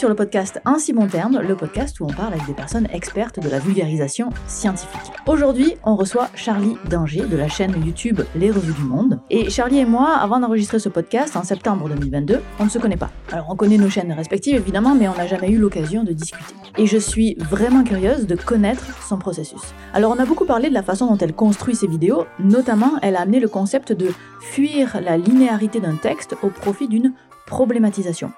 sur 0.00 0.08
le 0.08 0.14
podcast 0.14 0.62
Un 0.64 0.78
si 0.78 0.94
bon 0.94 1.06
terme, 1.08 1.42
le 1.46 1.54
podcast 1.54 2.00
où 2.00 2.04
on 2.04 2.12
parle 2.14 2.32
avec 2.32 2.46
des 2.46 2.54
personnes 2.54 2.88
expertes 2.90 3.38
de 3.38 3.50
la 3.50 3.58
vulgarisation 3.58 4.30
scientifique. 4.46 5.12
Aujourd'hui, 5.26 5.74
on 5.84 5.94
reçoit 5.94 6.30
Charlie 6.34 6.78
Danger 6.88 7.26
de 7.26 7.36
la 7.36 7.48
chaîne 7.48 7.74
YouTube 7.84 8.22
Les 8.34 8.50
Revues 8.50 8.72
du 8.72 8.82
Monde. 8.82 9.20
Et 9.28 9.50
Charlie 9.50 9.80
et 9.80 9.84
moi, 9.84 10.16
avant 10.16 10.40
d'enregistrer 10.40 10.78
ce 10.78 10.88
podcast 10.88 11.36
en 11.36 11.42
septembre 11.42 11.86
2022, 11.90 12.40
on 12.60 12.64
ne 12.64 12.70
se 12.70 12.78
connaît 12.78 12.96
pas. 12.96 13.10
Alors 13.30 13.48
on 13.50 13.56
connaît 13.56 13.76
nos 13.76 13.90
chaînes 13.90 14.10
respectives 14.12 14.56
évidemment, 14.56 14.94
mais 14.94 15.06
on 15.06 15.14
n'a 15.14 15.26
jamais 15.26 15.50
eu 15.50 15.58
l'occasion 15.58 16.02
de 16.02 16.14
discuter. 16.14 16.54
Et 16.78 16.86
je 16.86 16.96
suis 16.96 17.34
vraiment 17.34 17.84
curieuse 17.84 18.26
de 18.26 18.36
connaître 18.36 18.86
son 19.06 19.18
processus. 19.18 19.60
Alors 19.92 20.12
on 20.16 20.18
a 20.18 20.24
beaucoup 20.24 20.46
parlé 20.46 20.70
de 20.70 20.74
la 20.74 20.82
façon 20.82 21.08
dont 21.08 21.18
elle 21.18 21.34
construit 21.34 21.74
ses 21.76 21.86
vidéos, 21.86 22.24
notamment 22.38 22.92
elle 23.02 23.16
a 23.16 23.20
amené 23.20 23.38
le 23.38 23.48
concept 23.48 23.92
de 23.92 24.08
fuir 24.40 24.98
la 25.04 25.18
linéarité 25.18 25.78
d'un 25.78 25.96
texte 25.96 26.36
au 26.42 26.48
profit 26.48 26.88
d'une 26.88 27.12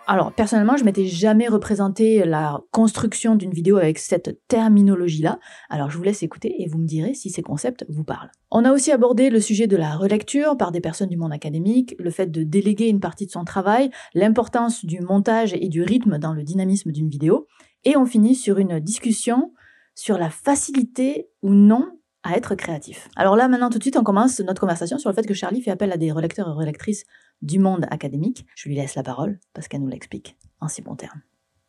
Alors 0.07 0.33
personnellement, 0.33 0.77
je 0.77 0.84
m'étais 0.84 1.07
jamais 1.07 1.48
représenté 1.48 2.25
la 2.25 2.61
construction 2.70 3.37
d'une 3.37 3.53
vidéo 3.53 3.77
avec 3.77 3.98
cette 3.98 4.41
terminologie-là. 4.48 5.39
Alors 5.70 5.91
je 5.91 5.97
vous 5.97 6.03
laisse 6.03 6.23
écouter 6.23 6.55
et 6.59 6.69
vous 6.69 6.79
me 6.79 6.87
direz 6.87 7.15
si 7.15 7.30
ces 7.30 7.43
concepts 7.43 7.84
vous 7.89 8.05
parlent. 8.05 8.30
On 8.51 8.65
a 8.65 8.73
aussi 8.73 8.91
abordé 8.91 9.30
le 9.30 9.41
sujet 9.41 9.67
de 9.67 9.77
la 9.77 9.97
relecture 9.97 10.56
par 10.56 10.73
des 10.73 10.80
personnes 10.80 11.09
du 11.09 11.17
monde 11.17 11.33
académique, 11.33 11.95
le 11.98 12.11
fait 12.11 12.30
de 12.30 12.43
déléguer 12.43 12.89
une 12.89 13.01
partie 13.01 13.27
de 13.27 13.30
son 13.30 13.45
travail, 13.45 13.91
l'importance 14.15 14.84
du 14.84 15.01
montage 15.01 15.55
et 15.55 15.69
du 15.69 15.83
rythme 15.83 16.19
dans 16.19 16.33
le 16.33 16.42
dynamisme 16.42 16.91
d'une 16.91 17.09
vidéo, 17.09 17.47
et 17.84 17.97
on 17.97 18.06
finit 18.06 18.34
sur 18.34 18.59
une 18.59 18.81
discussion 18.81 19.53
sur 19.95 20.19
la 20.19 20.31
facilité 20.31 21.29
ou 21.42 21.53
non 21.53 21.87
à 22.23 22.37
être 22.37 22.55
créatif. 22.55 23.09
Alors 23.17 23.37
là, 23.37 23.48
maintenant, 23.48 23.69
tout 23.69 23.79
de 23.79 23.83
suite, 23.83 23.97
on 23.97 24.05
commence 24.05 24.39
notre 24.41 24.61
conversation 24.61 24.98
sur 24.98 25.11
le 25.11 25.14
fait 25.14 25.27
que 25.27 25.34
Charlie 25.34 25.61
fait 25.61 25.73
appel 25.73 25.91
à 25.92 25.97
des 25.97 26.12
relecteurs 26.12 26.48
et 26.48 26.53
relectrices 26.53 27.05
du 27.43 27.59
monde 27.59 27.87
académique. 27.91 28.47
Je 28.55 28.69
lui 28.69 28.77
laisse 28.77 28.95
la 28.95 29.03
parole 29.03 29.39
parce 29.53 29.69
qu'elle 29.69 29.83
nous 29.83 29.89
l'explique 29.89 30.37
en 30.61 30.69
si 30.69 30.81
bons 30.81 30.97
termes. 30.97 31.21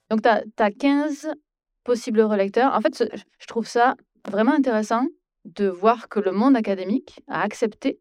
Donc, 0.10 0.22
tu 0.22 0.30
as, 0.30 0.72
15 0.72 1.34
possibles 1.84 2.22
relecteurs. 2.22 2.74
En 2.74 2.82
fait, 2.82 3.04
je 3.40 3.48
trouve 3.48 3.68
ça 3.68 3.96
vraiment 4.30 4.54
intéressant 4.54 5.06
de 5.46 5.68
voir 5.68 6.08
que 6.08 6.20
le 6.20 6.32
monde 6.32 6.56
académique 6.56 7.22
a 7.28 7.42
accepté 7.42 8.00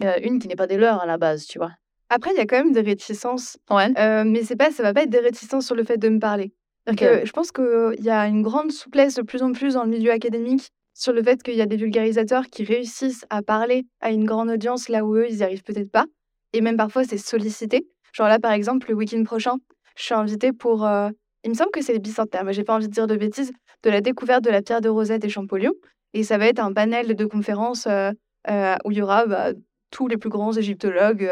euh, 0.00 0.18
une 0.22 0.38
qui 0.38 0.48
n'est 0.48 0.56
pas 0.56 0.66
des 0.66 0.78
leurs 0.78 1.00
à 1.00 1.06
la 1.06 1.18
base, 1.18 1.46
tu 1.46 1.58
vois. 1.58 1.72
Après, 2.08 2.30
il 2.32 2.36
y 2.36 2.40
a 2.40 2.46
quand 2.46 2.56
même 2.56 2.72
des 2.72 2.80
réticences. 2.80 3.58
Ouais. 3.68 3.92
Euh, 3.98 4.24
mais 4.24 4.42
c'est 4.44 4.56
pas, 4.56 4.70
ça 4.70 4.82
va 4.82 4.94
pas 4.94 5.02
être 5.02 5.10
des 5.10 5.18
réticences 5.18 5.66
sur 5.66 5.74
le 5.74 5.84
fait 5.84 5.98
de 5.98 6.08
me 6.08 6.18
parler. 6.18 6.52
je 6.86 7.30
pense 7.32 7.52
qu'il 7.52 8.02
y 8.02 8.08
a 8.08 8.26
une 8.26 8.42
grande 8.42 8.72
souplesse 8.72 9.16
de 9.16 9.22
plus 9.22 9.42
en 9.42 9.52
plus 9.52 9.74
dans 9.74 9.84
le 9.84 9.90
milieu 9.90 10.10
académique 10.10 10.70
sur 10.94 11.12
le 11.12 11.22
fait 11.22 11.42
qu'il 11.42 11.54
y 11.54 11.60
a 11.60 11.66
des 11.66 11.76
vulgarisateurs 11.76 12.46
qui 12.46 12.64
réussissent 12.64 13.26
à 13.30 13.42
parler 13.42 13.86
à 14.00 14.10
une 14.10 14.24
grande 14.24 14.48
audience 14.48 14.88
là 14.88 15.04
où 15.04 15.14
eux, 15.16 15.26
ils 15.28 15.36
n'y 15.36 15.42
arrivent 15.42 15.62
peut-être 15.62 15.90
pas. 15.90 16.06
Et 16.52 16.60
même 16.60 16.76
parfois, 16.76 17.04
c'est 17.04 17.18
sollicité. 17.18 17.86
Genre 18.12 18.28
là, 18.28 18.38
par 18.38 18.52
exemple, 18.52 18.88
le 18.88 18.94
week-end 18.94 19.22
prochain, 19.24 19.56
je 19.96 20.04
suis 20.04 20.14
invitée 20.14 20.52
pour. 20.52 20.86
Euh, 20.86 21.10
il 21.44 21.50
me 21.50 21.54
semble 21.54 21.70
que 21.70 21.82
c'est 21.82 21.92
les 21.92 21.98
bicentenaires, 21.98 22.44
mais 22.44 22.52
j'ai 22.52 22.64
pas 22.64 22.74
envie 22.74 22.88
de 22.88 22.92
dire 22.92 23.06
de 23.06 23.16
bêtises, 23.16 23.52
de 23.82 23.90
la 23.90 24.00
découverte 24.00 24.42
de 24.42 24.50
la 24.50 24.62
pierre 24.62 24.80
de 24.80 24.88
Rosette 24.88 25.24
et 25.24 25.28
Champollion. 25.28 25.72
Et 26.14 26.24
ça 26.24 26.38
va 26.38 26.46
être 26.46 26.58
un 26.58 26.72
panel 26.72 27.14
de 27.14 27.24
conférences 27.26 27.86
euh, 27.86 28.10
euh, 28.48 28.76
où 28.84 28.90
il 28.90 28.98
y 28.98 29.02
aura 29.02 29.26
bah, 29.26 29.52
tous 29.90 30.08
les 30.08 30.16
plus 30.16 30.30
grands 30.30 30.52
égyptologues 30.52 31.30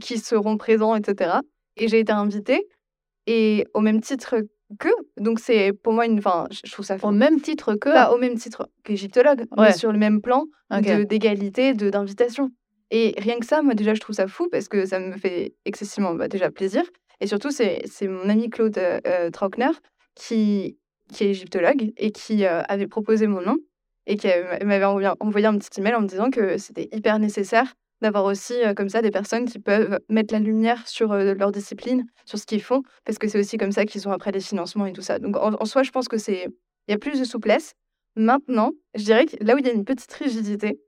qui 0.00 0.18
seront 0.18 0.56
présents, 0.56 0.94
etc. 0.94 1.40
Et 1.76 1.88
j'ai 1.88 2.00
été 2.00 2.12
invitée. 2.12 2.66
Et 3.26 3.66
au 3.74 3.80
même 3.80 4.00
titre 4.00 4.36
que, 4.78 4.88
donc 5.16 5.40
c'est 5.40 5.72
pour 5.72 5.92
moi 5.92 6.06
une. 6.06 6.18
Enfin, 6.18 6.46
je 6.50 6.70
trouve 6.72 6.84
ça. 6.84 6.96
Au 7.02 7.10
même 7.10 7.40
titre 7.40 7.74
que. 7.74 7.90
Pas 7.90 8.12
au 8.12 8.18
même 8.18 8.36
titre 8.36 8.68
qu'égyptologue, 8.84 9.46
mais 9.56 9.72
sur 9.72 9.92
le 9.92 9.98
même 9.98 10.20
plan 10.20 10.46
d'égalité, 10.80 11.74
d'invitation. 11.74 12.50
Et 12.90 13.14
rien 13.18 13.38
que 13.38 13.46
ça, 13.46 13.62
moi 13.62 13.74
déjà, 13.74 13.94
je 13.94 14.00
trouve 14.00 14.14
ça 14.14 14.28
fou 14.28 14.48
parce 14.50 14.68
que 14.68 14.86
ça 14.86 14.98
me 15.00 15.16
fait 15.16 15.54
excessivement 15.64 16.14
bah, 16.14 16.28
déjà 16.28 16.50
plaisir. 16.50 16.82
Et 17.20 17.26
surtout, 17.26 17.50
c'est 17.50 17.82
mon 18.02 18.28
ami 18.28 18.50
Claude 18.50 18.78
euh, 18.78 19.30
Trockner 19.30 19.70
qui, 20.14 20.78
est 21.20 21.24
égyptologue 21.24 21.92
et 21.96 22.12
qui 22.12 22.44
avait 22.44 22.86
proposé 22.86 23.26
mon 23.26 23.40
nom 23.40 23.56
et 24.06 24.16
qui 24.16 24.28
m'avait 24.64 24.84
envoyé 24.84 25.46
un 25.46 25.58
petit 25.58 25.80
email 25.80 25.94
en 25.94 26.02
me 26.02 26.06
disant 26.06 26.30
que 26.30 26.58
c'était 26.58 26.88
hyper 26.92 27.18
nécessaire 27.18 27.74
d'avoir 28.02 28.24
aussi 28.24 28.54
comme 28.76 28.88
ça 28.88 29.02
des 29.02 29.10
personnes 29.10 29.46
qui 29.46 29.58
peuvent 29.58 29.98
mettre 30.08 30.34
la 30.34 30.40
lumière 30.40 30.86
sur 30.86 31.14
leur 31.14 31.50
discipline, 31.50 32.04
sur 32.24 32.38
ce 32.38 32.44
qu'ils 32.44 32.62
font, 32.62 32.82
parce 33.04 33.18
que 33.18 33.26
c'est 33.26 33.38
aussi 33.38 33.56
comme 33.56 33.72
ça 33.72 33.86
qu'ils 33.86 34.06
ont 34.06 34.12
après 34.12 34.32
des 34.32 34.40
financements 34.40 34.86
et 34.86 34.92
tout 34.92 35.02
ça. 35.02 35.18
Donc 35.18 35.36
en, 35.36 35.54
en 35.54 35.64
soi, 35.64 35.82
je 35.82 35.90
pense 35.90 36.08
que 36.08 36.18
c'est 36.18 36.48
il 36.88 36.92
y 36.92 36.94
a 36.94 36.98
plus 36.98 37.18
de 37.18 37.24
souplesse. 37.24 37.74
Maintenant, 38.16 38.72
je 38.94 39.04
dirais 39.04 39.26
que 39.26 39.36
là 39.44 39.54
où 39.54 39.58
il 39.58 39.66
y 39.66 39.68
a 39.68 39.72
une 39.72 39.84
petite 39.84 40.12
rigidité, 40.12 40.80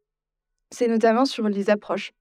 c'est 0.71 0.89
notamment 0.89 1.25
sur 1.25 1.49
les 1.49 1.71
approches. 1.71 2.13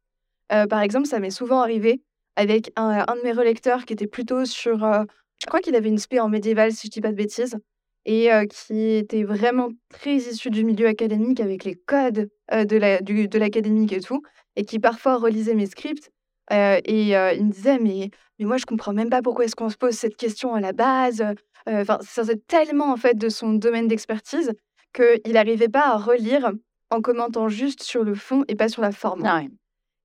Euh, 0.52 0.66
par 0.68 0.82
exemple, 0.82 1.08
ça 1.08 1.20
m'est 1.20 1.30
souvent 1.30 1.62
arrivé 1.62 2.02
avec 2.36 2.72
un, 2.76 3.04
de 3.04 3.24
mes 3.24 3.32
relecteurs 3.32 3.86
qui 3.86 3.94
était 3.94 4.08
plutôt 4.08 4.46
sur. 4.46 4.84
Euh, 4.84 5.04
je 5.42 5.46
crois 5.46 5.60
qu'il 5.60 5.76
avait 5.76 5.90
une 5.90 5.98
spé 5.98 6.20
en 6.20 6.30
médiéval, 6.30 6.72
si 6.72 6.88
je 6.88 6.92
dis 6.92 7.02
pas 7.02 7.12
de 7.12 7.16
bêtises, 7.16 7.58
et 8.06 8.32
euh, 8.32 8.46
qui 8.46 8.96
était 8.96 9.24
vraiment 9.24 9.70
très 9.90 10.16
issu 10.16 10.50
du 10.50 10.64
milieu 10.64 10.88
académique 10.88 11.40
avec 11.40 11.64
les 11.64 11.76
codes 11.76 12.30
de 12.52 12.78
la, 12.78 13.02
de 13.02 13.38
l'académique 13.38 13.94
et 13.94 14.00
tout, 14.00 14.22
et 14.56 14.64
qui 14.64 14.80
parfois 14.80 15.18
relisait 15.18 15.54
mes 15.54 15.68
scripts. 15.68 16.10
et 16.52 17.10
il 17.10 17.46
me 17.46 17.52
disait, 17.52 17.78
mais, 17.80 18.10
mais 18.40 18.46
moi, 18.46 18.58
je 18.58 18.66
comprends 18.66 18.94
même 18.94 19.10
pas 19.10 19.22
pourquoi 19.22 19.46
est-ce 19.46 19.56
qu'on 19.56 19.70
se 19.70 19.78
pose 19.78 19.94
cette 19.94 20.16
question 20.16 20.54
à 20.54 20.62
la 20.62 20.72
base. 20.72 21.24
Enfin, 21.68 22.00
ça 22.02 22.24
tellement 22.48 22.92
en 22.92 22.98
fait 22.98 23.18
de 23.18 23.28
son 23.28 23.54
domaine 23.54 23.88
d'expertise 23.90 24.54
qu'il 24.94 25.34
n'arrivait 25.34 25.68
pas 25.68 25.90
à 25.90 25.98
relire 25.98 26.54
en 26.90 27.02
commentant 27.02 27.50
juste 27.50 27.84
sur 27.84 28.04
le 28.04 28.16
fond 28.16 28.44
et 28.48 28.56
pas 28.56 28.70
sur 28.70 28.82
la 28.82 28.92
forme. 28.92 29.24
Ah 29.26 29.42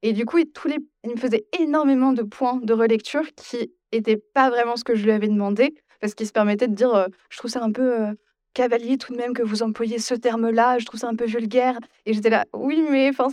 et 0.03 0.12
du 0.12 0.25
coup, 0.25 0.38
il, 0.38 0.50
tous 0.50 0.69
les, 0.69 0.78
il 1.04 1.10
me 1.10 1.16
faisait 1.16 1.47
énormément 1.60 2.12
de 2.12 2.22
points 2.22 2.59
de 2.60 2.72
relecture 2.72 3.22
qui 3.37 3.72
n'étaient 3.93 4.16
pas 4.16 4.50
vraiment 4.50 4.76
ce 4.76 4.84
que 4.84 4.97
je 4.97 5.04
lui 5.04 5.12
avais 5.12 5.28
demandé, 5.28 5.75
parce 6.00 6.15
qu'il 6.15 6.26
se 6.26 6.32
permettait 6.32 6.66
de 6.66 6.75
dire, 6.75 6.92
euh, 6.92 7.06
je 7.31 7.38
trouve 7.38 7.50
ça 7.50 7.62
un 7.62 7.71
peu 7.71 8.00
euh, 8.00 8.12
cavalier 8.53 8.98
tout 8.98 9.12
de 9.12 9.19
même 9.19 9.32
que 9.32 9.42
vous 9.42 9.62
employez 9.62 9.98
ce 9.98 10.15
terme-là, 10.15 10.78
je 10.78 10.87
trouve 10.87 10.98
ça 10.98 11.09
un 11.09 11.15
peu 11.15 11.26
vulgaire. 11.26 11.78
Et 12.04 12.12
j'étais 12.15 12.31
là, 12.31 12.44
oui, 12.53 12.84
mais 12.91 13.10
enfin, 13.10 13.28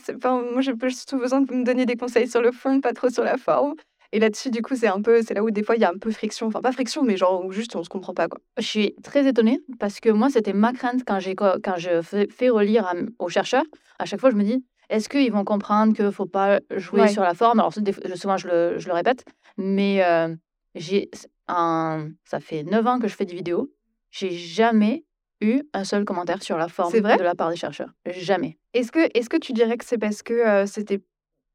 moi, 0.51 0.61
j'ai 0.61 0.73
surtout 0.89 1.17
besoin 1.17 1.41
de 1.41 1.47
vous 1.47 1.57
me 1.57 1.63
donner 1.63 1.85
des 1.85 1.95
conseils 1.95 2.27
sur 2.27 2.41
le 2.41 2.51
fond, 2.51 2.79
pas 2.81 2.93
trop 2.93 3.09
sur 3.09 3.23
la 3.23 3.37
forme. 3.37 3.73
Et 4.11 4.19
là-dessus, 4.19 4.49
du 4.49 4.61
coup, 4.61 4.75
c'est 4.75 4.87
un 4.87 5.01
peu, 5.01 5.21
c'est 5.21 5.33
là 5.33 5.43
où 5.43 5.51
des 5.51 5.61
fois 5.61 5.75
il 5.75 5.81
y 5.81 5.85
a 5.85 5.89
un 5.89 5.97
peu 5.97 6.11
friction, 6.11 6.47
enfin 6.47 6.61
pas 6.61 6.71
friction, 6.71 7.03
mais 7.03 7.15
genre 7.15 7.51
juste 7.51 7.75
on 7.75 7.83
se 7.83 7.89
comprend 7.89 8.13
pas 8.13 8.27
quoi. 8.27 8.39
Je 8.57 8.65
suis 8.65 8.95
très 9.03 9.27
étonnée 9.27 9.59
parce 9.79 9.99
que 9.99 10.09
moi, 10.09 10.29
c'était 10.29 10.53
ma 10.53 10.73
crainte 10.73 11.03
quand 11.05 11.19
j'ai 11.19 11.35
quand 11.35 11.77
je 11.77 12.01
fais 12.01 12.49
relire 12.49 12.91
aux 13.19 13.29
chercheurs. 13.29 13.65
À 13.99 14.05
chaque 14.05 14.19
fois, 14.19 14.31
je 14.31 14.35
me 14.35 14.43
dis, 14.43 14.63
est-ce 14.89 15.09
qu'ils 15.09 15.31
vont 15.31 15.43
comprendre 15.43 15.93
qu'il 15.93 16.11
faut 16.11 16.25
pas 16.25 16.59
jouer 16.75 17.07
sur 17.09 17.21
la 17.21 17.35
forme? 17.35 17.59
Alors 17.59 17.73
souvent, 17.73 18.37
je 18.37 18.47
le, 18.47 18.79
je 18.79 18.87
le 18.87 18.93
répète, 18.93 19.23
mais 19.57 20.03
euh, 20.03 20.35
j'ai 20.73 21.09
un, 21.47 22.09
ça 22.25 22.39
fait 22.39 22.63
9 22.63 22.85
ans 22.87 22.99
que 22.99 23.07
je 23.07 23.15
fais 23.15 23.25
des 23.25 23.35
vidéos. 23.35 23.71
J'ai 24.09 24.31
jamais 24.31 25.05
eu 25.41 25.61
un 25.73 25.83
seul 25.83 26.05
commentaire 26.05 26.41
sur 26.41 26.57
la 26.57 26.67
forme 26.67 26.97
vrai? 26.97 27.17
de 27.17 27.23
la 27.23 27.35
part 27.35 27.49
des 27.49 27.55
chercheurs. 27.55 27.93
Jamais. 28.07 28.57
Est-ce 28.73 28.91
que, 28.91 29.09
est-ce 29.13 29.29
que 29.29 29.37
tu 29.37 29.53
dirais 29.53 29.77
que 29.77 29.85
c'est 29.85 29.97
parce 29.97 30.23
que 30.23 30.33
euh, 30.33 30.65
c'était 30.65 30.99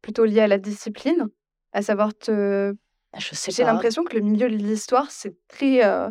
plutôt 0.01 0.25
lié 0.25 0.41
à 0.41 0.47
la 0.47 0.59
discipline? 0.59 1.29
À 1.75 1.83
savoir 1.83 2.15
te. 2.15 2.75
Ah, 3.13 3.19
je 3.19 3.35
sais 3.35 3.53
J'ai 3.53 3.65
l'impression 3.65 4.05
que 4.05 4.15
le 4.17 4.23
milieu 4.23 4.49
de 4.49 4.57
l'histoire, 4.57 5.11
c'est 5.11 5.37
très. 5.49 5.85
Euh, 5.85 6.11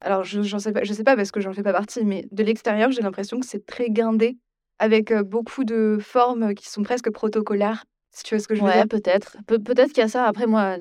alors, 0.00 0.22
je 0.22 0.40
ne 0.40 0.60
sais 0.60 0.72
pas, 0.72 0.84
je 0.84 0.92
sais 0.92 1.02
pas 1.02 1.16
parce 1.16 1.32
que 1.32 1.40
j'en 1.40 1.52
fais 1.52 1.64
pas 1.64 1.72
partie, 1.72 2.04
mais 2.04 2.28
de 2.30 2.44
l'extérieur, 2.44 2.92
j'ai 2.92 3.02
l'impression 3.02 3.40
que 3.40 3.46
c'est 3.46 3.66
très 3.66 3.90
guindé, 3.90 4.38
avec 4.78 5.10
euh, 5.10 5.24
beaucoup 5.24 5.64
de 5.64 5.98
formes 6.00 6.54
qui 6.54 6.68
sont 6.68 6.82
presque 6.82 7.10
protocolaires. 7.10 7.84
Si 8.10 8.24
tu 8.24 8.34
vois 8.34 8.42
ce 8.42 8.48
que 8.48 8.54
je 8.54 8.62
veux 8.62 8.66
ouais, 8.66 8.74
dire. 8.74 8.88
peut-être. 8.88 9.36
peut-être 9.46 9.88
qu'il 9.88 9.98
y 9.98 10.02
a 10.02 10.08
ça. 10.08 10.24
Après, 10.24 10.46
moi, 10.46 10.76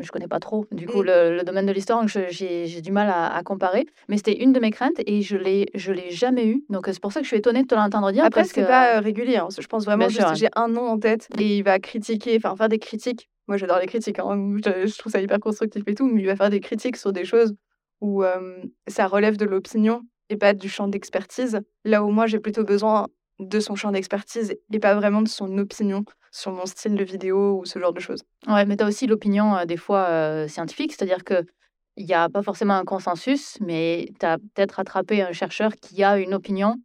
je 0.00 0.10
connais 0.10 0.28
pas 0.28 0.38
trop, 0.38 0.66
du 0.70 0.86
coup, 0.86 1.02
mmh. 1.02 1.06
le, 1.06 1.42
domaine 1.42 1.66
de 1.66 1.72
l'histoire, 1.72 2.00
donc 2.00 2.08
j'ai 2.08 2.80
du 2.82 2.92
mal 2.92 3.08
à, 3.10 3.42
comparer. 3.42 3.86
Mais 4.08 4.16
c'était 4.16 4.36
une 4.36 4.52
de 4.52 4.60
mes 4.60 4.70
craintes 4.70 5.00
et 5.06 5.22
je 5.22 5.36
l'ai 5.36 5.66
je 5.74 5.92
l'ai 5.92 6.10
jamais 6.10 6.46
eu. 6.46 6.64
Donc, 6.68 6.86
c'est 6.86 7.00
pour 7.00 7.12
ça 7.12 7.20
que 7.20 7.24
je 7.24 7.28
suis 7.28 7.38
étonnée 7.38 7.62
de 7.62 7.66
te 7.66 7.74
l'entendre 7.74 8.12
dire. 8.12 8.24
Après, 8.24 8.44
c'est 8.44 8.66
pas 8.66 8.96
euh, 8.96 9.00
régulier. 9.00 9.38
Hein. 9.38 9.48
Je 9.58 9.66
pense 9.66 9.86
vraiment 9.86 10.06
que 10.06 10.34
j'ai 10.34 10.48
un 10.54 10.68
nom 10.68 10.86
en 10.86 10.98
tête 10.98 11.28
et 11.38 11.56
il 11.56 11.62
va 11.62 11.78
critiquer, 11.78 12.36
enfin, 12.36 12.54
faire 12.54 12.68
des 12.68 12.78
critiques 12.78 13.28
moi, 13.48 13.56
j'adore 13.56 13.78
les 13.78 13.86
critiques. 13.86 14.18
Hein. 14.18 14.56
Je, 14.64 14.98
trouve 14.98 15.10
ça 15.10 15.20
hyper 15.20 15.40
constructif 15.40 15.82
et 15.86 15.94
tout, 15.94 16.06
mais 16.06 16.20
il 16.20 16.26
va 16.26 16.36
faire 16.36 16.50
des 16.50 16.60
critiques 16.60 16.96
sur 16.96 17.12
des 17.12 17.24
choses 17.24 17.54
où 18.00 18.22
ça 18.86 19.08
relève 19.08 19.36
de 19.36 19.44
l'opinion 19.44 20.02
et 20.28 20.36
pas 20.36 20.52
du 20.52 20.68
champ 20.68 20.86
d'expertise. 20.86 21.60
Là 21.84 22.04
où 22.04 22.10
moi, 22.10 22.26
j'ai 22.26 22.38
plutôt 22.38 22.62
besoin 22.62 23.06
de 23.40 23.60
son 23.60 23.74
champ 23.74 23.90
d'expertise 23.90 24.54
et 24.72 24.78
pas 24.78 24.94
vraiment 24.94 25.22
de 25.22 25.28
son 25.28 25.58
opinion 25.58 26.04
sur 26.30 26.52
mon 26.52 26.66
style 26.66 26.94
de 26.94 27.04
vidéo 27.04 27.58
ou 27.58 27.64
ce 27.64 27.78
genre 27.78 27.92
de 27.92 28.00
choses. 28.00 28.22
Ouais, 28.46 28.66
mais 28.66 28.76
tu 28.76 28.84
as 28.84 28.86
aussi 28.86 29.06
l'opinion 29.06 29.64
des 29.64 29.76
fois 29.76 30.46
scientifique, 30.48 30.92
c'est-à-dire 30.92 31.24
que 31.24 31.44
il 31.96 32.06
n'y 32.06 32.14
a 32.14 32.28
pas 32.28 32.42
forcément 32.42 32.74
un 32.74 32.84
consensus, 32.84 33.58
mais 33.60 34.08
tu 34.20 34.26
as 34.26 34.38
peut-être 34.38 34.78
attrapé 34.78 35.22
un 35.22 35.32
chercheur 35.32 35.72
qui 35.74 36.04
a 36.04 36.18
une 36.18 36.34
opinion 36.34 36.76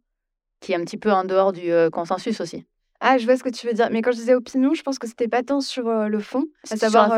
qui 0.60 0.72
est 0.72 0.76
un 0.76 0.84
petit 0.84 0.96
peu 0.96 1.12
en 1.12 1.24
dehors 1.24 1.52
du 1.52 1.70
consensus 1.92 2.40
aussi. 2.40 2.64
Ah, 3.06 3.18
je 3.18 3.26
vois 3.26 3.36
ce 3.36 3.44
que 3.44 3.50
tu 3.50 3.66
veux 3.66 3.74
dire. 3.74 3.90
Mais 3.90 4.00
quand 4.00 4.12
je 4.12 4.16
disais 4.16 4.34
opinion, 4.34 4.72
je 4.72 4.82
pense 4.82 4.98
que 4.98 5.06
c'était 5.06 5.28
pas 5.28 5.42
tant 5.42 5.60
sur 5.60 5.88
le 5.88 6.18
fond, 6.20 6.44
à 6.70 6.76
savoir 6.76 7.12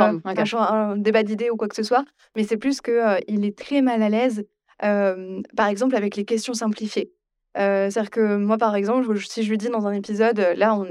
un, 0.73 0.97
débat 0.97 1.23
d'idées 1.23 1.49
ou 1.49 1.57
quoi 1.57 1.69
que 1.69 1.77
ce 1.77 1.85
soit, 1.85 2.05
mais 2.35 2.43
c'est 2.43 2.57
plus 2.57 2.81
que 2.81 3.19
il 3.29 3.45
est 3.45 3.57
très 3.57 3.83
mal 3.83 4.03
à 4.03 4.09
l'aise, 4.09 4.45
par 4.81 5.69
exemple 5.69 5.95
avec 5.95 6.17
les 6.17 6.25
questions 6.25 6.55
simplifiées. 6.55 7.13
c'est-à-dire 7.55 8.11
que 8.11 8.37
moi, 8.37 8.59
par 8.59 8.75
exemple, 8.75 9.17
si 9.21 9.45
je 9.45 9.51
lui 9.51 9.59
dis 9.59 9.69
dans 9.69 9.87
un 9.87 9.93
épisode, 9.93 10.41
là, 10.57 10.75
on 10.75 10.89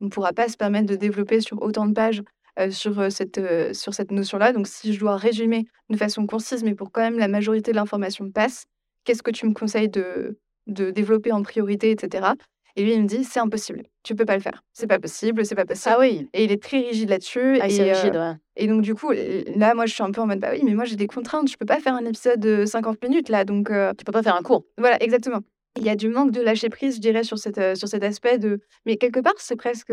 on 0.00 0.08
pourra 0.08 0.32
pas 0.32 0.48
se 0.48 0.56
permettre 0.56 0.86
de 0.86 0.96
développer 0.96 1.40
sur 1.42 1.60
autant 1.60 1.84
de 1.84 1.92
pages 1.92 2.22
sur, 2.70 3.12
cette, 3.12 3.38
sur 3.74 3.92
cette 3.92 4.10
notion-là. 4.10 4.54
Donc, 4.54 4.66
si 4.66 4.94
je 4.94 5.00
dois 5.00 5.16
résumer 5.16 5.66
de 5.90 5.96
façon 5.98 6.26
concise, 6.26 6.64
mais 6.64 6.74
pour 6.74 6.90
quand 6.90 7.02
même 7.02 7.18
la 7.18 7.28
majorité 7.28 7.72
de 7.72 7.76
l'information 7.76 8.30
passe, 8.30 8.64
qu'est-ce 9.04 9.22
que 9.22 9.30
tu 9.30 9.46
me 9.46 9.52
conseilles 9.52 9.90
de, 9.90 10.38
de 10.66 10.90
développer 10.90 11.32
en 11.32 11.42
priorité, 11.42 11.90
etc. 11.90 12.28
Et 12.76 12.84
lui, 12.84 12.94
il 12.94 13.02
me 13.02 13.06
dit, 13.06 13.24
c'est 13.24 13.40
impossible, 13.40 13.82
tu 14.02 14.14
peux 14.14 14.24
pas 14.24 14.34
le 14.34 14.42
faire. 14.42 14.64
C'est 14.72 14.86
pas 14.86 14.98
possible, 14.98 15.44
c'est 15.44 15.54
pas 15.54 15.64
possible. 15.64 15.94
Ah 15.94 16.00
oui. 16.00 16.28
Et 16.32 16.44
il 16.44 16.52
est 16.52 16.62
très 16.62 16.80
rigide 16.80 17.10
là-dessus. 17.10 17.58
Ah, 17.60 17.68
et, 17.68 17.92
rigide, 17.92 18.16
ouais. 18.16 18.34
et 18.56 18.66
donc, 18.66 18.82
du 18.82 18.94
coup, 18.94 19.10
là, 19.10 19.74
moi, 19.74 19.86
je 19.86 19.94
suis 19.94 20.02
un 20.02 20.10
peu 20.10 20.20
en 20.20 20.26
mode, 20.26 20.40
bah 20.40 20.50
oui, 20.52 20.62
mais 20.64 20.74
moi, 20.74 20.84
j'ai 20.84 20.96
des 20.96 21.06
contraintes, 21.06 21.50
je 21.50 21.56
peux 21.56 21.66
pas 21.66 21.80
faire 21.80 21.94
un 21.94 22.04
épisode 22.04 22.40
de 22.40 22.64
50 22.64 23.02
minutes, 23.02 23.28
là, 23.28 23.44
donc... 23.44 23.70
Tu 23.98 24.04
peux 24.04 24.12
pas 24.12 24.22
faire 24.22 24.36
un 24.36 24.42
cours. 24.42 24.64
Voilà, 24.78 25.02
exactement. 25.02 25.40
Il 25.76 25.84
y 25.84 25.90
a 25.90 25.96
du 25.96 26.08
manque 26.08 26.32
de 26.32 26.40
lâcher 26.40 26.68
prise, 26.68 26.96
je 26.96 27.00
dirais, 27.00 27.24
sur, 27.24 27.38
cette, 27.38 27.76
sur 27.76 27.88
cet 27.88 28.02
aspect 28.02 28.38
de... 28.38 28.60
Mais 28.86 28.96
quelque 28.96 29.20
part, 29.20 29.34
c'est 29.38 29.56
presque, 29.56 29.92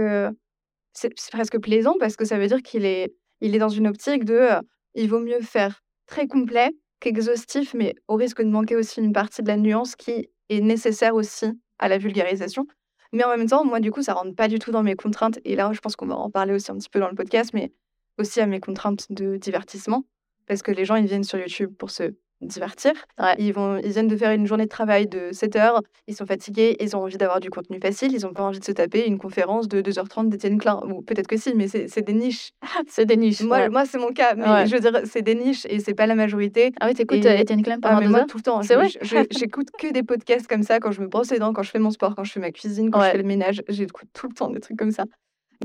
c'est 0.94 1.14
presque 1.32 1.60
plaisant 1.60 1.96
parce 2.00 2.16
que 2.16 2.26
ça 2.26 2.38
veut 2.38 2.48
dire 2.48 2.62
qu'il 2.62 2.86
est, 2.86 3.14
il 3.42 3.56
est 3.56 3.60
dans 3.60 3.70
une 3.70 3.88
optique 3.88 4.26
de... 4.26 4.48
il 4.96 5.10
vaut 5.10 5.20
mieux 5.20 5.42
faire 5.42 5.82
très 6.08 6.28
complet 6.28 6.72
qu'exhaustif, 7.00 7.74
mais 7.74 7.96
au 8.08 8.16
risque 8.16 8.42
de 8.42 8.50
manquer 8.50 8.76
aussi 8.76 9.00
une 9.00 9.14
partie 9.14 9.42
de 9.42 9.48
la 9.48 9.58
nuance 9.58 9.96
qui 9.96 10.30
est 10.50 10.62
nécessaire 10.62 11.16
aussi 11.16 11.48
à 11.80 11.88
la 11.88 11.98
vulgarisation. 11.98 12.68
Mais 13.12 13.24
en 13.24 13.30
même 13.36 13.48
temps, 13.48 13.66
moi, 13.66 13.80
du 13.80 13.92
coup, 13.92 14.04
ça 14.04 14.14
rentre 14.14 14.36
pas 14.36 14.48
du 14.48 14.60
tout 14.60 14.72
dans 14.72 14.84
mes 14.84 14.96
contraintes. 14.96 15.40
Et 15.44 15.56
là, 15.56 15.72
je 15.74 15.80
pense 15.80 15.96
qu'on 15.96 16.06
va 16.06 16.16
en 16.16 16.30
parler 16.30 16.54
aussi 16.54 16.72
un 16.72 16.78
petit 16.78 16.90
peu 16.90 17.00
dans 17.00 17.10
le 17.10 17.16
podcast, 17.16 17.52
mais 17.54 17.72
aussi 18.18 18.40
à 18.40 18.46
mes 18.46 18.60
contraintes 18.60 19.12
de 19.12 19.38
divertissement. 19.38 20.06
Parce 20.46 20.62
que 20.62 20.72
les 20.72 20.86
gens, 20.86 20.96
ils 20.96 21.06
viennent 21.06 21.24
sur 21.24 21.40
YouTube 21.40 21.74
pour 21.78 21.90
se 21.90 22.14
divertir. 22.42 22.94
Ils, 23.38 23.52
vont, 23.52 23.78
ils 23.78 23.92
viennent 23.92 24.08
de 24.08 24.16
faire 24.16 24.32
une 24.32 24.48
journée 24.48 24.66
de 24.66 24.70
travail 24.70 25.08
de 25.08 25.30
7 25.32 25.56
heures, 25.56 25.82
ils 26.08 26.16
sont 26.16 26.26
fatigués, 26.26 26.78
ils 26.80 26.96
ont 26.96 27.04
envie 27.04 27.18
d'avoir 27.18 27.40
du 27.40 27.50
contenu 27.50 27.80
facile, 27.80 28.14
ils 28.14 28.22
n'ont 28.22 28.34
pas 28.34 28.44
envie 28.44 28.60
de 28.60 28.66
se 28.66 28.72
taper 28.72 29.06
une 29.06 29.18
conférence 29.18 29.68
de 29.68 29.82
2h30 29.82 30.30
d'Étienne 30.30 30.58
Klein. 30.58 30.82
Ou 30.86 31.02
peut-être 31.02 31.28
que 31.28 31.38
si, 31.38 31.54
mais 31.56 31.68
c'est 31.68 32.02
des 32.02 32.14
niches. 32.14 32.52
c'est 32.88 33.06
des 33.06 33.18
niches. 33.18 33.42
Moi, 33.42 33.70
moi 33.70 33.86
c'est 33.86 33.98
mon 33.98 34.12
cas, 34.12 34.36
mais 34.36 34.68
je 34.68 34.76
veux 34.76 34.82
dire, 34.82 35.02
c'est 35.06 35.22
des 35.22 35.36
niches 35.36 35.66
et 35.70 35.80
c'est 35.80 35.94
pas 35.94 36.08
la 36.08 36.16
majorité. 36.16 36.72
Ah 36.80 36.88
oui, 36.88 36.94
t'écoutes 36.94 37.26
et... 37.26 37.40
Étienne 37.42 37.64
Klein 37.64 37.80
pendant 37.80 37.98
ah, 37.98 38.00
mais 38.02 38.08
moi, 38.08 38.20
heures? 38.20 38.28
tout 38.28 38.38
le 38.38 38.44
temps. 38.44 38.62
C'est 38.64 38.76
vrai? 38.76 38.88
J'écoute 39.02 39.68
que 39.78 39.92
des 39.92 40.04
podcasts 40.04 40.48
comme 40.48 40.64
ça 40.64 40.80
quand 40.80 40.92
je 40.92 41.02
me 41.02 41.08
brosse 41.08 41.32
les 41.32 41.40
dents, 41.40 41.54
quand 41.54 41.64
je 41.64 41.72
fais 41.72 41.80
mon 41.80 41.92
sport, 41.92 42.16
quand 42.16 42.24
je 42.24 42.32
fais 42.32 42.40
ma 42.40 42.52
cuisine, 42.52 42.90
quand 42.92 43.02
je 43.02 43.12
fais 43.12 43.18
le 43.18 43.24
ménage. 43.24 43.64
J'écoute 43.68 44.08
tout 44.14 44.28
le 44.28 44.34
temps 44.34 44.50
des 44.50 44.60
trucs 44.60 44.78
comme 44.78 44.92
ça. 44.92 45.06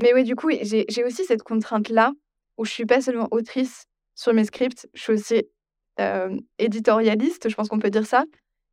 Mais 0.01 0.13
oui, 0.13 0.23
du 0.23 0.35
coup, 0.35 0.49
j'ai 0.51 1.03
aussi 1.05 1.23
cette 1.23 1.43
contrainte-là 1.43 2.11
où 2.57 2.65
je 2.65 2.71
suis 2.71 2.85
pas 2.85 3.01
seulement 3.01 3.27
autrice 3.31 3.85
sur 4.15 4.33
mes 4.33 4.45
scripts, 4.45 4.87
je 4.93 5.01
suis 5.01 5.13
aussi 5.13 5.43
éditorialiste, 6.59 7.49
je 7.49 7.55
pense 7.55 7.69
qu'on 7.69 7.79
peut 7.79 7.89
dire 7.89 8.05
ça. 8.05 8.25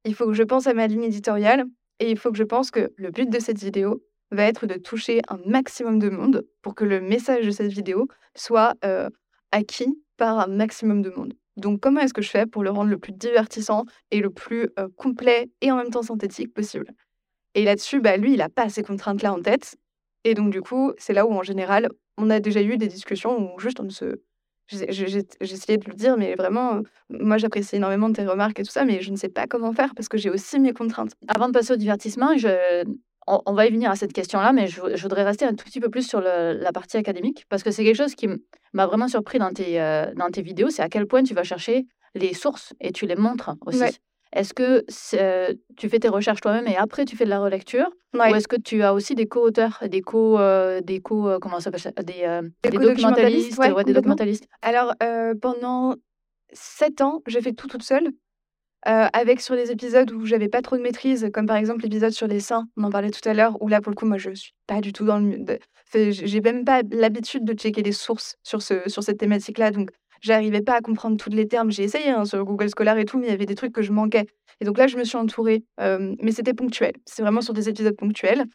Il 0.05 0.15
faut 0.15 0.27
que 0.27 0.33
je 0.33 0.43
pense 0.43 0.67
à 0.67 0.75
ma 0.75 0.87
ligne 0.87 1.05
éditoriale 1.05 1.65
et 2.01 2.11
il 2.11 2.19
faut 2.19 2.33
que 2.33 2.39
je 2.39 2.45
pense 2.45 2.71
que 2.71 2.93
le 2.97 3.11
but 3.11 3.31
de 3.31 3.39
cette 3.39 3.59
vidéo 3.59 4.03
va 4.31 4.45
être 4.45 4.67
de 4.67 4.75
toucher 4.75 5.21
un 5.29 5.39
maximum 5.47 5.99
de 5.99 6.09
monde 6.09 6.47
pour 6.63 6.75
que 6.75 6.85
le 6.85 7.01
message 7.01 7.47
de 7.47 7.51
cette 7.51 7.71
vidéo 7.71 8.09
soit 8.35 8.75
acquis 9.53 9.97
par 10.17 10.41
un 10.41 10.47
maximum 10.49 11.03
de 11.03 11.11
monde. 11.11 11.35
Donc 11.57 11.81
comment 11.81 12.01
est-ce 12.01 12.15
que 12.15 12.23
je 12.23 12.31
fais 12.31 12.47
pour 12.47 12.63
le 12.63 12.71
rendre 12.71 12.91
le 12.91 12.99
plus 12.99 13.13
divertissant 13.13 13.85
et 14.11 14.21
le 14.21 14.31
plus 14.31 14.71
complet 14.97 15.51
et 15.61 15.71
en 15.71 15.77
même 15.77 15.91
temps 15.91 16.03
synthétique 16.03 16.53
possible? 16.53 16.93
Et 17.55 17.65
là-dessus, 17.65 18.01
bah, 18.01 18.17
lui, 18.17 18.33
il 18.33 18.39
n'a 18.39 18.49
pas 18.49 18.71
ces 18.71 18.83
contraintes-là 18.83 19.35
en 19.35 19.43
tête. 19.43 19.77
Et 20.25 20.35
donc 20.35 20.51
du 20.51 20.63
coup, 20.63 20.93
c'est 20.97 21.13
là 21.13 21.27
où 21.27 21.33
en 21.33 21.43
général, 21.43 21.89
on 22.17 22.31
a 22.31 22.41
déjà 22.41 22.63
eu 22.63 22.79
des 22.79 22.89
discussions 22.89 23.55
où 23.55 23.59
juste 23.59 23.81
on 23.81 23.85
ne 23.85 23.91
se 23.91 24.23
j'ai 24.69 25.19
essayé 25.41 25.79
de 25.79 25.85
lui 25.85 25.97
dire, 25.97 26.17
mais 26.17 26.35
vraiment, 26.35 26.81
moi 27.11 27.37
j'apprécie 27.39 27.77
énormément 27.77 28.13
tes 28.13 28.25
remarques 28.25 28.59
et 28.61 28.63
tout 28.63 28.71
ça, 28.71 28.85
mais 28.85 29.01
je 29.01 29.11
ne 29.11 29.17
sais 29.17 29.29
pas 29.29 29.47
comment 29.47 29.73
faire 29.73 29.95
parce 29.95 30.09
que 30.09 30.19
j'ai 30.19 30.31
aussi 30.31 30.59
mes 30.61 30.73
contraintes. 30.73 31.13
Avant 31.29 31.49
de 31.49 31.53
passer 31.53 31.73
au 31.73 31.77
divertissement, 31.77 32.37
je... 32.37 32.85
on, 33.27 33.53
va 33.53 33.67
y 33.67 33.71
venir 33.71 33.91
à 33.91 33.97
cette 33.97 34.13
question-là, 34.13 34.53
mais 34.53 34.67
je, 34.67 35.03
voudrais 35.03 35.25
rester 35.25 35.45
un 35.45 35.55
tout 35.55 35.65
petit 35.65 35.81
peu 35.81 35.91
plus 35.91 36.07
sur 36.09 36.21
la 36.21 36.73
partie 36.73 36.97
académique 36.97 37.45
parce 37.49 37.63
que 37.63 37.71
c'est 37.71 37.85
quelque 37.85 37.97
chose 37.97 38.15
qui 38.15 38.29
m'a 38.73 38.87
vraiment 38.87 39.09
surpris 39.09 39.39
dans 39.39 39.53
tes, 39.53 39.79
dans 40.17 40.31
tes 40.31 40.43
vidéos, 40.43 40.71
c'est 40.71 40.83
à 40.83 40.89
quel 40.89 41.07
point 41.07 41.23
tu 41.23 41.35
vas 41.35 41.45
chercher 41.45 41.87
les 42.15 42.35
sources 42.35 42.75
et 42.81 42.93
tu 42.93 43.07
les 43.07 43.17
montres 43.17 43.55
aussi. 43.67 43.99
Est-ce 44.33 44.55
que 44.55 44.85
euh, 45.15 45.55
tu 45.77 45.89
fais 45.89 45.99
tes 45.99 46.09
recherches 46.09 46.41
toi-même 46.41 46.67
et 46.67 46.77
après 46.77 47.05
tu 47.05 47.17
fais 47.17 47.25
de 47.25 47.31
la 47.31 47.41
relecture 47.41 47.91
Ou 48.15 48.23
est-ce 48.35 48.49
que 48.49 48.57
tu 48.57 48.83
as 48.83 48.95
aussi 48.95 49.15
des 49.15 49.27
co-auteurs, 49.27 49.83
des 49.87 50.01
co, 50.01 50.39
euh, 50.39 50.81
des 50.81 51.01
co 51.01 51.29
euh, 51.29 51.39
comment 51.39 51.61
ça 51.61 51.71
s'appelle 51.77 52.05
des, 52.05 52.41
des, 52.63 52.79
documentalistes, 52.79 53.61
des 53.85 53.93
documentalistes? 53.93 54.47
Alors 54.63 54.95
pendant 55.41 55.97
sept 56.53 57.01
ans, 57.03 57.23
j'ai 57.27 57.43
fait 57.43 57.53
tout 57.53 57.69
toute 57.69 57.83
seule. 57.83 58.11
avec 58.85 59.43
sur 59.43 59.55
les 59.55 59.71
épisodes 59.71 60.11
où 60.13 60.25
j'avais 60.25 60.49
pas 60.49 60.63
trop 60.63 60.79
de 60.79 60.83
maîtrise, 60.83 61.29
comme 61.33 61.47
par 61.47 61.57
exemple 61.57 61.83
l'épisode 61.83 62.13
sur 62.13 62.27
les 62.27 62.41
seins, 62.41 62.67
on 62.79 62.85
en 62.85 62.91
parlait 62.91 63.11
tout 63.11 63.27
à 63.29 63.35
l'heure, 63.35 63.61
où 63.61 63.69
là 63.69 63.83
pour 63.83 63.91
le 63.91 63.97
coup 63.97 64.07
moi 64.07 64.17
je 64.17 64.31
suis 64.31 64.55
pas 64.67 64.81
du 64.81 64.95
tout 64.95 65.05
dans 65.05 65.19
le, 65.19 65.45
j'ai 65.93 66.41
même 66.41 66.65
pas 66.65 66.81
l'habitude 66.91 67.45
de 67.45 67.53
checker 67.53 67.83
les 67.83 67.93
sources 67.93 68.37
sur 68.43 68.63
ce 68.63 68.89
sur 68.89 69.03
cette 69.03 69.19
thématique-là, 69.19 69.73
donc 69.73 69.91
j'arrivais 70.23 70.63
pas 70.63 70.77
à 70.77 70.81
comprendre 70.81 71.19
tous 71.19 71.31
les 71.31 71.47
termes. 71.47 71.71
J'ai 71.71 71.83
essayé 71.83 72.09
hein, 72.09 72.25
sur 72.25 72.43
Google 72.45 72.69
Scholar 72.75 72.97
et 72.97 73.05
tout, 73.05 73.19
mais 73.19 73.27
il 73.27 73.31
y 73.31 73.35
avait 73.35 73.47
des 73.47 73.55
trucs 73.55 73.73
que 73.73 73.83
je 73.83 73.93
manquais. 73.93 74.27
Et 74.61 74.65
donc 74.65 74.79
là, 74.79 74.87
je 74.87 74.97
me 74.97 75.05
suis 75.05 75.19
entourée, 75.19 75.65
mais 75.79 76.33
c'était 76.33 76.55
ponctuel. 76.55 76.93
C'est 77.05 77.23
vraiment 77.23 77.41
sur 77.41 77.53
des 77.53 77.69
épisodes 77.69 77.97
ponctuels. 77.97 78.47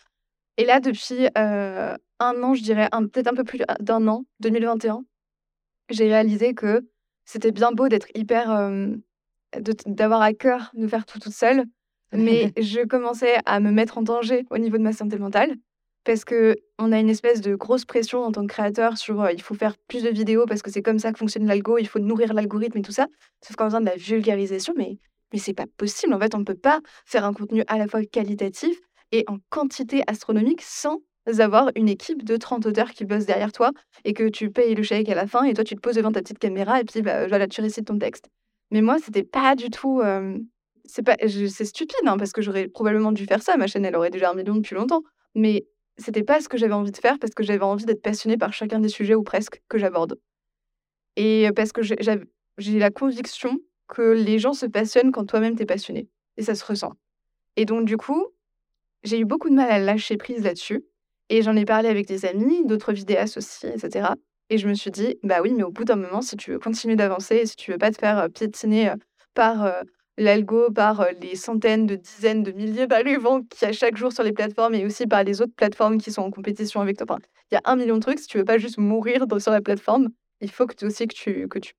Et 0.58 0.66
là, 0.66 0.80
depuis 0.80 1.28
un 1.36 2.44
an, 2.44 2.54
je 2.54 2.64
dirais 2.64 2.90
peut-être 3.12 3.28
un 3.28 3.36
peu 3.36 3.44
plus 3.44 3.60
d'un 3.80 4.08
an, 4.08 4.26
2021, 4.40 5.04
j'ai 5.90 6.08
réalisé 6.08 6.54
que 6.54 6.88
c'était 7.26 7.52
bien 7.52 7.72
beau 7.72 7.90
d'être 7.90 8.08
hyper, 8.16 8.72
d'avoir 9.86 10.22
à 10.22 10.34
cœur 10.34 10.72
de 10.74 10.88
faire 10.88 11.06
tout 11.06 11.20
toute 11.20 11.34
seule, 11.34 11.66
mais 12.14 12.54
je 12.58 12.86
commençais 12.86 13.38
à 13.46 13.60
me 13.60 13.72
mettre 13.72 13.98
en 13.98 14.02
danger 14.02 14.46
au 14.50 14.58
niveau 14.58 14.78
de 14.78 14.84
ma 14.84 14.94
santé 14.94 15.18
mentale 15.18 15.56
parce 16.08 16.24
qu'on 16.24 16.92
a 16.94 17.00
une 17.00 17.10
espèce 17.10 17.42
de 17.42 17.54
grosse 17.56 17.84
pression 17.84 18.24
en 18.24 18.32
tant 18.32 18.44
que 18.44 18.54
créateur 18.54 18.98
sur 18.98 19.30
il 19.30 19.42
faut 19.42 19.56
faire 19.56 19.76
plus 19.90 20.04
de 20.04 20.10
vidéos 20.10 20.46
parce 20.46 20.62
que 20.62 20.72
c'est 20.72 20.82
comme 20.82 21.00
ça 21.00 21.12
que 21.12 21.20
fonctionne 21.20 21.46
l'algo, 21.46 21.78
il 21.78 21.88
faut 21.88 22.00
nourrir 22.00 22.34
l'algorithme 22.34 22.78
et 22.78 22.82
tout 22.82 22.94
ça. 22.94 23.08
Sauf 23.46 23.58
qu'en 23.58 23.66
faisant 23.66 23.82
de 23.82 23.88
la 23.88 23.98
vulgarisation, 23.98 24.74
mais, 24.78 25.00
mais 25.34 25.40
c'est 25.40 25.54
pas 25.54 25.66
possible. 25.76 26.14
En 26.14 26.20
fait, 26.20 26.34
on 26.34 26.40
ne 26.40 26.46
peut 26.46 26.56
pas 26.56 26.80
faire 27.06 27.26
un 27.26 27.34
contenu 27.34 27.66
à 27.68 27.78
la 27.78 27.90
fois 27.90 28.06
qualitatif 28.06 28.80
et 29.12 29.26
en 29.28 29.40
quantité 29.50 30.02
astronomique 30.08 30.62
sans 30.62 31.02
avoir 31.40 31.72
une 31.76 31.90
équipe 31.90 32.24
de 32.24 32.38
30 32.38 32.68
auteurs 32.68 32.92
qui 32.92 33.04
bossent 33.04 33.26
derrière 33.26 33.52
toi 33.52 33.74
et 34.06 34.14
que 34.14 34.30
tu 34.30 34.50
payes 34.50 34.76
le 34.76 34.84
chèque 34.84 35.10
à 35.10 35.16
la 35.16 35.28
fin 35.28 35.44
et 35.44 35.54
toi 35.54 35.66
tu 35.66 35.76
te 35.76 35.82
poses 35.82 35.96
devant 35.96 36.14
ta 36.14 36.22
petite 36.22 36.40
caméra 36.40 36.80
et 36.80 36.86
puis 36.86 37.02
bah, 37.02 37.28
voilà, 37.28 37.48
tu 37.48 37.60
récites 37.60 37.88
ton 37.88 38.00
texte. 38.00 38.30
Mais 38.72 38.82
moi, 38.82 38.96
c'était 39.04 39.24
pas 39.24 39.56
du 39.56 39.70
tout. 39.70 40.02
c'est 40.86 41.04
pas 41.04 41.18
c'est 41.28 41.66
stupide 41.66 41.98
hein, 42.06 42.16
parce 42.16 42.32
que 42.32 42.42
j'aurais 42.42 42.70
probablement 42.70 43.12
dû 43.12 43.26
faire 43.26 43.42
ça. 43.44 43.58
Ma 43.58 43.68
chaîne, 43.68 43.84
elle 43.84 43.98
aurait 43.98 44.10
déjà 44.10 44.32
un 44.32 44.36
million 44.36 44.56
depuis 44.56 44.76
longtemps. 44.76 45.04
Mais 45.36 45.66
c'était 45.98 46.24
pas 46.24 46.42
ce 46.42 46.50
que 46.50 46.58
j'avais 46.58 46.74
envie 46.74 46.92
de 46.92 46.98
faire 46.98 47.20
parce 47.20 47.34
que 47.34 47.44
j'avais 47.44 47.64
envie 47.64 47.86
d'être 47.86 48.02
passionnée 48.02 48.38
par 48.38 48.54
chacun 48.54 48.80
des 48.80 48.90
sujets 48.90 49.16
ou 49.16 49.24
presque 49.24 49.62
que 49.68 49.78
j'aborde. 49.78 50.20
Et 51.16 51.50
parce 51.56 51.72
que 51.72 51.82
j'ai 51.82 52.80
la 52.80 52.92
conviction 52.92 53.60
que 53.88 54.12
les 54.12 54.40
gens 54.40 54.54
se 54.54 54.66
passionnent 54.66 55.12
quand 55.12 55.26
toi-même 55.26 55.56
t'es 55.56 55.66
passionné. 55.66 56.08
Et 56.38 56.44
ça 56.44 56.56
se 56.56 56.64
ressent. 56.64 56.94
Et 57.56 57.66
donc, 57.66 57.86
du 57.86 57.98
coup, 57.98 58.28
j'ai 59.04 59.20
eu 59.20 59.26
beaucoup 59.26 59.50
de 59.50 59.56
mal 59.56 59.70
à 59.72 59.80
lâcher 59.80 60.18
prise 60.18 60.44
là-dessus. 60.44 60.86
Et 61.30 61.42
j'en 61.42 61.56
ai 61.56 61.66
parlé 61.66 61.90
avec 61.90 62.08
des 62.08 62.26
amis, 62.26 62.66
d'autres 62.66 62.94
vidéastes 62.94 63.38
aussi, 63.38 63.68
etc. 63.68 64.10
Et 64.50 64.58
je 64.58 64.68
me 64.68 64.74
suis 64.74 64.92
dit, 64.92 65.18
bah 65.24 65.42
oui, 65.42 65.54
mais 65.54 65.64
au 65.64 65.72
bout 65.72 65.84
d'un 65.84 65.98
moment, 65.98 66.22
si 66.22 66.38
tu 66.38 66.52
veux 66.52 66.60
continuer 66.60 66.96
d'avancer, 66.96 67.46
si 67.46 67.56
tu 67.56 67.72
veux 67.72 67.78
pas 67.78 67.92
te 67.92 67.98
faire 67.98 68.18
euh, 68.20 68.28
piétiner 68.30 68.90
euh, 68.90 68.96
par 69.34 69.66
euh, 69.66 69.82
l'algo 70.18 70.72
par 70.72 71.06
les 71.22 71.36
centaines 71.36 71.86
de 71.86 71.96
dizaines 71.96 72.44
de 72.44 72.52
milliers 72.52 72.88
d'arrivants 72.88 73.44
qu'il 73.44 73.68
y 73.68 73.70
a 73.70 73.74
chaque 73.74 73.98
jour 73.98 74.12
sur 74.12 74.24
les 74.24 74.34
plateformes 74.34 74.74
et 74.74 74.86
aussi 74.86 75.06
par 75.06 75.24
les 75.24 75.42
autres 75.42 75.54
plateformes 75.56 76.00
qui 76.00 76.12
sont 76.12 76.24
en 76.24 76.32
compétition 76.32 76.82
avec 76.82 76.98
toi. 76.98 77.06
Enfin, 77.10 77.20
il 77.52 77.56
y 77.56 77.58
a 77.58 77.62
un 77.66 77.76
million 77.76 77.96
de 77.96 78.02
trucs. 78.02 78.20
Si 78.20 78.28
tu 78.28 78.38
veux 78.38 78.46
pas 78.46 78.58
juste 78.58 78.78
mourir 78.78 79.26
sur 79.40 79.52
la 79.52 79.62
plateforme, 79.62 80.10
il 80.42 80.52
faut 80.52 80.66
que 80.66 80.76
tu 80.76 80.86
aussi 80.86 81.08
que 81.08 81.16
tu, 81.16 81.48
que 81.48 81.60
tu 81.60 81.74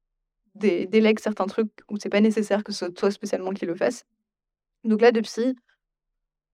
délègues 0.55 1.19
certains 1.19 1.47
trucs 1.47 1.71
où 1.91 1.97
c'est 1.99 2.09
pas 2.09 2.21
nécessaire 2.21 2.65
que 2.65 2.73
ce 2.73 2.79
soit 2.79 2.95
toi 2.95 3.11
spécialement 3.11 3.51
qui 3.51 3.67
le 3.67 3.75
fasse. 3.75 4.05
Donc 4.85 5.01
là, 5.01 5.13
depuis 5.13 5.55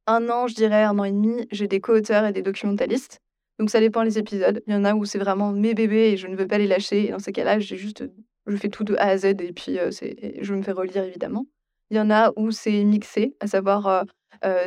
un 0.06 0.28
an, 0.28 0.46
je 0.46 0.54
dirais 0.54 0.82
un 0.82 0.98
an 0.98 1.04
et 1.04 1.12
demi, 1.12 1.46
j'ai 1.50 1.68
des 1.68 1.80
co-auteurs 1.80 2.26
et 2.26 2.32
des 2.32 2.42
documentalistes. 2.42 3.20
Donc 3.58 3.70
ça 3.70 3.80
dépend 3.80 4.02
les 4.02 4.18
épisodes. 4.18 4.62
Il 4.66 4.72
y 4.72 4.76
en 4.76 4.84
a 4.84 4.94
où 4.94 5.04
c'est 5.04 5.18
vraiment 5.18 5.52
mes 5.52 5.74
bébés 5.74 6.12
et 6.12 6.16
je 6.16 6.26
ne 6.26 6.36
veux 6.36 6.46
pas 6.46 6.58
les 6.58 6.66
lâcher. 6.66 7.06
Et 7.06 7.10
dans 7.10 7.18
ces 7.18 7.32
cas-là, 7.32 7.58
j'ai 7.58 7.76
juste, 7.76 8.04
je 8.46 8.56
fais 8.56 8.68
tout 8.68 8.84
de 8.84 8.94
A 8.96 9.08
à 9.08 9.16
Z 9.16 9.26
et 9.26 9.52
puis 9.52 9.78
c'est, 9.90 10.42
je 10.42 10.54
me 10.54 10.62
fais 10.62 10.72
relire 10.72 11.04
évidemment. 11.04 11.46
Il 11.94 11.98
y 11.98 12.00
en 12.00 12.10
a 12.10 12.32
où 12.34 12.50
c'est 12.50 12.82
mixé, 12.82 13.36
à 13.38 13.46
savoir, 13.46 14.04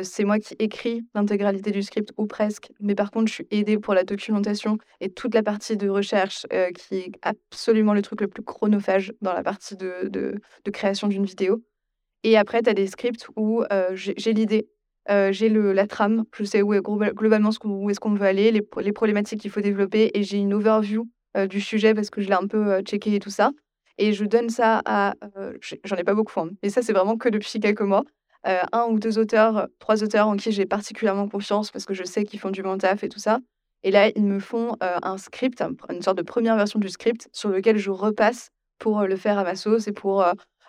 c'est 0.00 0.24
moi 0.24 0.38
qui 0.38 0.54
écris 0.58 1.02
l'intégralité 1.14 1.72
du 1.72 1.82
script 1.82 2.10
ou 2.16 2.26
presque, 2.26 2.70
mais 2.80 2.94
par 2.94 3.10
contre, 3.10 3.28
je 3.28 3.34
suis 3.34 3.46
aidée 3.50 3.76
pour 3.76 3.92
la 3.92 4.02
documentation 4.02 4.78
et 5.02 5.10
toute 5.10 5.34
la 5.34 5.42
partie 5.42 5.76
de 5.76 5.90
recherche, 5.90 6.46
qui 6.74 6.94
est 6.94 7.12
absolument 7.20 7.92
le 7.92 8.00
truc 8.00 8.22
le 8.22 8.28
plus 8.28 8.42
chronophage 8.42 9.12
dans 9.20 9.34
la 9.34 9.42
partie 9.42 9.76
de 9.76 10.08
de 10.10 10.70
création 10.70 11.06
d'une 11.06 11.26
vidéo. 11.26 11.62
Et 12.24 12.38
après, 12.38 12.62
tu 12.62 12.70
as 12.70 12.74
des 12.74 12.86
scripts 12.86 13.28
où, 13.36 13.62
j'ai 13.92 14.32
l'idée, 14.32 14.70
j'ai 15.06 15.50
la 15.50 15.86
trame, 15.86 16.24
je 16.34 16.44
sais 16.44 16.62
où 16.62 16.70
globalement 16.80 17.50
où 17.62 17.90
est-ce 17.90 18.00
qu'on 18.00 18.14
veut 18.14 18.26
aller, 18.26 18.52
les 18.52 18.92
problématiques 18.92 19.42
qu'il 19.42 19.50
faut 19.50 19.60
développer 19.60 20.12
et 20.14 20.22
j'ai 20.22 20.38
une 20.38 20.54
overview, 20.54 21.06
du 21.50 21.60
sujet 21.60 21.92
parce 21.92 22.08
que 22.08 22.22
je 22.22 22.28
l'ai 22.28 22.36
un 22.36 22.46
peu, 22.46 22.80
checké 22.80 23.16
et 23.16 23.18
tout 23.18 23.28
ça 23.28 23.50
et 23.98 24.12
je 24.12 24.24
donne 24.24 24.48
ça 24.48 24.80
à, 24.84 25.14
j'en 25.84 25.96
ai 25.96 26.04
pas 26.04 26.14
beaucoup, 26.14 26.40
hein, 26.40 26.50
mais 26.62 26.70
ça, 26.70 26.82
c'est 26.82 26.92
vraiment 26.92 27.16
que 27.16 27.28
depuis 27.28 27.60
quelques 27.60 27.82
mois, 27.82 28.04
un 28.44 28.86
ou 28.90 28.98
deux 28.98 29.18
auteurs, 29.18 29.68
trois 29.78 30.02
auteurs 30.02 30.28
en 30.28 30.36
qui 30.36 30.52
j'ai 30.52 30.64
particulièrement 30.64 31.28
confiance 31.28 31.70
parce 31.70 31.84
que 31.84 31.94
je 31.94 32.04
sais 32.04 32.24
qu'ils 32.24 32.40
font 32.40 32.50
du 32.50 32.62
bon 32.62 32.78
taf 32.78 33.04
et 33.04 33.08
tout 33.08 33.18
ça. 33.18 33.40
Et 33.82 33.90
là, 33.90 34.08
ils 34.14 34.24
me 34.24 34.38
font 34.40 34.76
un 34.80 35.18
script, 35.18 35.62
une 35.90 36.02
sorte 36.02 36.18
de 36.18 36.22
première 36.22 36.56
version 36.56 36.78
du 36.78 36.88
script 36.88 37.28
sur 37.32 37.50
lequel 37.50 37.76
je 37.76 37.90
repasse 37.90 38.50
pour 38.78 39.02
le 39.02 39.16
faire 39.16 39.38
à 39.38 39.44
ma 39.44 39.54
sauce 39.54 39.88
et 39.88 39.92
pour 39.92 40.24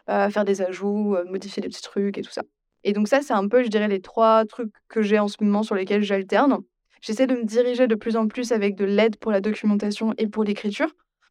faire 0.08 0.46
des 0.46 0.62
ajouts, 0.62 1.16
modifier 1.28 1.62
des 1.62 1.70
petits 1.70 1.82
trucs 1.82 2.18
et 2.18 2.22
tout 2.22 2.32
ça. 2.32 2.42
Et 2.84 2.94
donc 2.94 3.08
ça, 3.08 3.22
c'est 3.22 3.34
un 3.34 3.48
peu, 3.48 3.64
je 3.64 3.70
dirais, 3.70 3.88
les 3.88 4.02
trois 4.02 4.46
trucs 4.46 4.74
que 4.88 5.02
j'ai 5.02 5.20
en 5.20 5.28
ce 5.28 5.38
moment 5.42 5.64
sur 5.64 5.76
lesquels 5.76 6.02
j'alterne. 6.02 6.60
J'essaie 7.02 7.28
de 7.28 7.36
me 7.36 7.44
diriger 7.44 7.88
de 7.88 7.96
plus 7.96 8.18
en 8.18 8.28
plus 8.28 8.52
avec 8.52 8.76
de 8.76 8.86
l'aide 8.86 9.18
pour 9.18 9.32
la 9.32 9.42
documentation 9.42 10.14
et 10.18 10.28
pour 10.28 10.44
l'écriture, 10.44 10.90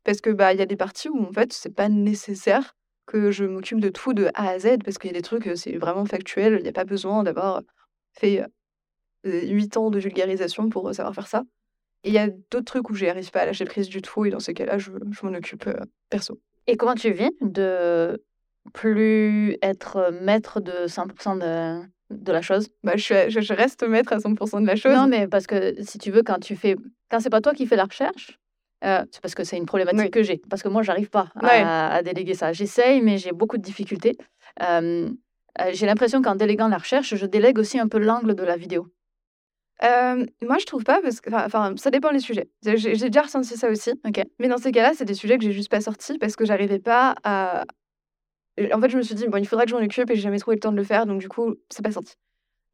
parce 0.09 0.23
que 0.23 0.31
bah 0.31 0.55
il 0.55 0.59
y 0.59 0.63
a 0.63 0.67
des 0.67 0.75
parties 0.75 1.11
où 1.11 1.23
en 1.23 1.33
fait 1.35 1.53
c'est 1.53 1.75
pas 1.75 1.91
nécessaire 1.91 2.75
que 3.05 3.31
je 3.31 3.45
m'occupe 3.45 3.79
de 3.79 3.91
tout 3.91 4.15
de 4.15 4.31
A 4.33 4.49
à 4.49 4.59
Z, 4.59 4.79
parce 4.83 4.97
qu'il 4.97 5.11
y 5.11 5.15
a 5.15 5.19
des 5.19 5.21
trucs 5.21 5.51
c'est 5.55 5.77
vraiment 5.77 6.07
factuel, 6.07 6.55
il 6.59 6.63
n'y 6.63 6.69
a 6.71 6.73
pas 6.73 6.87
besoin 6.87 7.23
d'avoir 7.25 7.61
fait 8.15 8.43
huit 9.23 9.77
ans 9.77 9.91
de 9.91 9.99
vulgarisation 9.99 10.71
pour 10.71 10.95
savoir 10.95 11.15
faire 11.15 11.27
ça. 11.27 11.43
Et 12.05 12.09
il 12.09 12.15
y 12.15 12.19
a 12.19 12.29
d'autres 12.51 12.65
trucs 12.65 12.89
où 12.89 12.95
j'y 12.95 13.07
arrive 13.07 13.31
pas 13.31 13.41
à 13.41 13.45
lâcher 13.45 13.67
prise 13.67 13.91
du 13.91 14.01
tout, 14.01 14.25
et 14.25 14.31
dans 14.31 14.41
ces 14.41 14.55
cas-là, 14.55 14.79
je, 14.79 14.93
je 15.11 15.27
m'en 15.27 15.35
occupe 15.35 15.69
perso. 16.09 16.41
Et 16.67 16.79
comment 16.79 16.95
tu 16.95 17.11
vis 17.11 17.37
de 17.43 18.25
plus 18.73 19.59
être 19.61 20.11
maître 20.23 20.61
de 20.61 20.87
100% 20.87 21.37
de, 21.37 21.87
de 22.09 22.33
la 22.33 22.41
chose? 22.41 22.71
Bah, 22.83 22.97
je, 22.97 23.29
je, 23.29 23.53
reste 23.53 23.83
maître 23.87 24.15
à 24.15 24.19
100% 24.21 24.63
de 24.63 24.67
la 24.67 24.77
chose. 24.77 24.95
Non, 24.95 25.07
mais 25.07 25.29
parce 25.29 25.47
que 25.47 25.75
si 25.83 25.99
tu 25.99 26.11
veux, 26.11 26.23
quand 26.23 26.39
tu 26.41 26.57
fais. 26.57 26.77
Quand 27.11 27.21
c'est 27.21 27.29
pas 27.29 27.43
toi 27.43 27.53
qui 27.53 27.67
fais 27.67 27.77
la 27.77 27.85
recherche, 27.85 28.39
euh, 28.85 29.05
c'est 29.11 29.21
parce 29.21 29.35
que 29.35 29.45
c'est 29.45 29.57
une 29.57 29.67
problématique 29.67 30.13
que 30.13 30.23
j'ai. 30.23 30.41
Parce 30.51 30.63
que 30.63 30.69
moi, 30.69 30.83
j'arrive 30.83 31.11
pas 31.11 31.31
à, 31.41 32.03
déléguer 32.03 32.35
ça. 32.35 32.53
J'essaye, 32.53 33.01
mais 33.03 33.19
j'ai 33.19 33.33
beaucoup 33.33 33.59
de 33.59 33.63
difficultés. 33.63 34.17
Euh, 34.63 35.09
j'ai 35.73 35.87
l'impression 35.87 36.23
qu'en 36.23 36.37
déléguant 36.37 36.69
la 36.69 36.79
recherche, 36.79 37.15
je 37.15 37.27
délègue 37.27 37.59
aussi 37.59 37.79
un 37.79 37.89
peu 37.89 37.99
l'angle 37.99 38.35
de 38.35 38.43
la 38.45 38.57
vidéo. 38.57 38.87
Euh, 39.83 40.27
moi, 40.43 40.59
je 40.59 40.67
trouve 40.67 40.85
pas, 40.85 41.01
parce 41.01 41.21
que 41.21 41.31
enfin, 41.33 41.75
ça 41.77 41.91
dépend 41.91 42.13
des 42.13 42.21
sujets. 42.21 42.49
J'ai 42.65 42.97
déjà 42.97 43.23
ressenti 43.23 43.57
ça 43.57 43.69
aussi. 43.71 43.93
Mais 44.39 44.49
dans 44.49 44.59
ces 44.59 44.73
cas-là, 44.73 44.93
c'est 44.95 45.05
des 45.05 45.15
sujets 45.15 45.39
que 45.39 45.45
j'ai 45.45 45.53
juste 45.53 45.71
pas 45.71 45.81
sortis 45.81 46.19
parce 46.19 46.37
que 46.37 46.45
j'arrivais 46.45 46.81
pas 46.81 47.15
à, 47.25 47.65
en 48.73 48.81
fait, 48.81 48.91
je 48.91 48.97
me 48.97 49.03
suis 49.03 49.15
dit, 49.15 49.29
bon, 49.29 49.39
il 49.39 49.47
faudrait 49.47 49.65
que 49.65 49.71
j'en 49.71 49.83
occupe 49.83 50.11
et 50.11 50.15
j'ai 50.15 50.23
jamais 50.23 50.39
trouvé 50.39 50.57
le 50.57 50.61
temps 50.61 50.73
de 50.73 50.77
le 50.77 50.85
faire, 50.85 51.07
donc 51.07 51.21
du 51.21 51.29
coup, 51.29 51.55
c'est 51.71 51.83
pas 51.83 51.93
sorti. 51.93 52.15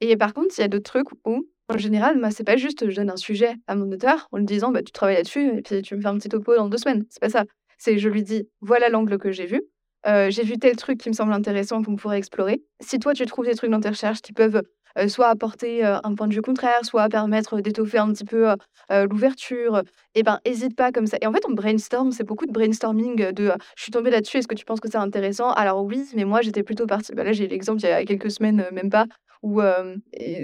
Et 0.00 0.16
par 0.16 0.34
contre, 0.34 0.54
il 0.58 0.60
y 0.60 0.64
a 0.64 0.68
d'autres 0.68 0.90
trucs 0.90 1.08
où, 1.24 1.46
en 1.68 1.78
général, 1.78 2.18
moi, 2.18 2.30
c'est 2.30 2.44
pas 2.44 2.56
juste 2.56 2.90
je 2.90 2.96
donne 2.96 3.10
un 3.10 3.16
sujet 3.16 3.54
à 3.66 3.74
mon 3.74 3.90
auteur 3.90 4.28
en 4.32 4.38
lui 4.38 4.44
disant, 4.44 4.70
bah, 4.70 4.82
tu 4.82 4.92
travailles 4.92 5.16
là-dessus 5.16 5.58
et 5.58 5.62
puis 5.62 5.82
tu 5.82 5.96
me 5.96 6.00
fais 6.00 6.08
un 6.08 6.18
petit 6.18 6.28
topo 6.28 6.54
dans 6.54 6.68
deux 6.68 6.78
semaines. 6.78 7.04
C'est 7.08 7.20
pas 7.20 7.30
ça. 7.30 7.44
C'est 7.78 7.98
je 7.98 8.08
lui 8.08 8.22
dis, 8.22 8.48
voilà 8.60 8.88
l'angle 8.88 9.18
que 9.18 9.32
j'ai 9.32 9.46
vu. 9.46 9.62
Euh, 10.06 10.30
j'ai 10.30 10.42
vu 10.42 10.58
tel 10.58 10.76
truc 10.76 10.98
qui 11.00 11.08
me 11.08 11.14
semble 11.14 11.32
intéressant 11.32 11.82
qu'on 11.82 11.96
pourrait 11.96 12.18
explorer. 12.18 12.62
Si 12.80 12.98
toi, 12.98 13.14
tu 13.14 13.24
trouves 13.26 13.46
des 13.46 13.54
trucs 13.54 13.70
dans 13.70 13.80
tes 13.80 13.88
recherches 13.88 14.20
qui 14.20 14.32
peuvent 14.32 14.62
euh, 14.98 15.08
soit 15.08 15.28
apporter 15.28 15.84
euh, 15.84 15.98
un 16.04 16.14
point 16.14 16.28
de 16.28 16.34
vue 16.34 16.42
contraire, 16.42 16.84
soit 16.84 17.08
permettre 17.08 17.60
d'étoffer 17.60 17.98
un 17.98 18.12
petit 18.12 18.24
peu 18.24 18.54
l'ouverture, 18.90 19.82
et 20.14 20.22
ben 20.22 20.40
hésite 20.44 20.76
pas 20.76 20.92
comme 20.92 21.06
ça. 21.06 21.16
Et 21.22 21.26
en 21.26 21.32
fait, 21.32 21.44
on 21.48 21.52
brainstorm, 21.52 22.12
c'est 22.12 22.24
beaucoup 22.24 22.44
de 22.44 22.52
brainstorming 22.52 23.32
de 23.32 23.52
je 23.76 23.82
suis 23.82 23.90
tombée 23.90 24.10
là-dessus, 24.10 24.36
est-ce 24.36 24.46
que 24.46 24.54
tu 24.54 24.66
penses 24.66 24.80
que 24.80 24.90
c'est 24.90 24.98
intéressant? 24.98 25.50
Alors 25.52 25.82
oui, 25.84 26.06
mais 26.14 26.24
moi 26.26 26.42
j'étais 26.42 26.62
plutôt 26.62 26.86
partie. 26.86 27.14
Bah, 27.14 27.24
là, 27.24 27.32
j'ai 27.32 27.48
l'exemple 27.48 27.80
il 27.80 27.86
y 27.86 27.92
a 27.92 28.04
quelques 28.04 28.30
semaines, 28.30 28.66
même 28.72 28.90
pas, 28.90 29.06
où 29.44 29.60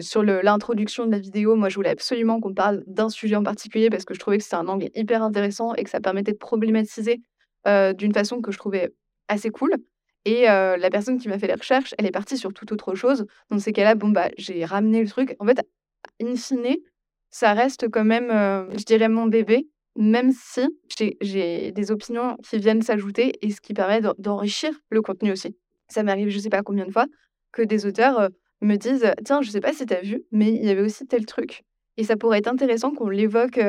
sur 0.03 0.23
l'introduction 0.23 1.07
de 1.07 1.11
la 1.11 1.19
vidéo, 1.19 1.57
moi 1.57 1.71
je 1.71 1.75
voulais 1.75 1.89
absolument 1.89 2.39
qu'on 2.39 2.53
parle 2.53 2.85
d'un 2.87 3.09
sujet 3.09 3.35
en 3.35 3.43
particulier 3.43 3.89
parce 3.89 4.05
que 4.05 4.13
je 4.13 4.21
trouvais 4.21 4.37
que 4.37 4.45
c'était 4.45 4.57
un 4.57 4.69
angle 4.69 4.91
hyper 4.95 5.23
intéressant 5.23 5.75
et 5.75 5.85
que 5.85 5.91
ça 5.91 6.01
permettait 6.01 6.33
de 6.33 6.37
problématiser 6.37 7.23
d'une 7.67 8.13
façon 8.13 8.43
que 8.43 8.53
je 8.53 8.59
trouvais 8.59 8.93
assez 9.29 9.49
cool. 9.49 9.75
Et 10.27 10.43
la 10.43 10.91
personne 10.91 11.19
qui 11.19 11.29
m'a 11.29 11.39
fait 11.39 11.47
les 11.47 11.55
recherches, 11.55 11.95
elle 11.97 12.05
est 12.05 12.11
partie 12.11 12.37
sur 12.37 12.53
toute 12.53 12.73
autre 12.73 12.95
chose. 12.95 13.25
Dans 13.51 13.59
ces 13.59 13.73
cas-là, 13.73 13.95
bon, 13.95 14.11
bah, 14.11 14.29
j'ai 14.37 14.67
ramené 14.67 15.01
le 15.01 15.09
truc. 15.09 15.35
En 15.39 15.47
fait, 15.47 15.67
in 16.23 16.37
fine, 16.37 16.77
ça 17.31 17.55
reste 17.55 17.89
quand 17.89 18.05
même, 18.05 18.29
je 18.77 18.85
dirais, 18.85 19.09
mon 19.09 19.27
bébé, 19.27 19.67
même 19.97 20.31
si 20.31 20.61
j'ai 21.23 21.73
des 21.73 21.91
opinions 21.91 22.37
qui 22.47 22.59
viennent 22.59 22.83
s'ajouter 22.83 23.33
et 23.41 23.51
ce 23.51 23.63
qui 23.63 23.73
permet 23.73 24.03
d'enrichir 24.19 24.73
le 24.91 25.01
contenu 25.01 25.33
aussi. 25.33 25.57
Ça 25.89 26.03
m'arrive, 26.03 26.29
je 26.29 26.39
sais 26.39 26.51
pas 26.51 26.63
combien 26.63 26.85
de 26.85 26.93
fois, 26.93 27.07
que 27.51 27.63
des 27.63 27.87
auteurs 27.87 28.29
me 28.63 28.77
disent 28.77 29.13
Tiens, 29.25 29.43
je 29.43 29.51
sais 29.51 29.61
pas 29.61 29.73
si 29.73 29.87
tu 29.87 29.95
as 29.95 30.01
vu, 30.01 30.25
mais 30.33 30.51
il 30.51 30.65
y 30.65 30.71
avait 30.71 30.83
aussi 30.83 31.07
tel 31.07 31.27
truc. 31.27 31.63
Et 31.97 32.05
ça 32.05 32.17
pourrait 32.17 32.39
être 32.39 32.49
intéressant 32.49 32.93
qu'on 32.93 33.09
l'évoque 33.09 33.61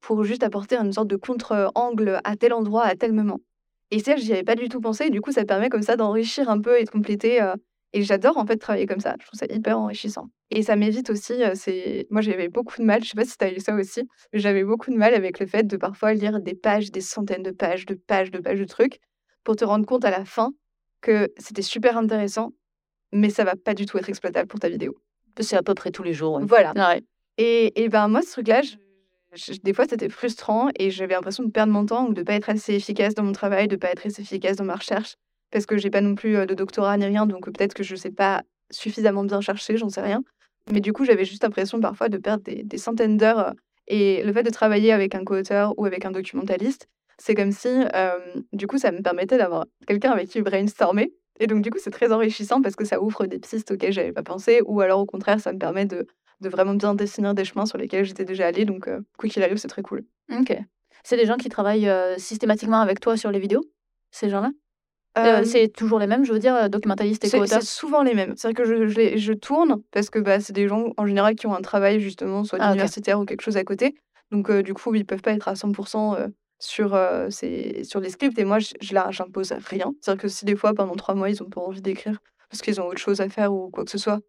pour 0.00 0.24
juste 0.24 0.42
apporter 0.42 0.76
une 0.76 0.92
sorte 0.92 1.08
de 1.08 1.16
contre-angle 1.16 2.20
à 2.24 2.36
tel 2.36 2.52
endroit, 2.52 2.84
à 2.84 2.94
tel 2.96 3.12
moment. 3.12 3.38
Et 3.92 3.98
ça, 3.98 4.16
j'y 4.16 4.32
avais 4.32 4.42
pas 4.42 4.54
du 4.54 4.68
tout 4.70 4.80
pensé. 4.80 5.04
Et 5.06 5.10
du 5.10 5.20
coup, 5.20 5.32
ça 5.32 5.44
permet 5.44 5.68
comme 5.68 5.82
ça 5.82 5.96
d'enrichir 5.96 6.48
un 6.48 6.60
peu 6.60 6.80
et 6.80 6.84
de 6.84 6.90
compléter. 6.90 7.42
Euh, 7.42 7.54
et 7.92 8.02
j'adore 8.02 8.38
en 8.38 8.46
fait 8.46 8.56
travailler 8.56 8.86
comme 8.86 9.00
ça. 9.00 9.16
Je 9.20 9.26
trouve 9.26 9.38
ça 9.38 9.46
hyper 9.54 9.78
enrichissant. 9.78 10.28
Et 10.50 10.62
ça 10.62 10.76
m'évite 10.76 11.10
aussi, 11.10 11.34
euh, 11.44 11.52
c'est 11.54 12.06
moi 12.08 12.22
j'avais 12.22 12.48
beaucoup 12.48 12.78
de 12.78 12.84
mal, 12.86 13.04
je 13.04 13.10
sais 13.10 13.14
pas 13.14 13.26
si 13.26 13.36
tu 13.36 13.44
as 13.44 13.52
eu 13.52 13.60
ça 13.60 13.74
aussi, 13.74 14.08
j'avais 14.32 14.64
beaucoup 14.64 14.90
de 14.90 14.96
mal 14.96 15.12
avec 15.12 15.38
le 15.38 15.46
fait 15.46 15.66
de 15.66 15.76
parfois 15.76 16.14
lire 16.14 16.40
des 16.40 16.54
pages, 16.54 16.90
des 16.90 17.02
centaines 17.02 17.42
de 17.42 17.50
pages, 17.50 17.84
de 17.84 17.94
pages, 17.94 18.30
de 18.30 18.38
pages 18.38 18.60
de 18.60 18.64
trucs, 18.64 18.98
pour 19.44 19.56
te 19.56 19.64
rendre 19.66 19.84
compte 19.84 20.06
à 20.06 20.10
la 20.10 20.24
fin 20.24 20.52
que 21.02 21.30
c'était 21.36 21.60
super 21.60 21.98
intéressant, 21.98 22.52
mais 23.12 23.30
ça 23.30 23.44
va 23.44 23.54
pas 23.56 23.74
du 23.74 23.86
tout 23.86 23.98
être 23.98 24.08
exploitable 24.08 24.48
pour 24.48 24.60
ta 24.60 24.68
vidéo. 24.68 24.96
C'est 25.40 25.56
à 25.56 25.62
peu 25.62 25.74
près 25.74 25.90
tous 25.90 26.02
les 26.02 26.12
jours. 26.12 26.40
Voilà. 26.42 26.72
Et, 27.38 27.82
et 27.82 27.88
ben 27.88 28.08
moi, 28.08 28.22
ce 28.22 28.32
truc-là, 28.32 28.60
des 29.62 29.72
fois, 29.72 29.86
c'était 29.88 30.08
frustrant 30.08 30.68
et 30.78 30.90
j'avais 30.90 31.14
l'impression 31.14 31.42
de 31.44 31.50
perdre 31.50 31.72
mon 31.72 31.86
temps 31.86 32.06
ou 32.06 32.12
de 32.12 32.22
pas 32.22 32.34
être 32.34 32.50
assez 32.50 32.74
efficace 32.74 33.14
dans 33.14 33.22
mon 33.22 33.32
travail, 33.32 33.68
de 33.68 33.76
pas 33.76 33.88
être 33.88 34.06
assez 34.06 34.22
efficace 34.22 34.56
dans 34.56 34.64
ma 34.64 34.76
recherche 34.76 35.16
parce 35.50 35.66
que 35.66 35.76
j'ai 35.76 35.90
pas 35.90 36.00
non 36.00 36.14
plus 36.14 36.46
de 36.46 36.54
doctorat 36.54 36.96
ni 36.96 37.04
rien, 37.04 37.26
donc 37.26 37.44
peut-être 37.44 37.74
que 37.74 37.82
je 37.82 37.94
sais 37.94 38.10
pas 38.10 38.42
suffisamment 38.70 39.22
bien 39.22 39.40
chercher, 39.40 39.76
j'en 39.76 39.90
sais 39.90 40.00
rien. 40.00 40.24
Mais 40.70 40.80
du 40.80 40.92
coup, 40.92 41.04
j'avais 41.04 41.24
juste 41.24 41.42
l'impression 41.42 41.78
parfois 41.80 42.08
de 42.08 42.18
perdre 42.18 42.42
des, 42.44 42.78
centaines 42.78 43.16
d'heures. 43.16 43.52
Et 43.86 44.22
le 44.22 44.32
fait 44.32 44.42
de 44.42 44.50
travailler 44.50 44.92
avec 44.92 45.14
un 45.14 45.24
co-auteur 45.24 45.74
ou 45.76 45.84
avec 45.84 46.04
un 46.04 46.10
documentaliste, 46.10 46.88
c'est 47.18 47.34
comme 47.34 47.52
si, 47.52 47.68
du 48.52 48.66
coup, 48.66 48.78
ça 48.78 48.92
me 48.92 49.02
permettait 49.02 49.38
d'avoir 49.38 49.66
quelqu'un 49.86 50.12
avec 50.12 50.28
qui 50.28 50.40
brainstormer. 50.40 51.12
Et 51.42 51.46
donc, 51.46 51.62
du 51.62 51.70
coup, 51.70 51.78
c'est 51.80 51.90
très 51.90 52.12
enrichissant 52.12 52.62
parce 52.62 52.76
que 52.76 52.84
ça 52.84 53.02
ouvre 53.02 53.26
des 53.26 53.38
pistes 53.38 53.72
auxquelles 53.72 53.92
j'avais 53.92 54.12
pas 54.12 54.22
pensé, 54.22 54.62
ou 54.64 54.80
alors 54.80 55.00
au 55.00 55.06
contraire, 55.06 55.40
ça 55.40 55.52
me 55.52 55.58
permet 55.58 55.86
de 55.86 56.06
de 56.40 56.48
vraiment 56.48 56.74
bien 56.74 56.94
dessiner 56.94 57.32
des 57.34 57.44
chemins 57.44 57.66
sur 57.66 57.78
lesquels 57.78 58.04
j'étais 58.04 58.24
déjà 58.24 58.48
allée. 58.48 58.64
Donc, 58.64 58.90
quoi 59.16 59.28
qu'il 59.28 59.42
arrive, 59.42 59.56
c'est 59.56 59.68
très 59.68 59.82
cool. 59.82 60.04
Ok. 60.32 60.56
C'est 61.04 61.16
des 61.16 61.24
gens 61.24 61.36
qui 61.36 61.48
travaillent 61.48 61.88
systématiquement 62.18 62.80
avec 62.80 62.98
toi 62.98 63.16
sur 63.16 63.30
les 63.30 63.38
vidéos 63.38 63.62
Ces 64.10 64.28
gens-là? 64.28 64.50
C'est 65.44 65.68
toujours 65.68 65.98
les 65.98 66.06
mêmes, 66.06 66.24
je 66.24 66.32
veux 66.32 66.38
dire, 66.38 66.68
documentalistes 66.68 67.24
et 67.24 67.30
co-auteurs 67.30 67.60
C'est 67.60 67.68
souvent 67.68 68.02
les 68.02 68.14
mêmes. 68.14 68.34
C'est-à-dire 68.36 68.64
que 68.64 68.88
je, 68.88 69.16
je, 69.16 69.32
tourne 69.32 69.82
parce 69.92 70.10
que 70.10 70.18
bah, 70.18 70.40
c'est 70.40 70.52
des 70.52 70.66
gens 70.66 70.92
en 70.96 71.06
général 71.06 71.36
qui 71.36 71.46
ont 71.46 71.54
un 71.54 71.60
travail 71.60 72.00
justement, 72.00 72.44
soit 72.44 72.58
ah, 72.60 72.72
universitaire 72.72 73.20
ou 73.20 73.24
quelque 73.24 73.42
chose 73.42 73.56
à 73.56 73.64
côté. 73.64 73.94
Donc, 74.30 74.50
du 74.50 74.74
coup, 74.74 74.94
ils 74.94 75.06
peuvent 75.06 75.22
pas 75.22 75.32
être 75.32 75.48
à 75.48 75.54
100% 75.54 76.32
sur, 76.62 76.98
ces, 77.30 77.84
sur 77.84 78.00
les 78.00 78.10
scripts. 78.10 78.38
Et 78.38 78.44
moi, 78.44 78.58
je, 78.58 78.72
rien. 78.80 79.92
C'est-à-dire 80.00 80.22
que 80.22 80.28
si 80.28 80.44
des 80.44 80.56
fois, 80.56 80.74
pendant 80.74 80.94
trois 80.94 81.14
mois, 81.14 81.30
ils 81.30 81.42
ont 81.42 81.48
pas 81.48 81.60
envie 81.60 81.82
d'écrire 81.82 82.18
parce 82.50 82.62
qu'ils 82.62 82.80
ont 82.80 82.86
autre 82.86 83.00
chose 83.00 83.20
à 83.20 83.28
faire 83.28 83.52
ou 83.52 83.70
quoi 83.70 83.84
que 83.84 83.90
ce 83.90 83.98
soit, 83.98 84.20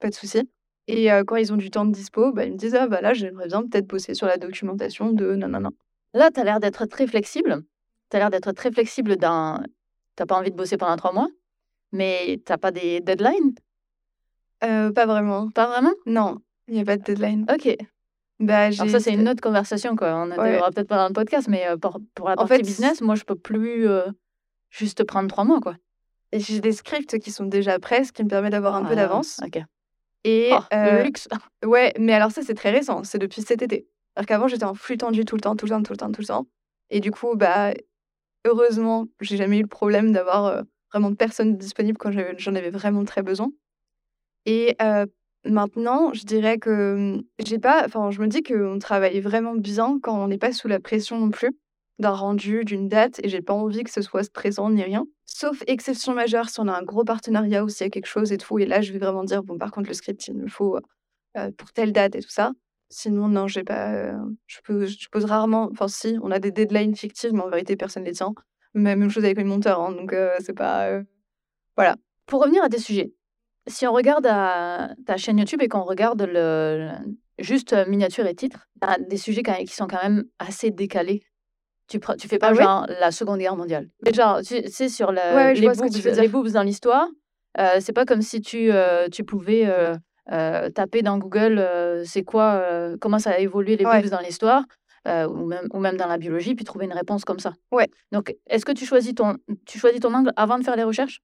pas 0.00 0.10
de 0.10 0.14
souci. 0.14 0.48
Et 0.86 1.08
quand 1.26 1.36
ils 1.36 1.52
ont 1.52 1.56
du 1.56 1.70
temps 1.70 1.86
de 1.86 1.92
dispo, 1.92 2.32
bah, 2.32 2.44
ils 2.44 2.52
me 2.52 2.58
disent: 2.58 2.74
«Ah 2.74 2.88
bah, 2.88 3.00
là, 3.00 3.14
j'aimerais 3.14 3.48
bien 3.48 3.62
peut-être 3.62 3.86
bosser 3.86 4.14
sur 4.14 4.26
la 4.26 4.36
documentation 4.36 5.12
de 5.12 5.34
nanana». 5.34 5.70
Là, 6.12 6.30
tu 6.30 6.40
as 6.40 6.44
l'air 6.44 6.60
d'être 6.60 6.86
très 6.86 7.06
flexible. 7.06 7.62
Tu 8.10 8.16
as 8.16 8.20
l'air 8.20 8.30
d'être 8.30 8.52
très 8.52 8.70
flexible 8.70 9.16
dans 9.16 9.62
tu 10.16 10.26
pas 10.26 10.36
envie 10.36 10.50
de 10.50 10.56
bosser 10.56 10.76
pendant 10.76 10.96
trois 10.96 11.12
mois, 11.12 11.28
mais 11.92 12.40
tu 12.46 12.58
pas 12.58 12.70
des 12.70 13.00
deadlines? 13.00 13.54
pas 14.60 15.06
vraiment. 15.06 15.50
Pas 15.50 15.66
vraiment? 15.66 15.94
Non, 16.06 16.38
il 16.68 16.76
y 16.76 16.80
a 16.80 16.84
pas 16.84 16.96
de 16.96 17.02
deadline. 17.02 17.46
OK. 17.52 17.76
Bah, 18.40 18.64
Alors 18.64 18.88
ça, 18.88 19.00
c'est 19.00 19.12
une 19.12 19.28
autre 19.28 19.40
conversation, 19.40 19.96
quoi. 19.96 20.14
On 20.14 20.26
ne 20.26 20.34
peut-être 20.70 20.88
pas 20.88 20.96
dans 20.96 21.08
le 21.08 21.12
podcast, 21.12 21.48
mais 21.48 21.64
pour 21.80 22.00
pour 22.14 22.28
la 22.28 22.34
En 22.34 22.46
partie 22.46 22.62
business, 22.62 23.00
moi, 23.00 23.14
je 23.14 23.24
peux 23.24 23.36
plus, 23.36 23.86
juste 24.70 25.04
prendre 25.04 25.28
trois 25.28 25.44
mois, 25.44 25.60
quoi. 25.60 25.76
j'ai 26.32 26.60
des 26.60 26.72
scripts 26.72 27.18
qui 27.18 27.30
sont 27.30 27.46
déjà 27.46 27.78
prêts, 27.78 28.04
ce 28.04 28.12
qui 28.12 28.24
me 28.24 28.28
permet 28.28 28.50
d'avoir 28.50 28.74
un 28.74 28.84
peu 28.84 28.92
ah, 28.92 28.96
d'avance. 28.96 29.40
OK. 29.44 29.62
Et 30.24 30.50
oh, 30.52 30.60
le 30.72 31.02
luxe. 31.04 31.28
ouais, 31.64 31.92
mais 31.98 32.12
alors 32.12 32.32
ça, 32.32 32.42
c'est 32.42 32.54
très 32.54 32.70
récent. 32.70 33.04
C'est 33.04 33.18
depuis 33.18 33.42
cet 33.42 33.62
été. 33.62 33.86
Alors 34.16 34.26
qu'avant, 34.26 34.48
j'étais 34.48 34.64
en 34.64 34.74
flux 34.74 34.96
tendu 34.96 35.24
tout 35.24 35.36
le 35.36 35.40
temps, 35.40 35.54
tout 35.54 35.66
le 35.66 35.70
temps, 35.70 35.82
tout 35.82 35.92
le 35.92 35.96
temps, 35.98 36.12
tout 36.12 36.20
le 36.20 36.26
temps. 36.26 36.46
Et 36.90 37.00
du 37.00 37.10
coup, 37.10 37.36
bah, 37.36 37.72
heureusement, 38.44 39.06
j'ai 39.20 39.36
jamais 39.36 39.58
eu 39.58 39.62
le 39.62 39.68
problème 39.68 40.12
d'avoir 40.12 40.64
vraiment 40.92 41.10
de 41.10 41.16
personnes 41.16 41.56
disponibles 41.56 41.98
quand 41.98 42.12
j'en 42.38 42.54
avais 42.54 42.70
vraiment 42.70 43.04
très 43.04 43.22
besoin. 43.22 43.50
Et 44.46 44.76
maintenant, 45.46 46.12
je 46.12 46.24
dirais 46.24 46.58
que 46.58 47.16
mmh, 47.16 47.22
j'ai 47.44 47.58
pas. 47.58 47.84
Enfin, 47.86 48.10
je 48.10 48.20
me 48.20 48.28
dis 48.28 48.42
qu'on 48.42 48.78
travaille 48.78 49.20
vraiment 49.20 49.54
bien 49.54 49.98
quand 50.02 50.22
on 50.22 50.28
n'est 50.28 50.38
pas 50.38 50.52
sous 50.52 50.68
la 50.68 50.80
pression 50.80 51.18
non 51.18 51.30
plus 51.30 51.56
d'un 51.98 52.10
rendu, 52.10 52.64
d'une 52.64 52.88
date, 52.88 53.20
et 53.22 53.28
j'ai 53.28 53.40
pas 53.40 53.54
envie 53.54 53.84
que 53.84 53.90
ce 53.90 54.02
soit 54.02 54.24
stressant 54.24 54.70
ni 54.70 54.82
rien. 54.82 55.06
Sauf 55.26 55.62
exception 55.66 56.12
majeure, 56.14 56.48
si 56.48 56.60
on 56.60 56.68
a 56.68 56.76
un 56.76 56.82
gros 56.82 57.04
partenariat 57.04 57.64
ou 57.64 57.68
s'il 57.68 57.86
y 57.86 57.86
a 57.86 57.90
quelque 57.90 58.06
chose 58.06 58.32
et 58.32 58.38
tout, 58.38 58.58
et 58.58 58.66
là, 58.66 58.80
je 58.80 58.92
vais 58.92 58.98
vraiment 58.98 59.24
dire, 59.24 59.42
bon, 59.44 59.58
par 59.58 59.70
contre, 59.70 59.88
le 59.88 59.94
script, 59.94 60.26
il 60.28 60.34
me 60.34 60.48
faut 60.48 60.78
pour 61.56 61.72
telle 61.72 61.92
date 61.92 62.16
et 62.16 62.20
tout 62.20 62.30
ça. 62.30 62.52
Sinon, 62.90 63.28
non, 63.28 63.48
j'ai 63.48 63.64
pas. 63.64 64.12
je, 64.46 64.58
peux, 64.64 64.86
je 64.86 65.08
pose 65.08 65.24
rarement. 65.24 65.68
Enfin, 65.72 65.88
si, 65.88 66.16
on 66.22 66.30
a 66.30 66.38
des 66.38 66.50
deadlines 66.50 66.94
fictives, 66.96 67.32
mais 67.32 67.42
en 67.42 67.48
vérité, 67.48 67.76
personne 67.76 68.04
les 68.04 68.12
tient. 68.12 68.34
Même 68.74 69.08
chose 69.08 69.24
avec 69.24 69.38
les 69.38 69.44
monteurs, 69.44 69.80
hein, 69.80 69.92
donc 69.92 70.14
c'est 70.40 70.54
pas. 70.54 71.00
Voilà. 71.76 71.96
Pour 72.26 72.42
revenir 72.42 72.62
à 72.64 72.68
des 72.68 72.78
sujets, 72.78 73.12
si 73.66 73.86
on 73.86 73.92
regarde 73.92 74.24
ta 74.24 75.16
chaîne 75.16 75.38
YouTube 75.38 75.62
et 75.62 75.68
qu'on 75.68 75.84
regarde 75.84 76.22
le, 76.22 76.90
juste 77.38 77.74
miniature 77.88 78.26
et 78.26 78.34
titre, 78.34 78.68
des 79.08 79.16
sujets 79.16 79.42
qui 79.42 79.74
sont 79.74 79.86
quand 79.86 80.02
même 80.02 80.24
assez 80.38 80.70
décalés. 80.70 81.22
Tu, 81.86 82.00
tu 82.18 82.28
fais 82.28 82.38
pas 82.38 82.48
ah 82.48 82.54
genre 82.54 82.86
la 83.00 83.10
Seconde 83.10 83.40
Guerre 83.40 83.56
mondiale. 83.56 83.88
Déjà, 84.02 84.40
tu 84.42 84.66
sais, 84.68 84.88
sur 84.88 85.12
le, 85.12 85.52
les, 85.52 85.68
boobs, 85.68 86.16
les 86.16 86.28
boobs 86.28 86.48
dans 86.48 86.62
l'histoire, 86.62 87.06
c'est 87.80 87.92
pas 87.92 88.06
comme 88.06 88.22
si 88.22 88.40
tu, 88.40 88.70
tu 89.12 89.24
pouvais 89.24 89.68
taper 90.26 91.02
dans 91.02 91.18
Google 91.18 92.02
c'est 92.04 92.22
quoi, 92.22 92.94
comment 93.00 93.18
ça 93.18 93.32
a 93.32 93.38
évolué 93.38 93.76
les 93.76 93.84
boobs 93.84 94.10
dans 94.10 94.20
l'histoire. 94.20 94.64
ou, 95.06 95.44
même, 95.44 95.68
ou 95.72 95.80
même 95.80 95.98
dans 95.98 96.06
la 96.06 96.16
biologie, 96.16 96.54
puis 96.54 96.64
trouver 96.64 96.86
une 96.86 96.94
réponse 96.94 97.24
comme 97.24 97.38
ça. 97.38 97.52
Ouais. 97.70 97.88
Donc, 98.12 98.34
est-ce 98.46 98.64
que 98.64 98.72
tu 98.72 98.86
choisis, 98.86 99.14
ton, 99.14 99.36
tu 99.66 99.78
choisis 99.78 100.00
ton 100.00 100.14
angle 100.14 100.32
avant 100.36 100.58
de 100.58 100.64
faire 100.64 100.76
les 100.76 100.84
recherches? 100.84 101.20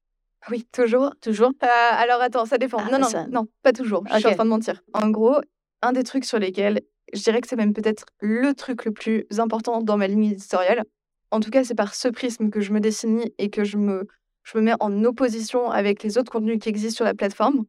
Oui, 0.48 0.66
toujours. 0.72 1.14
Toujours? 1.20 1.52
Alors, 1.60 2.20
attends, 2.20 2.46
ça 2.46 2.56
dépend. 2.56 2.78
Ah, 2.78 2.90
non, 2.90 2.98
non, 2.98 3.26
non, 3.30 3.48
pas 3.62 3.72
toujours. 3.72 4.04
Je 4.10 4.18
suis 4.18 4.26
en 4.26 4.34
train 4.34 4.44
de 4.44 4.50
mentir. 4.50 4.82
En 4.94 5.10
gros, 5.10 5.40
un 5.82 5.92
des 5.92 6.02
trucs 6.02 6.24
sur 6.24 6.38
lesquels 6.38 6.80
je 7.12 7.22
dirais 7.22 7.40
que 7.40 7.48
c'est 7.48 7.56
même 7.56 7.72
peut-être 7.72 8.04
le 8.20 8.54
truc 8.54 8.84
le 8.84 8.92
plus 8.92 9.26
important 9.38 9.82
dans 9.82 9.96
ma 9.96 10.06
ligne 10.06 10.24
éditoriale. 10.24 10.84
En 11.30 11.40
tout 11.40 11.50
cas, 11.50 11.64
c'est 11.64 11.74
par 11.74 11.94
ce 11.94 12.08
prisme 12.08 12.50
que 12.50 12.60
je 12.60 12.72
me 12.72 12.80
dessine 12.80 13.24
et 13.38 13.50
que 13.50 13.64
je 13.64 13.76
me, 13.76 14.06
je 14.42 14.58
me 14.58 14.62
mets 14.62 14.74
en 14.80 15.04
opposition 15.04 15.70
avec 15.70 16.02
les 16.02 16.18
autres 16.18 16.30
contenus 16.30 16.58
qui 16.60 16.68
existent 16.68 16.96
sur 16.96 17.04
la 17.04 17.14
plateforme, 17.14 17.64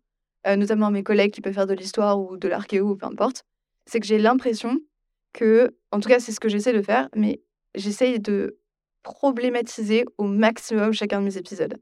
euh, 0.47 0.55
notamment 0.55 0.91
mes 0.91 1.03
collègues 1.03 1.31
qui 1.31 1.41
peuvent 1.41 1.53
faire 1.53 1.67
de 1.67 1.73
l'histoire 1.73 2.19
ou 2.19 2.37
de 2.37 2.47
l'archéo 2.47 2.91
ou 2.91 2.95
peu 2.95 3.05
importe. 3.05 3.43
C'est 3.85 3.99
que 3.99 4.05
j'ai 4.05 4.17
l'impression 4.17 4.77
que, 5.33 5.75
en 5.91 5.99
tout 5.99 6.09
cas, 6.09 6.19
c'est 6.19 6.31
ce 6.31 6.39
que 6.39 6.49
j'essaie 6.49 6.73
de 6.73 6.81
faire, 6.81 7.09
mais 7.15 7.41
j'essaye 7.75 8.19
de 8.19 8.57
problématiser 9.03 10.05
au 10.17 10.25
maximum 10.25 10.93
chacun 10.93 11.19
de 11.19 11.25
mes 11.25 11.37
épisodes. 11.37 11.77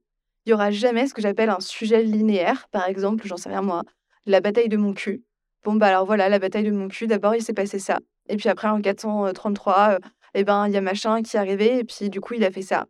Il 0.49 0.53
n'y 0.53 0.55
aura 0.55 0.71
jamais 0.71 1.05
ce 1.05 1.13
que 1.13 1.21
j'appelle 1.21 1.51
un 1.51 1.59
sujet 1.59 2.01
linéaire, 2.01 2.67
par 2.69 2.87
exemple, 2.87 3.27
j'en 3.27 3.37
sais 3.37 3.49
rien 3.49 3.61
moi, 3.61 3.83
la 4.25 4.41
bataille 4.41 4.67
de 4.67 4.77
mon 4.77 4.93
cul. 4.93 5.23
Bon, 5.63 5.75
bah 5.75 5.85
alors 5.85 6.07
voilà, 6.07 6.27
la 6.27 6.39
bataille 6.39 6.63
de 6.63 6.71
mon 6.71 6.87
cul, 6.87 7.05
d'abord 7.05 7.35
il 7.35 7.43
s'est 7.43 7.53
passé 7.53 7.77
ça. 7.77 7.99
Et 8.29 8.35
puis 8.35 8.49
après, 8.49 8.67
en 8.67 8.81
433, 8.81 9.89
euh, 9.91 9.99
eh 10.33 10.43
ben, 10.43 10.65
il 10.67 10.73
y 10.73 10.77
a 10.77 10.81
machin 10.81 11.21
qui 11.21 11.37
est 11.37 11.39
arrivé, 11.39 11.77
et 11.77 11.83
puis 11.83 12.09
du 12.09 12.19
coup, 12.19 12.33
il 12.33 12.43
a 12.43 12.49
fait 12.49 12.63
ça. 12.63 12.87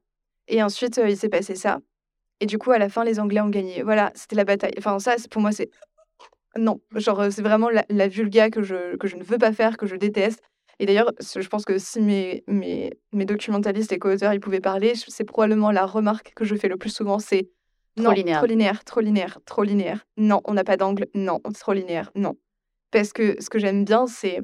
Et 0.48 0.64
ensuite, 0.64 1.00
euh, 1.00 1.10
il 1.10 1.18
s'est 1.18 1.28
passé 1.28 1.56
ça. 1.56 1.80
Et 2.40 2.46
du 2.46 2.58
coup, 2.58 2.72
à 2.72 2.78
la 2.78 2.88
fin, 2.88 3.04
les 3.04 3.20
Anglais 3.20 3.42
ont 3.42 3.50
gagné. 3.50 3.84
Voilà, 3.84 4.14
c'était 4.16 4.38
la 4.38 4.46
bataille. 4.46 4.76
Enfin, 4.78 4.98
ça, 5.00 5.16
pour 5.30 5.42
moi, 5.42 5.52
c'est. 5.52 5.70
Non, 6.56 6.80
genre, 6.96 7.30
c'est 7.30 7.42
vraiment 7.42 7.70
la, 7.70 7.84
la 7.90 8.08
vulga 8.08 8.50
que 8.52 8.62
je, 8.62 8.96
que 8.96 9.10
je 9.10 9.18
ne 9.18 9.24
veux 9.24 9.38
pas 9.38 9.52
faire, 9.52 9.76
que 9.76 9.86
je 9.86 9.98
déteste. 9.98 10.42
Et 10.80 10.86
d'ailleurs, 10.86 11.12
je 11.20 11.48
pense 11.48 11.66
que 11.66 11.78
si 11.78 12.00
mes, 12.00 12.44
mes, 12.48 12.94
mes 13.12 13.26
documentalistes 13.26 13.92
et 13.92 14.00
co-auteurs 14.00 14.34
ils 14.34 14.40
pouvaient 14.40 14.62
parler, 14.62 14.94
c'est 14.96 15.26
probablement 15.26 15.72
la 15.72 15.86
remarque 15.86 16.34
que 16.34 16.46
je 16.46 16.56
fais 16.56 16.70
le 16.70 16.78
plus 16.78 16.90
souvent, 16.90 17.20
c'est 17.20 17.50
trop 17.98 18.14
linéaire. 18.14 18.38
Trop 18.38 18.48
linéaire, 18.48 18.84
trop 18.86 19.00
linéaire, 19.02 19.40
trop 19.46 19.64
linéaire. 19.64 20.06
Non, 20.18 20.42
on 20.46 20.54
n'a 20.54 20.64
pas 20.64 20.78
d'angle. 20.78 21.08
Non, 21.14 21.40
trop 21.60 21.74
linéaire. 21.74 22.12
Non. 22.16 22.36
Parce 22.92 23.12
que 23.12 23.36
ce 23.42 23.50
que 23.50 23.60
j'aime 23.60 23.84
bien, 23.84 24.08
c'est 24.08 24.40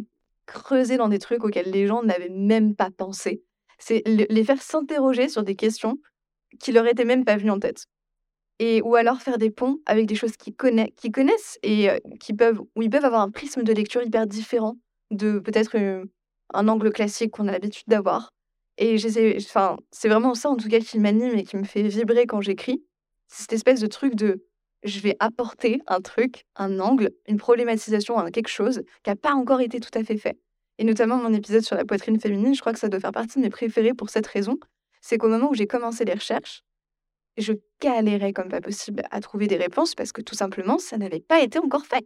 creuser 0.45 0.97
dans 0.97 1.07
des 1.07 1.19
trucs 1.19 1.43
auxquels 1.43 1.71
les 1.71 1.87
gens 1.87 2.03
n'avaient 2.03 2.29
même 2.29 2.75
pas 2.75 2.91
pensé. 2.91 3.41
C'est 3.79 4.03
les 4.05 4.43
faire 4.43 4.61
s'interroger 4.61 5.29
sur 5.29 5.43
des 5.43 5.55
questions 5.55 5.97
qui 6.59 6.71
leur 6.71 6.85
étaient 6.85 7.05
même 7.05 7.25
pas 7.25 7.37
venues 7.37 7.51
en 7.51 7.59
tête. 7.59 7.85
Et, 8.59 8.81
ou 8.81 8.95
alors 8.95 9.21
faire 9.21 9.37
des 9.37 9.49
ponts 9.49 9.79
avec 9.85 10.05
des 10.05 10.15
choses 10.15 10.37
qu'ils 10.37 10.55
connaissent, 10.55 10.91
connaissent 11.13 11.59
et 11.63 11.89
qui 12.19 12.33
peuvent, 12.33 12.61
où 12.75 12.81
ils 12.81 12.89
peuvent 12.89 13.03
avoir 13.03 13.21
un 13.21 13.31
prisme 13.31 13.63
de 13.63 13.73
lecture 13.73 14.01
hyper 14.01 14.27
différent 14.27 14.77
de 15.11 15.39
peut-être 15.39 15.75
un 16.53 16.67
angle 16.67 16.91
classique 16.91 17.31
qu'on 17.31 17.47
a 17.47 17.51
l'habitude 17.51 17.87
d'avoir. 17.87 18.31
Et 18.77 18.97
enfin, 19.37 19.77
c'est 19.91 20.09
vraiment 20.09 20.35
ça 20.35 20.49
en 20.49 20.57
tout 20.57 20.67
cas 20.67 20.79
qui 20.79 20.99
m'anime 20.99 21.35
et 21.37 21.43
qui 21.43 21.55
me 21.55 21.63
fait 21.63 21.83
vibrer 21.83 22.25
quand 22.27 22.41
j'écris. 22.41 22.83
Cette 23.27 23.53
espèce 23.53 23.79
de 23.79 23.87
truc 23.87 24.15
de 24.15 24.45
je 24.83 24.99
vais 24.99 25.15
apporter 25.19 25.81
un 25.87 25.99
truc, 25.99 26.45
un 26.55 26.79
angle, 26.79 27.09
une 27.27 27.37
problématisation 27.37 28.17
à 28.17 28.29
quelque 28.31 28.49
chose 28.49 28.83
qui 29.03 29.09
n'a 29.09 29.15
pas 29.15 29.33
encore 29.33 29.61
été 29.61 29.79
tout 29.79 29.97
à 29.97 30.03
fait 30.03 30.17
fait. 30.17 30.37
Et 30.77 30.83
notamment 30.83 31.17
mon 31.17 31.33
épisode 31.33 31.61
sur 31.61 31.75
la 31.75 31.85
poitrine 31.85 32.19
féminine, 32.19 32.53
je 32.53 32.59
crois 32.59 32.73
que 32.73 32.79
ça 32.79 32.89
doit 32.89 32.99
faire 32.99 33.11
partie 33.11 33.39
de 33.39 33.43
mes 33.43 33.49
préférés 33.49 33.93
pour 33.93 34.09
cette 34.09 34.27
raison. 34.27 34.57
C'est 35.01 35.17
qu'au 35.17 35.29
moment 35.29 35.49
où 35.49 35.53
j'ai 35.55 35.67
commencé 35.67 36.05
les 36.05 36.13
recherches, 36.13 36.63
je 37.37 37.53
galérais 37.81 38.33
comme 38.33 38.49
pas 38.49 38.61
possible 38.61 39.03
à 39.11 39.21
trouver 39.21 39.47
des 39.47 39.57
réponses 39.57 39.95
parce 39.95 40.11
que 40.11 40.21
tout 40.21 40.35
simplement, 40.35 40.77
ça 40.77 40.97
n'avait 40.97 41.19
pas 41.19 41.41
été 41.41 41.59
encore 41.59 41.85
fait. 41.85 42.05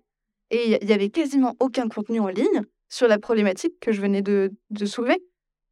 Et 0.51 0.77
il 0.81 0.89
y 0.89 0.93
avait 0.93 1.09
quasiment 1.09 1.55
aucun 1.59 1.87
contenu 1.89 2.19
en 2.19 2.27
ligne 2.27 2.63
sur 2.89 3.08
la 3.08 3.19
problématique 3.19 3.80
que 3.80 3.91
je 3.91 4.02
venais 4.02 4.21
de, 4.21 4.52
soulever. 4.86 5.23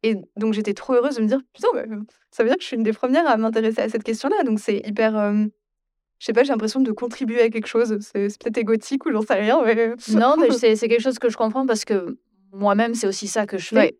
Et 0.04 0.16
donc 0.36 0.54
j'étais 0.54 0.74
trop 0.74 0.94
heureuse 0.94 1.16
de 1.16 1.22
me 1.22 1.26
dire, 1.26 1.40
putain, 1.52 1.68
bah, 1.74 1.82
ça 2.30 2.44
veut 2.44 2.48
dire 2.48 2.56
que 2.56 2.62
je 2.62 2.68
suis 2.68 2.76
une 2.76 2.84
des 2.84 2.92
premières 2.92 3.26
à 3.26 3.36
m'intéresser 3.36 3.80
à 3.80 3.88
cette 3.88 4.04
question-là. 4.04 4.44
Donc 4.44 4.60
c'est 4.60 4.78
hyper, 4.86 5.18
euh, 5.18 5.44
je 6.20 6.26
sais 6.26 6.32
pas, 6.32 6.44
j'ai 6.44 6.52
l'impression 6.52 6.80
de 6.80 6.92
contribuer 6.92 7.42
à 7.42 7.50
quelque 7.50 7.66
chose. 7.66 7.98
C'est 8.00 8.38
peut-être 8.38 8.58
égotique 8.58 9.04
ou 9.06 9.12
j'en 9.12 9.22
sais 9.22 9.34
rien. 9.34 9.60
Mais... 9.64 9.94
Non, 10.14 10.36
mais 10.38 10.50
c'est 10.52 10.88
quelque 10.88 11.02
chose 11.02 11.18
que 11.18 11.28
je 11.28 11.36
comprends 11.36 11.66
parce 11.66 11.84
que 11.84 12.18
moi-même, 12.52 12.94
c'est 12.94 13.08
aussi 13.08 13.26
ça 13.26 13.46
que 13.46 13.58
je 13.58 13.68
fais. 13.68 13.96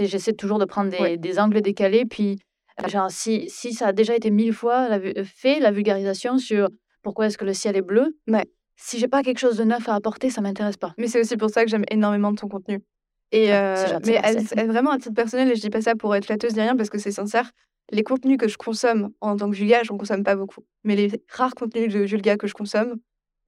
J'essaie 0.00 0.32
toujours 0.32 0.58
de 0.58 0.64
prendre 0.64 0.90
des, 0.90 1.18
des, 1.18 1.38
angles 1.38 1.60
décalés. 1.60 2.06
Puis, 2.06 2.38
euh, 2.82 2.88
genre, 2.88 3.10
si, 3.10 3.48
si 3.48 3.74
ça 3.74 3.88
a 3.88 3.92
déjà 3.92 4.16
été 4.16 4.30
mille 4.30 4.54
fois 4.54 4.88
la, 4.88 4.98
fait, 5.24 5.60
la 5.60 5.70
vulgarisation 5.70 6.38
sur 6.38 6.68
pourquoi 7.02 7.26
est-ce 7.26 7.38
que 7.38 7.44
le 7.44 7.54
ciel 7.54 7.76
est 7.76 7.82
bleu, 7.82 8.16
ouais. 8.26 8.46
Si 8.76 8.98
j'ai 8.98 9.08
pas 9.08 9.22
quelque 9.22 9.38
chose 9.38 9.56
de 9.56 9.64
neuf 9.64 9.88
à 9.88 9.94
apporter, 9.94 10.30
ça 10.30 10.40
m'intéresse 10.40 10.76
pas. 10.76 10.94
Mais 10.98 11.08
c'est 11.08 11.20
aussi 11.20 11.36
pour 11.36 11.50
ça 11.50 11.64
que 11.64 11.70
j'aime 11.70 11.84
énormément 11.90 12.30
de 12.32 12.36
ton 12.36 12.48
contenu. 12.48 12.82
Et 13.32 13.52
euh, 13.52 13.98
mais 14.06 14.20
elle, 14.22 14.68
vraiment 14.68 14.92
à 14.92 14.98
titre 14.98 15.14
personnel, 15.14 15.50
et 15.50 15.56
je 15.56 15.60
dis 15.60 15.70
pas 15.70 15.80
ça 15.80 15.96
pour 15.96 16.14
être 16.14 16.26
flatteuse 16.26 16.54
ni 16.54 16.60
rien 16.60 16.76
parce 16.76 16.90
que 16.90 16.98
c'est 16.98 17.10
sincère 17.10 17.50
les 17.90 18.02
contenus 18.02 18.38
que 18.38 18.48
je 18.48 18.56
consomme 18.56 19.10
en 19.20 19.36
tant 19.36 19.50
que 19.50 19.56
Julia, 19.56 19.82
je 19.82 19.92
n'en 19.92 19.98
consomme 19.98 20.24
pas 20.24 20.36
beaucoup. 20.36 20.64
Mais 20.84 20.96
les 20.96 21.22
rares 21.30 21.54
contenus 21.54 21.92
de 21.92 22.06
Julia 22.06 22.36
que 22.36 22.46
je 22.46 22.54
consomme, 22.54 22.96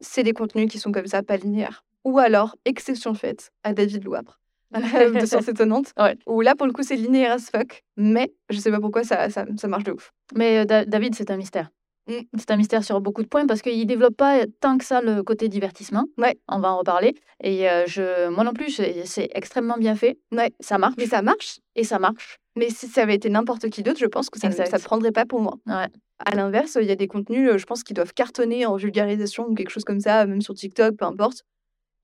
c'est 0.00 0.22
des 0.22 0.32
contenus 0.32 0.70
qui 0.70 0.78
sont 0.78 0.92
comme 0.92 1.06
ça, 1.06 1.22
pas 1.22 1.36
linéaires. 1.36 1.84
Ou 2.04 2.18
alors, 2.18 2.56
exception 2.64 3.14
faite 3.14 3.50
à 3.64 3.72
David 3.72 4.04
Louapre, 4.04 4.40
de 4.72 5.26
Science 5.26 5.48
Étonnante, 5.48 5.92
ouais. 5.98 6.16
où 6.26 6.40
là, 6.40 6.54
pour 6.54 6.66
le 6.66 6.72
coup, 6.72 6.82
c'est 6.82 6.96
linéaire 6.96 7.32
as 7.32 7.50
fuck, 7.50 7.84
mais 7.96 8.32
je 8.50 8.58
sais 8.58 8.70
pas 8.70 8.80
pourquoi 8.80 9.02
ça, 9.02 9.28
ça, 9.30 9.44
ça 9.56 9.68
marche 9.68 9.84
de 9.84 9.92
ouf. 9.92 10.12
Mais 10.34 10.58
euh, 10.58 10.84
David, 10.86 11.14
c'est 11.14 11.30
un 11.30 11.36
mystère. 11.36 11.70
Mmh. 12.08 12.22
C'est 12.38 12.50
un 12.50 12.56
mystère 12.56 12.82
sur 12.84 13.00
beaucoup 13.00 13.22
de 13.22 13.28
points 13.28 13.46
parce 13.46 13.60
qu'il 13.60 13.86
développe 13.86 14.16
pas 14.16 14.46
tant 14.60 14.78
que 14.78 14.84
ça 14.84 15.02
le 15.02 15.22
côté 15.22 15.48
divertissement. 15.48 16.04
Ouais. 16.16 16.38
On 16.48 16.58
va 16.58 16.72
en 16.72 16.78
reparler. 16.78 17.14
Et 17.42 17.68
euh, 17.68 17.84
je, 17.86 18.28
moi 18.30 18.44
non 18.44 18.52
plus, 18.52 18.80
c'est 19.04 19.28
extrêmement 19.34 19.76
bien 19.76 19.94
fait. 19.94 20.18
Ouais. 20.32 20.52
Ça 20.60 20.78
marche. 20.78 20.94
Mais 20.98 21.06
ça 21.06 21.22
marche. 21.22 21.60
Et 21.76 21.84
ça 21.84 21.98
marche. 21.98 22.38
Mais 22.56 22.70
si 22.70 22.88
ça 22.88 23.02
avait 23.02 23.14
été 23.14 23.28
n'importe 23.28 23.68
qui 23.68 23.82
d'autre, 23.82 23.98
je 24.00 24.06
pense 24.06 24.30
que 24.30 24.40
ça 24.40 24.48
ne 24.48 24.82
prendrait 24.82 25.12
pas 25.12 25.26
pour 25.26 25.40
moi. 25.40 25.58
Ouais. 25.66 25.86
À 26.24 26.34
l'inverse, 26.34 26.78
il 26.80 26.86
y 26.86 26.90
a 26.90 26.96
des 26.96 27.06
contenus, 27.06 27.56
je 27.56 27.66
pense, 27.66 27.84
qui 27.84 27.94
doivent 27.94 28.12
cartonner 28.12 28.66
en 28.66 28.74
vulgarisation 28.76 29.46
ou 29.46 29.54
quelque 29.54 29.70
chose 29.70 29.84
comme 29.84 30.00
ça, 30.00 30.26
même 30.26 30.40
sur 30.40 30.54
TikTok, 30.54 30.96
peu 30.96 31.04
importe. 31.04 31.44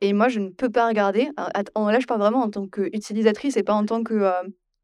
Et 0.00 0.12
moi, 0.12 0.28
je 0.28 0.38
ne 0.38 0.50
peux 0.50 0.70
pas 0.70 0.86
regarder. 0.86 1.30
Là, 1.36 1.98
je 1.98 2.06
parle 2.06 2.20
vraiment 2.20 2.42
en 2.42 2.50
tant 2.50 2.66
qu'utilisatrice 2.68 3.56
et 3.56 3.62
pas 3.62 3.74
en 3.74 3.84
tant 3.84 4.04
que 4.04 4.30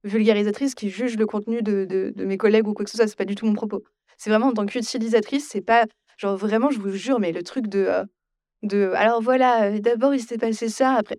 vulgarisatrice 0.03 0.75
qui 0.75 0.89
juge 0.89 1.17
le 1.17 1.27
contenu 1.27 1.63
de, 1.63 1.85
de, 1.85 2.25
mes 2.25 2.39
collègues 2.39 2.67
ou 2.67 2.73
quoi 2.73 2.85
que 2.85 2.91
ce 2.91 2.97
soit. 2.97 3.07
C'est 3.07 3.19
pas 3.19 3.25
du 3.25 3.35
tout 3.35 3.47
mon 3.47 3.55
propos. 3.55 3.85
C'est 4.21 4.29
vraiment 4.29 4.49
en 4.49 4.53
tant 4.53 4.67
qu'utilisatrice, 4.67 5.49
c'est 5.49 5.63
pas 5.63 5.87
genre 6.19 6.37
vraiment, 6.37 6.71
je 6.71 6.79
vous 6.79 6.91
jure, 6.91 7.19
mais 7.21 7.33
le 7.33 7.43
truc 7.43 7.69
de 7.69 7.89
de 8.63 8.93
alors 8.95 9.23
voilà, 9.23 9.79
d'abord 9.81 10.15
il 10.15 10.21
s'est 10.21 10.37
passé 10.37 10.69
ça, 10.69 10.93
après 10.93 11.19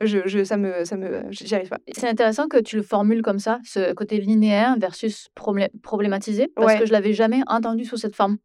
je, 0.00 0.20
je, 0.26 0.44
ça 0.44 0.56
me, 0.56 0.84
ça 0.84 0.96
me, 0.96 1.24
j'y 1.30 1.52
arrive 1.56 1.70
pas. 1.70 1.80
C'est 1.92 2.08
intéressant 2.08 2.46
que 2.46 2.58
tu 2.58 2.76
le 2.76 2.82
formules 2.82 3.22
comme 3.22 3.40
ça, 3.40 3.58
ce 3.64 3.92
côté 3.94 4.20
linéaire 4.20 4.76
versus 4.78 5.26
problématisé, 5.34 6.46
parce 6.54 6.78
que 6.78 6.86
je 6.86 6.92
l'avais 6.92 7.14
jamais 7.14 7.40
entendu 7.48 7.84
sous 7.84 7.96
cette 7.96 8.14
forme. 8.14 8.38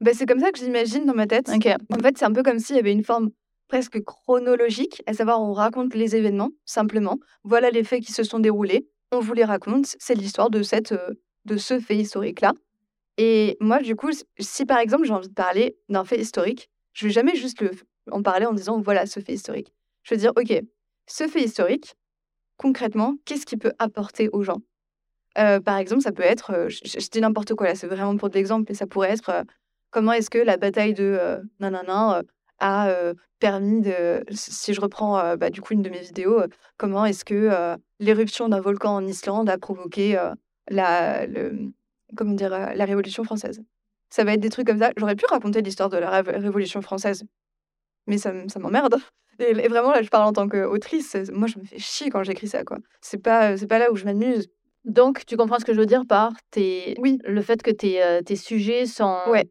Bah, 0.00 0.12
c'est 0.14 0.26
comme 0.26 0.38
ça 0.38 0.52
que 0.52 0.58
j'imagine 0.60 1.04
dans 1.04 1.14
ma 1.14 1.26
tête. 1.26 1.48
En 1.92 1.98
fait, 1.98 2.16
c'est 2.16 2.24
un 2.24 2.32
peu 2.32 2.44
comme 2.44 2.60
s'il 2.60 2.76
y 2.76 2.78
avait 2.78 2.92
une 2.92 3.04
forme 3.04 3.30
presque 3.66 4.00
chronologique, 4.04 5.02
à 5.06 5.12
savoir 5.12 5.42
on 5.42 5.52
raconte 5.52 5.94
les 5.94 6.14
événements 6.14 6.50
simplement. 6.64 7.18
Voilà 7.42 7.70
les 7.70 7.82
faits 7.82 8.04
qui 8.04 8.12
se 8.12 8.22
sont 8.22 8.38
déroulés, 8.38 8.86
on 9.10 9.18
vous 9.18 9.34
les 9.34 9.44
raconte. 9.44 9.96
C'est 9.98 10.14
l'histoire 10.14 10.50
de 10.50 10.62
cette, 10.62 10.92
euh, 10.92 11.14
de 11.46 11.56
ce 11.56 11.80
fait 11.80 11.96
historique 11.96 12.40
là. 12.40 12.52
Et 13.16 13.56
moi, 13.60 13.80
du 13.80 13.94
coup, 13.96 14.10
si 14.38 14.66
par 14.66 14.78
exemple 14.78 15.04
j'ai 15.06 15.12
envie 15.12 15.28
de 15.28 15.34
parler 15.34 15.76
d'un 15.88 16.04
fait 16.04 16.18
historique, 16.18 16.68
je 16.92 17.06
vais 17.06 17.12
jamais 17.12 17.34
juste 17.36 17.62
en 18.10 18.22
parler 18.22 18.46
en 18.46 18.52
disant 18.52 18.80
voilà 18.80 19.06
ce 19.06 19.20
fait 19.20 19.34
historique. 19.34 19.72
Je 20.02 20.14
vais 20.14 20.18
dire 20.18 20.32
ok, 20.36 20.62
ce 21.06 21.28
fait 21.28 21.42
historique, 21.42 21.94
concrètement, 22.56 23.16
qu'est-ce 23.24 23.46
qu'il 23.46 23.58
peut 23.58 23.72
apporter 23.78 24.28
aux 24.30 24.42
gens? 24.42 24.62
Euh, 25.38 25.60
Par 25.60 25.78
exemple, 25.78 26.02
ça 26.02 26.12
peut 26.12 26.22
être, 26.22 26.52
euh, 26.52 26.68
je, 26.68 27.08
dis 27.10 27.20
n'importe 27.20 27.54
quoi 27.54 27.66
là, 27.66 27.74
c'est 27.74 27.86
vraiment 27.86 28.16
pour 28.16 28.28
de 28.30 28.34
l'exemple, 28.34 28.66
mais 28.68 28.74
ça 28.74 28.86
pourrait 28.86 29.10
être 29.10 29.30
euh, 29.30 29.42
comment 29.90 30.12
est-ce 30.12 30.30
que 30.30 30.38
la 30.38 30.56
bataille 30.56 30.94
de 30.94 31.40
nanana 31.60 32.22
a 32.60 32.88
permis 33.40 33.80
de, 33.80 34.24
si 34.30 34.74
je 34.74 34.80
reprends 34.80 35.36
bah, 35.36 35.50
du 35.50 35.60
coup 35.60 35.74
une 35.74 35.82
de 35.82 35.90
mes 35.90 36.00
vidéos, 36.00 36.40
comment 36.78 37.04
est-ce 37.04 37.24
que 37.24 37.76
l'éruption 38.00 38.48
d'un 38.48 38.60
volcan 38.60 38.94
en 38.94 39.06
Islande 39.06 39.50
a 39.50 39.58
provoqué 39.58 40.18
la, 40.68 41.26
le, 41.26 41.72
comment 42.16 42.34
dire, 42.34 42.50
la 42.50 42.84
Révolution 42.84 43.24
française. 43.24 43.62
Ça 44.10 44.24
va 44.24 44.34
être 44.34 44.40
des 44.40 44.50
trucs 44.50 44.66
comme 44.66 44.78
ça. 44.78 44.92
J'aurais 44.96 45.16
pu 45.16 45.24
raconter 45.26 45.60
l'histoire 45.62 45.88
de 45.88 45.96
la 45.96 46.22
Révolution 46.22 46.80
française, 46.82 47.24
mais 48.06 48.18
ça, 48.18 48.32
ça 48.48 48.58
m'emmerde. 48.58 48.96
Et, 49.40 49.52
vraiment, 49.68 49.90
là, 49.90 50.02
je 50.02 50.08
parle 50.08 50.26
en 50.28 50.32
tant 50.32 50.48
qu'autrice. 50.48 51.16
Moi, 51.32 51.48
je 51.48 51.58
me 51.58 51.64
fais 51.64 51.78
chier 51.78 52.10
quand 52.10 52.22
j'écris 52.22 52.46
ça, 52.46 52.62
quoi. 52.62 52.78
C'est 53.00 53.18
pas, 53.18 53.56
pas 53.68 53.78
là 53.78 53.90
où 53.90 53.96
je 53.96 54.04
m'amuse. 54.04 54.48
Donc, 54.84 55.24
tu 55.26 55.36
comprends 55.36 55.58
ce 55.58 55.64
que 55.64 55.74
je 55.74 55.80
veux 55.80 55.86
dire 55.86 56.04
par 56.06 56.32
tes... 56.50 56.94
oui. 56.98 57.18
le 57.24 57.42
fait 57.42 57.62
que 57.62 57.70
tes, 57.70 58.02
euh, 58.02 58.22
tes 58.22 58.36
sujets 58.36 58.86
sont. 58.86 59.18
Ouais. 59.28 59.50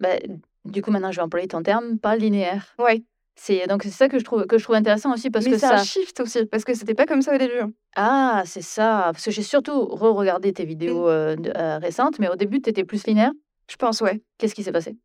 Bah, 0.00 0.16
du 0.64 0.80
coup, 0.80 0.90
maintenant, 0.90 1.10
je 1.10 1.16
vais 1.16 1.22
employer 1.22 1.48
ton 1.48 1.62
terme, 1.62 1.98
pas 1.98 2.16
linéaire. 2.16 2.74
Ouais. 2.78 3.02
C'est 3.34 3.66
donc 3.66 3.82
c'est 3.82 3.90
ça 3.90 4.08
que 4.08 4.18
je 4.18 4.24
trouve 4.24 4.46
que 4.46 4.58
je 4.58 4.62
trouve 4.64 4.76
intéressant 4.76 5.12
aussi 5.12 5.30
parce 5.30 5.44
Mais 5.46 5.52
que 5.52 5.58
c'est 5.58 5.66
ça 5.66 5.74
un 5.76 5.84
shift 5.84 6.20
aussi 6.20 6.44
parce 6.46 6.64
que 6.64 6.74
c'était 6.74 6.94
pas 6.94 7.06
comme 7.06 7.22
ça 7.22 7.34
au 7.34 7.38
début. 7.38 7.60
Hein. 7.60 7.72
Ah, 7.96 8.42
c'est 8.46 8.62
ça, 8.62 9.10
parce 9.12 9.24
que 9.24 9.30
j'ai 9.30 9.42
surtout 9.42 9.86
re-regardé 9.86 10.52
tes 10.52 10.64
vidéos, 10.64 11.08
euh, 11.08 11.36
euh, 11.56 11.78
récentes, 11.78 12.18
mais 12.18 12.28
au 12.28 12.36
début, 12.36 12.60
tu 12.60 12.70
étais 12.70 12.84
plus 12.84 13.06
linéaire? 13.06 13.32
Je 13.70 13.76
pense, 13.76 14.00
ouais. 14.00 14.20
Qu'est-ce 14.38 14.54
qui 14.54 14.62
s'est 14.62 14.72
passé? 14.72 14.96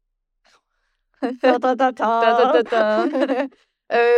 Ta 1.41 1.57
ta 1.59 1.75
ta 1.75 1.91
ta. 1.91 3.07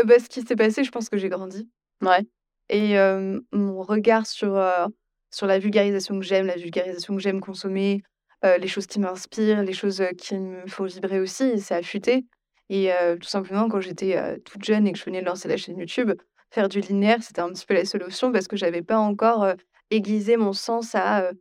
bah, 0.04 0.20
ce 0.20 0.28
qui 0.28 0.42
s'est 0.42 0.56
passé, 0.56 0.84
je 0.84 0.92
pense 0.92 1.10
que 1.10 1.18
j'ai 1.18 1.30
grandi 1.30 1.70
Ouais. 2.04 2.26
et 2.70 2.96
mon 3.52 3.82
regard 3.84 4.26
sur, 4.26 4.62
sur 5.32 5.48
la 5.48 5.60
vulgarisation 5.60 6.20
que 6.20 6.26
j'aime, 6.26 6.48
la 6.48 6.56
vulgarisation 6.58 7.16
que 7.16 7.22
j'aime 7.22 7.42
consommer, 7.42 8.02
les 8.44 8.68
choses 8.68 8.88
qui 8.88 9.00
m'inspirent, 9.00 9.64
les 9.64 9.74
choses, 9.74 10.04
qui 10.18 10.36
me 10.38 10.68
font 10.68 10.86
vibrer 10.86 11.20
aussi, 11.20 11.54
a 11.70 11.76
affûté 11.76 12.26
et 12.70 12.92
tout 13.20 13.28
simplement, 13.28 13.68
quand 13.68 13.82
j'étais, 13.82 14.40
toute 14.46 14.64
jeune 14.64 14.88
et 14.88 14.92
que 14.92 14.98
je 14.98 15.06
venais 15.06 15.22
de 15.22 15.26
lancer 15.26 15.48
la 15.48 15.58
chaîne 15.58 15.78
YouTube, 15.78 16.12
faire 16.52 16.70
du 16.70 16.80
linéaire, 16.80 17.22
c'était 17.22 17.42
un 17.42 17.50
petit 17.50 17.66
peu 17.66 17.74
la 17.74 17.86
solution 17.86 18.32
parce 18.32 18.48
que 18.48 18.56
j'avais 18.56 18.82
pas 18.82 18.98
encore, 18.98 19.48
aiguisé 19.90 20.38
mon 20.38 20.54
sens 20.54 20.94
à, 20.94 21.32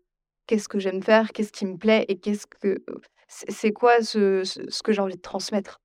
qu'est-ce 0.47 0.69
que 0.69 0.79
j'aime 0.79 1.03
faire, 1.03 1.33
qu'est-ce 1.33 1.53
qui 1.53 1.67
me 1.67 1.77
plaît 1.77 2.05
et 2.09 2.19
qu'est-ce 2.19 2.47
que 2.47 2.83
c'est 3.29 3.73
quoi 3.73 4.03
ce 4.03 4.43
ce 4.45 4.83
que 4.83 4.93
j'ai 4.93 5.03
envie 5.03 5.17
de 5.17 5.21
transmettre 5.21 5.81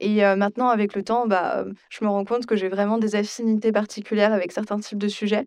et 0.00 0.22
maintenant 0.34 0.68
avec 0.68 0.94
le 0.94 1.04
temps, 1.04 1.26
bah, 1.26 1.66
je 1.90 2.04
me 2.04 2.08
rends 2.08 2.24
compte 2.24 2.46
que 2.46 2.56
j'ai 2.56 2.68
vraiment 2.68 2.96
des 2.96 3.16
affinités 3.16 3.70
particulières 3.70 4.32
avec 4.32 4.50
certains 4.50 4.80
types 4.80 4.98
de 4.98 5.08
sujets, 5.08 5.46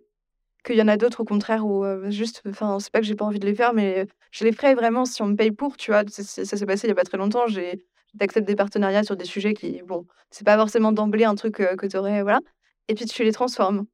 qu'il 0.63 0.75
y 0.75 0.81
en 0.81 0.87
a 0.87 0.95
d'autres 0.95 1.21
au 1.21 1.25
contraire 1.25 1.65
où, 1.65 1.83
juste 2.11 2.43
enfin, 2.47 2.79
c'est 2.79 2.91
pas 2.91 2.99
que 2.99 3.05
j'ai 3.05 3.15
pas 3.15 3.25
envie 3.25 3.39
de 3.39 3.47
les 3.47 3.55
faire, 3.55 3.73
mais 3.73 4.05
je 4.31 4.45
les 4.45 4.51
ferais 4.51 4.75
vraiment 4.75 5.05
si 5.05 5.23
on 5.23 5.27
me 5.27 5.35
paye 5.35 5.51
pour, 5.51 5.75
tu 5.75 5.89
vois? 5.89 6.03
ça 6.07 6.23
s'est 6.45 6.65
passé 6.67 6.87
il 6.87 6.89
y 6.89 6.91
a 6.91 6.95
pas 6.95 7.03
très 7.03 7.17
longtemps, 7.17 7.47
j'ai 7.47 7.83
d'accepter 8.13 8.53
des 8.53 8.55
partenariats 8.55 9.03
sur 9.03 9.15
des 9.15 9.25
sujets 9.25 9.53
qui, 9.53 9.81
bon, 9.83 10.05
c'est 10.29 10.45
pas 10.45 10.57
forcément 10.57 10.91
d'emblée 10.91 11.25
un 11.25 11.35
truc 11.35 11.55
que 11.55 11.85
tu 11.85 11.97
aurais, 11.97 12.21
voilà. 12.21 12.39
Et 12.87 12.95
puis 12.95 13.05
tu 13.05 13.23
les 13.23 13.31
transformes. 13.31 13.85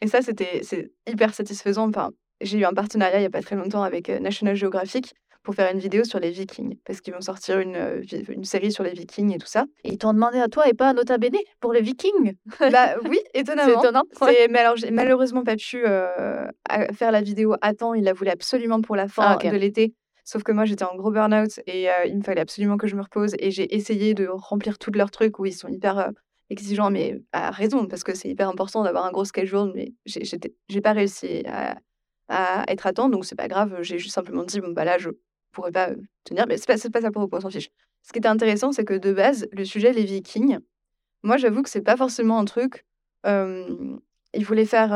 Et 0.00 0.06
ça, 0.06 0.22
c'était, 0.22 0.60
c'est 0.62 0.92
hyper 1.08 1.34
satisfaisant. 1.34 1.88
Enfin, 1.88 2.10
j'ai 2.40 2.58
eu 2.58 2.64
un 2.64 2.74
partenariat 2.74 3.20
il 3.20 3.22
y 3.22 3.26
a 3.26 3.30
pas 3.30 3.42
très 3.42 3.56
longtemps 3.56 3.82
avec 3.82 4.08
National 4.08 4.54
Geographic 4.54 5.14
pour 5.44 5.54
faire 5.54 5.70
une 5.70 5.78
vidéo 5.78 6.04
sur 6.04 6.18
les 6.18 6.30
Vikings, 6.30 6.78
parce 6.86 7.02
qu'ils 7.02 7.12
vont 7.12 7.20
sortir 7.20 7.58
une, 7.58 8.02
une 8.28 8.44
série 8.44 8.72
sur 8.72 8.82
les 8.82 8.92
Vikings 8.92 9.34
et 9.34 9.38
tout 9.38 9.46
ça. 9.46 9.66
Et 9.84 9.90
ils 9.90 9.98
t'ont 9.98 10.14
demandé 10.14 10.38
à 10.38 10.48
toi 10.48 10.66
et 10.68 10.72
pas 10.72 10.88
à 10.88 10.92
Nota 10.94 11.18
Bene 11.18 11.36
pour 11.60 11.72
les 11.74 11.82
Vikings? 11.82 12.34
Bah 12.60 12.96
oui, 13.08 13.20
étonnamment. 13.34 13.72
C'est 13.74 13.78
étonnant. 13.78 14.04
Mais 14.50 14.58
alors, 14.58 14.76
j'ai 14.76 14.90
malheureusement 14.90 15.44
pas 15.44 15.56
pu 15.56 15.84
faire 15.84 17.12
la 17.12 17.20
vidéo 17.20 17.56
à 17.60 17.74
temps. 17.74 17.92
Il 17.92 18.04
la 18.04 18.14
voulait 18.14 18.30
absolument 18.30 18.80
pour 18.80 18.96
la 18.96 19.06
fin 19.06 19.38
ah, 19.38 19.50
de 19.50 19.56
l'été. 19.56 19.94
Sauf 20.24 20.42
que 20.42 20.52
moi, 20.52 20.64
j'étais 20.64 20.84
en 20.84 20.96
gros 20.96 21.10
burn-out 21.10 21.60
et 21.66 21.88
il 22.06 22.16
me 22.16 22.22
fallait 22.22 22.40
absolument 22.40 22.78
que 22.78 22.86
je 22.86 22.96
me 22.96 23.02
repose. 23.02 23.34
Et 23.38 23.50
j'ai 23.50 23.74
essayé 23.74 24.14
de 24.14 24.26
remplir 24.26 24.78
tous 24.78 24.90
leurs 24.92 25.10
trucs 25.10 25.38
où 25.38 25.44
ils 25.44 25.52
sont 25.52 25.68
hyper 25.68 26.10
exigeants, 26.48 26.90
mais 26.90 27.20
à 27.32 27.50
raison, 27.50 27.86
parce 27.86 28.04
que 28.04 28.14
c'est 28.14 28.28
hyper 28.28 28.48
important 28.48 28.82
d'avoir 28.84 29.04
un 29.04 29.12
gros 29.12 29.26
schedule. 29.26 29.72
Mais 29.74 29.92
j'ai 30.06 30.80
pas 30.80 30.92
réussi 30.92 31.44
à, 31.46 32.64
être 32.68 32.86
à 32.86 32.92
temps, 32.94 33.10
donc 33.10 33.26
c'est 33.26 33.36
pas 33.36 33.48
grave. 33.48 33.82
J'ai 33.82 33.98
juste 33.98 34.14
simplement 34.14 34.44
dit, 34.44 34.60
bon, 34.60 34.72
bah 34.72 34.84
là, 34.84 34.96
je 34.96 35.10
pourrais 35.52 35.72
pas 35.72 35.90
tenir, 36.24 36.46
mais 36.48 36.56
c'est 36.56 36.66
pas, 36.66 36.90
pas 36.90 37.02
ça 37.02 37.10
pour 37.10 37.28
on 37.30 37.40
s'en 37.40 37.50
fiche. 37.50 37.70
Ce 38.02 38.12
qui 38.12 38.18
était 38.18 38.28
intéressant, 38.28 38.72
c'est 38.72 38.84
que 38.84 38.94
de 38.94 39.12
base, 39.12 39.46
le 39.52 39.64
sujet, 39.64 39.92
les 39.92 40.04
Vikings, 40.04 40.58
moi, 41.22 41.36
j'avoue 41.36 41.62
que 41.62 41.70
c'est 41.70 41.82
pas 41.82 41.96
forcément 41.96 42.38
un 42.38 42.44
truc. 42.44 42.86
il 43.24 44.44
voulait 44.44 44.66
faire 44.66 44.92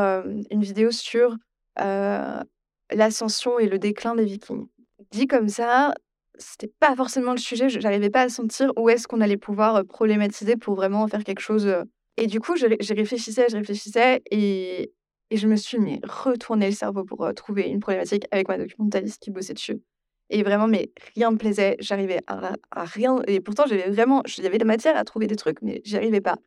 une 0.49 0.61
vidéo 0.61 0.89
sur 0.91 1.37
l'ascension 1.77 3.59
et 3.59 3.67
le 3.67 3.77
déclin 3.77 4.15
des 4.15 4.25
Vikings 4.25 4.67
dit 5.11 5.27
comme 5.27 5.49
ça, 5.49 5.93
c'était 6.37 6.71
pas 6.79 6.95
forcément 6.95 7.31
le 7.31 7.37
sujet. 7.37 7.69
J'arrivais 7.69 8.09
pas 8.09 8.21
à 8.21 8.29
sentir 8.29 8.71
où 8.77 8.89
est-ce 8.89 9.07
qu'on 9.07 9.21
allait 9.21 9.37
pouvoir 9.37 9.85
problématiser 9.85 10.55
pour 10.55 10.75
vraiment 10.75 11.07
faire 11.07 11.23
quelque 11.23 11.41
chose. 11.41 11.73
Et 12.17 12.27
du 12.27 12.39
coup, 12.39 12.55
je, 12.55 12.65
réfléchissais, 12.93 13.47
je 13.49 13.57
réfléchissais 13.57 14.21
et, 14.31 14.91
et 15.31 15.37
je 15.37 15.47
me 15.47 15.55
suis 15.55 15.79
mis 15.79 15.99
retourné 16.03 16.67
le 16.67 16.75
cerveau 16.75 17.03
pour 17.03 17.29
trouver 17.35 17.63
une 17.63 17.79
problématique 17.79 18.25
avec 18.31 18.47
ma 18.47 18.57
documentaliste 18.57 19.21
qui 19.21 19.31
bossait 19.31 19.53
dessus. 19.53 19.81
Et 20.29 20.43
vraiment, 20.43 20.67
mais 20.67 20.91
rien 21.15 21.31
me 21.31 21.37
plaisait. 21.37 21.75
J'arrivais 21.79 22.19
à, 22.27 22.55
rien. 22.75 23.19
Et 23.27 23.39
pourtant, 23.39 23.65
j'avais 23.67 23.89
vraiment, 23.89 24.21
j'avais 24.25 24.57
de 24.57 24.63
la 24.63 24.67
matière 24.67 24.95
à 24.95 25.03
trouver 25.03 25.27
des 25.27 25.35
trucs, 25.35 25.61
mais 25.61 25.81
j'y 25.83 25.97
arrivais 25.97 26.21
pas. 26.21 26.37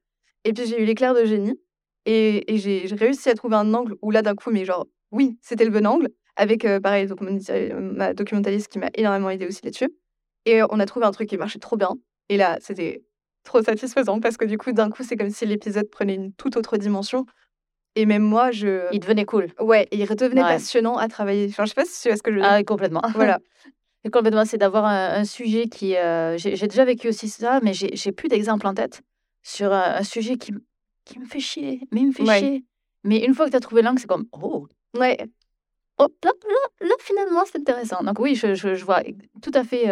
Et 0.45 0.53
puis, 0.53 0.67
j'ai 0.67 0.81
eu 0.81 0.85
l'éclair 0.85 1.15
de 1.15 1.25
génie 1.25 1.59
et, 2.07 2.53
et 2.53 2.59
j'ai 2.59 2.87
réussi 2.95 3.29
à 3.29 3.35
trouver 3.35 3.57
un 3.57 3.75
angle 3.75 3.97
où 4.03 4.11
là, 4.11 4.23
d'un 4.23 4.35
coup, 4.35 4.51
mais 4.51 4.65
genre, 4.65 4.87
oui, 5.11 5.37
c'était 5.43 5.65
le 5.65 5.71
bon 5.71 5.87
angle 5.87 6.09
avec 6.37 6.67
pareil 6.83 7.07
donc 7.07 7.21
ma 7.21 8.15
documentaliste 8.15 8.69
qui 8.69 8.79
m'a 8.79 8.91
énormément 8.95 9.31
aidé 9.31 9.47
aussi 9.47 9.61
là-dessus. 9.65 9.91
Et 10.45 10.63
on 10.63 10.81
a 10.81 10.87
trouvé 10.87 11.07
un 11.07 11.13
truc 11.13 11.29
qui 11.29 11.37
marchait 11.37 11.59
trop 11.59 11.77
bien. 11.77 11.95
Et 12.29 12.37
là, 12.37 12.59
c'était 12.61 13.03
trop 13.45 13.63
satisfaisant 13.63 14.21
parce 14.21 14.37
que 14.37 14.45
du 14.45 14.59
coup, 14.59 14.73
d'un 14.73 14.91
coup, 14.91 15.03
c'est 15.03 15.17
comme 15.17 15.31
si 15.31 15.47
l'épisode 15.47 15.89
prenait 15.91 16.15
une 16.15 16.33
toute 16.33 16.57
autre 16.57 16.77
dimension. 16.77 17.27
Et 17.95 18.07
même 18.07 18.23
moi, 18.23 18.51
je. 18.51 18.89
Il 18.93 19.01
devenait 19.01 19.25
cool. 19.25 19.49
Ouais, 19.61 19.87
il 19.93 20.05
redevenait 20.05 20.41
passionnant 20.41 20.97
à 20.97 21.09
travailler. 21.09 21.47
Enfin, 21.51 21.65
je 21.65 21.71
sais 21.71 21.75
pas 21.75 21.85
si 21.85 22.01
tu 22.01 22.09
vois 22.09 22.17
ce 22.17 22.23
que 22.23 22.33
je. 22.33 22.41
Ah, 22.43 22.63
complètement. 22.65 23.03
Voilà. 23.15 23.39
Et 24.05 24.11
complètement, 24.11 24.45
c'est 24.45 24.59
d'avoir 24.59 24.87
un, 24.87 25.25
sujet 25.25 25.69
qui. 25.69 25.95
j'ai 26.37 26.67
déjà 26.67 26.85
vécu 26.85 27.09
aussi 27.09 27.29
ça, 27.29 27.61
mais 27.63 27.73
j'ai 27.75 28.13
plus 28.13 28.29
d'exemples 28.29 28.67
en 28.67 28.75
tête 28.75 29.03
sur 29.43 29.73
un, 29.73 30.03
sujet 30.03 30.37
qui, 30.37 30.55
qui 31.05 31.19
me 31.19 31.27
fait 31.27 31.41
chier. 31.41 31.81
Mais 31.93 32.01
il 32.01 32.09
me 32.09 32.13
fait 32.13 32.25
chier. 32.25 32.65
Mais 33.05 33.25
une 33.25 33.35
fois 33.35 33.47
que 33.47 33.51
tu 33.51 33.57
as 33.57 33.61
trouvé 33.61 33.83
l'angle, 33.83 33.99
c'est 33.99 34.07
comme. 34.07 34.27
Oh! 34.33 34.67
Ouais. 34.97 35.19
Oh, 36.03 36.29
là, 36.81 36.95
finalement, 37.01 37.45
c'est 37.51 37.59
intéressant. 37.59 38.03
Donc 38.03 38.19
oui, 38.19 38.35
je, 38.35 38.55
je, 38.55 38.85
vois 38.85 39.03
tout 39.43 39.53
à 39.55 39.65
fait 39.65 39.87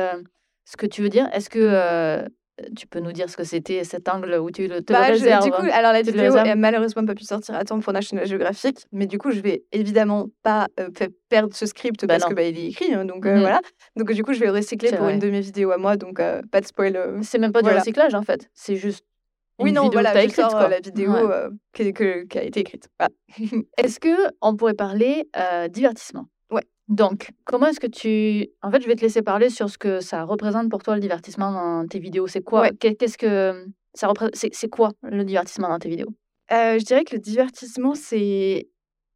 ce 0.64 0.77
que 0.77 0.87
tu 0.87 1.03
veux 1.03 1.09
dire. 1.09 1.29
Est-ce 1.33 1.51
que 1.51 2.29
tu 2.77 2.87
peux 2.87 3.01
nous 3.01 3.12
dire 3.12 3.31
ce 3.31 3.37
que 3.37 3.44
c'était 3.44 3.85
cet 3.85 4.09
angle 4.09 4.35
où 4.35 4.51
tu 4.51 4.66
le, 4.66 4.83
te 4.83 4.92
bah, 4.92 5.01
réserves 5.03 5.44
Du 5.44 5.51
coup, 5.51 5.62
alors 5.73 5.92
la 5.92 6.03
vidéo 6.03 6.35
n'a 6.35 6.55
malheureusement 6.55 7.05
pas 7.05 7.14
pu 7.14 7.25
sortir 7.25 7.55
à 7.55 7.64
temps 7.64 7.81
pour 7.81 7.92
National 7.92 8.27
Geographic, 8.27 8.87
mais 8.92 9.07
du 9.07 9.18
coup, 9.18 9.31
je 9.31 9.40
vais 9.40 9.64
évidemment 9.73 10.27
pas 10.42 10.68
perdre 11.29 11.55
ce 11.55 11.66
script 11.66 12.05
bah, 12.07 12.18
parce 12.18 12.29
que 12.29 12.35
bah, 12.35 12.42
il 12.42 12.59
est 12.59 12.66
écrit, 12.68 12.92
hein, 12.92 13.05
donc 13.05 13.25
mmh 13.25 13.40
voilà. 13.40 13.61
Donc 13.96 14.12
du 14.12 14.23
coup, 14.23 14.33
je 14.33 14.40
vais 14.40 14.46
le 14.46 14.53
recycler 14.53 14.92
pour 14.92 15.09
une 15.09 15.18
de 15.18 15.31
mes 15.31 15.40
vidéos 15.40 15.70
à 15.70 15.79
moi, 15.79 15.96
donc 15.96 16.20
pas 16.51 16.61
de 16.61 16.66
spoil. 16.66 17.20
C'est 17.23 17.38
même 17.38 17.53
pas 17.53 17.62
du 17.62 17.70
recyclage 17.70 18.14
en 18.14 18.23
fait, 18.23 18.49
c'est 18.55 18.77
juste 18.77 19.05
oui, 19.61 19.73
non, 19.73 19.88
voilà, 19.90 20.12
je 20.14 20.27
écrite, 20.27 20.37
sors, 20.37 20.68
la 20.68 20.81
vidéo 20.81 21.12
qui, 21.73 21.83
a 22.38 22.42
été 22.42 22.61
écrite. 22.61 22.88
Est-ce 23.79 24.01
que 24.01 24.33
on 24.40 24.57
pourrait 24.57 24.75
parler 24.75 25.29
divertissement? 25.70 26.27
Ouais. 26.51 26.64
Donc, 26.88 27.31
comment 27.44 27.68
est-ce 27.68 27.81
que 27.81 27.87
tu... 27.87 28.49
En 28.62 28.70
fait, 28.70 28.81
je 28.83 28.87
vais 28.87 28.96
te 28.96 29.03
laisser 29.03 29.23
parler 29.23 29.51
sur 29.51 29.70
ce 29.70 29.79
que 29.79 30.01
ça 30.01 30.25
représente 30.25 30.68
pour 30.68 30.83
toi 30.83 30.94
le 30.94 31.01
divertissement 31.01 31.53
dans 31.53 31.87
tes 31.87 31.99
vidéos. 31.99 32.27
C'est 32.27 32.42
quoi? 32.42 32.70
Qu'est-ce 32.70 33.18
que 33.18 33.66
ça 33.94 34.09
représente 34.09 34.35
C'est 34.35 34.68
quoi 34.68 34.90
le 35.03 35.25
divertissement 35.25 35.68
dans 35.68 35.79
tes 35.79 35.88
vidéos? 35.88 36.09
Je 36.51 36.85
dirais 36.85 37.05
que 37.05 37.14
le 37.14 37.20
divertissement, 37.20 37.94
c'est 37.94 38.68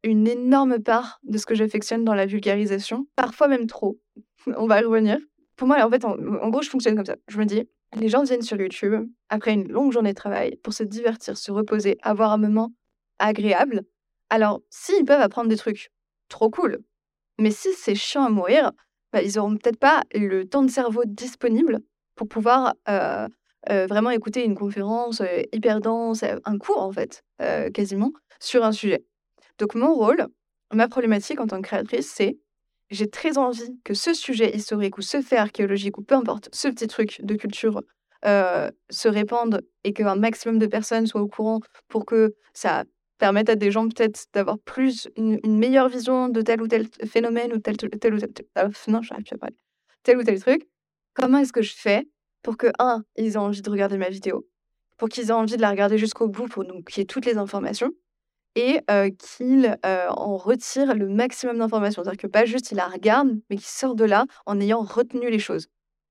une 0.03 0.27
énorme 0.27 0.79
part 0.79 1.19
de 1.23 1.37
ce 1.37 1.45
que 1.45 1.55
j'affectionne 1.55 2.03
dans 2.03 2.13
la 2.13 2.25
vulgarisation, 2.25 3.07
parfois 3.15 3.47
même 3.47 3.67
trop. 3.67 3.99
on 4.57 4.67
va 4.67 4.81
y 4.81 4.85
revenir. 4.85 5.17
Pour 5.55 5.67
moi, 5.67 5.83
en 5.85 5.89
fait, 5.89 6.05
en 6.05 6.49
gros, 6.49 6.61
je 6.61 6.69
fonctionne 6.69 6.95
comme 6.95 7.05
ça. 7.05 7.15
Je 7.27 7.37
me 7.37 7.45
dis, 7.45 7.67
les 7.95 8.09
gens 8.09 8.23
viennent 8.23 8.41
sur 8.41 8.59
YouTube 8.59 9.07
après 9.29 9.53
une 9.53 9.67
longue 9.67 9.91
journée 9.91 10.11
de 10.11 10.17
travail 10.17 10.57
pour 10.57 10.73
se 10.73 10.83
divertir, 10.83 11.37
se 11.37 11.51
reposer, 11.51 11.97
avoir 12.01 12.31
un 12.31 12.37
moment 12.37 12.71
agréable. 13.19 13.83
Alors, 14.29 14.61
s'ils 14.69 15.05
peuvent 15.05 15.21
apprendre 15.21 15.49
des 15.49 15.57
trucs, 15.57 15.91
trop 16.29 16.49
cool. 16.49 16.79
Mais 17.39 17.51
si 17.51 17.73
c'est 17.73 17.95
chiant 17.95 18.25
à 18.25 18.29
mourir, 18.29 18.71
bah, 19.13 19.21
ils 19.21 19.39
auront 19.39 19.55
peut-être 19.55 19.79
pas 19.79 20.03
le 20.13 20.45
temps 20.45 20.63
de 20.63 20.69
cerveau 20.69 21.03
disponible 21.05 21.79
pour 22.15 22.27
pouvoir 22.27 22.75
euh, 22.89 23.27
euh, 23.69 23.85
vraiment 23.87 24.09
écouter 24.09 24.43
une 24.43 24.55
conférence 24.55 25.21
euh, 25.21 25.41
hyper 25.53 25.81
dense, 25.81 26.23
un 26.23 26.57
cours 26.57 26.81
en 26.81 26.91
fait, 26.91 27.23
quasiment, 27.73 28.11
sur 28.39 28.63
un 28.63 28.71
sujet. 28.71 29.05
Donc 29.57 29.75
mon 29.75 29.93
rôle, 29.93 30.27
ma 30.73 30.87
problématique 30.87 31.39
en 31.39 31.47
tant 31.47 31.61
que 31.61 31.67
créatrice, 31.67 32.11
c'est 32.11 32.37
j'ai 32.95 33.09
très 33.09 33.37
envie 33.37 33.77
que 33.83 33.93
ce 33.93 34.13
sujet 34.13 34.55
historique 34.55 34.97
ou 34.97 35.01
ce 35.01 35.21
fait 35.21 35.37
archéologique 35.37 35.97
ou 35.97 36.01
peu 36.01 36.15
importe, 36.15 36.49
ce 36.53 36.67
petit 36.67 36.87
truc 36.87 37.19
de 37.23 37.35
culture 37.35 37.81
se 38.89 39.07
répande 39.07 39.61
et 39.83 39.93
qu'un 39.93 40.15
maximum 40.15 40.57
de 40.57 40.65
personnes 40.65 41.05
soient 41.05 41.21
au 41.21 41.27
courant 41.27 41.59
pour 41.87 42.05
que 42.05 42.33
ça 42.53 42.83
permette 43.17 43.49
à 43.49 43.55
des 43.55 43.71
gens 43.71 43.87
peut-être 43.87 44.25
d'avoir 44.33 44.57
plus 44.59 45.07
une, 45.15 45.39
meilleure 45.45 45.89
vision 45.89 46.27
de 46.29 46.41
tel 46.41 46.61
ou 46.61 46.67
tel 46.67 46.87
phénomène 47.05 47.53
ou 47.53 47.59
tel, 47.59 47.75
ou 47.75 47.77
tel, 47.97 48.19
ah, 48.55 48.67
tel 50.03 50.17
ou 50.17 50.23
tel 50.23 50.39
truc 50.39 50.67
comment 51.13 51.37
est-ce 51.37 51.53
que 51.53 51.61
je 51.61 51.73
fais 51.73 52.07
pour 52.41 52.57
que 52.57 52.67
un 52.79 53.03
ils 53.15 53.33
aient 53.33 53.37
envie 53.37 53.61
de 53.61 53.69
regarder 53.69 53.97
ma 53.97 54.09
vidéo 54.09 54.47
pour 54.97 55.09
qu'ils 55.09 55.29
aient 55.29 55.31
envie 55.31 55.55
de 55.57 55.61
la 55.61 55.69
regarder 55.69 55.97
jusqu'au 55.97 56.27
bout 56.27 56.47
pour 56.47 56.63
qu'il 56.63 56.97
y 56.97 57.01
ait 57.01 57.05
toutes 57.05 57.25
les 57.25 57.37
informations 57.37 57.91
et 58.55 58.81
qu'il 59.19 59.77
en 59.83 60.37
retire 60.37 60.95
le 60.95 61.07
maximum 61.07 61.59
d'informations. 61.59 62.03
C'est-à-dire 62.03 62.21
que 62.21 62.27
pas 62.27 62.45
juste 62.45 62.71
il 62.71 62.75
la 62.75 62.87
regarde, 62.87 63.29
mais 63.49 63.57
qu'il 63.57 63.65
sort 63.65 63.95
de 63.95 64.05
là 64.05 64.25
en 64.45 64.59
ayant 64.59 64.81
retenu 64.81 65.29
les 65.29 65.39
choses. 65.39 65.67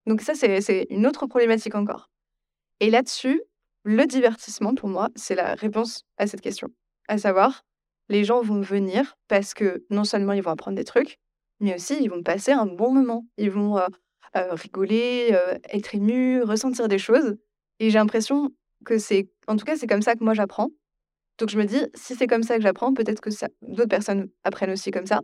Donc 0.07 0.21
ça, 0.21 0.35
c'est 0.35 0.87
une 0.91 1.07
autre 1.07 1.27
problématique 1.27 1.75
encore. 1.75 2.11
Et 2.81 2.91
là-dessus, 2.91 3.43
le 3.85 4.07
divertissement, 4.07 4.75
pour 4.75 4.89
moi, 4.89 5.09
c'est 5.15 5.35
la 5.35 5.55
réponse 5.55 6.05
à 6.19 6.27
cette 6.27 6.41
question. 6.41 6.69
À 7.09 7.19
savoir, 7.19 7.65
les 8.11 8.25
gens 8.25 8.43
vont 8.43 8.61
venir 8.61 9.17
parce 9.29 9.55
que 9.55 9.85
non 9.89 10.05
seulement 10.05 10.33
ils 10.35 10.43
vont 10.43 10.51
apprendre 10.51 10.77
des 10.77 10.85
trucs, 10.85 11.19
mais 11.61 11.75
aussi 11.75 11.97
ils 12.03 12.09
vont 12.09 12.23
passer 12.23 12.53
un 12.53 12.67
bon 12.67 12.93
moment. 12.93 13.27
Ils 13.39 13.51
vont 13.51 13.79
rigoler, 14.35 15.39
être 15.71 15.95
émus, 15.95 16.43
ressentir 16.43 16.89
des 16.89 16.99
choses. 16.99 17.37
Et 17.79 17.91
j'ai 17.91 17.99
l'impression 17.99 18.51
que 18.85 18.99
c'est 18.99 19.31
En 19.47 19.57
tout 19.57 19.65
cas, 19.65 19.77
c'est 19.77 19.87
comme 19.87 20.03
ça 20.03 20.15
que 20.15 20.25
moi 20.25 20.35
j'apprends. 20.35 20.71
Donc 21.39 21.51
je 21.51 21.59
me 21.59 21.65
dis, 21.65 21.81
si 21.95 22.15
c'est 22.15 22.27
comme 22.27 22.43
ça 22.43 22.57
que 22.57 22.63
j'apprends, 22.63 22.95
peut-être 22.95 23.21
que 23.21 23.31
d'autres 23.63 23.89
personnes 23.89 24.29
apprennent 24.45 24.71
aussi 24.71 24.91
comme 24.91 25.07
ça. 25.07 25.21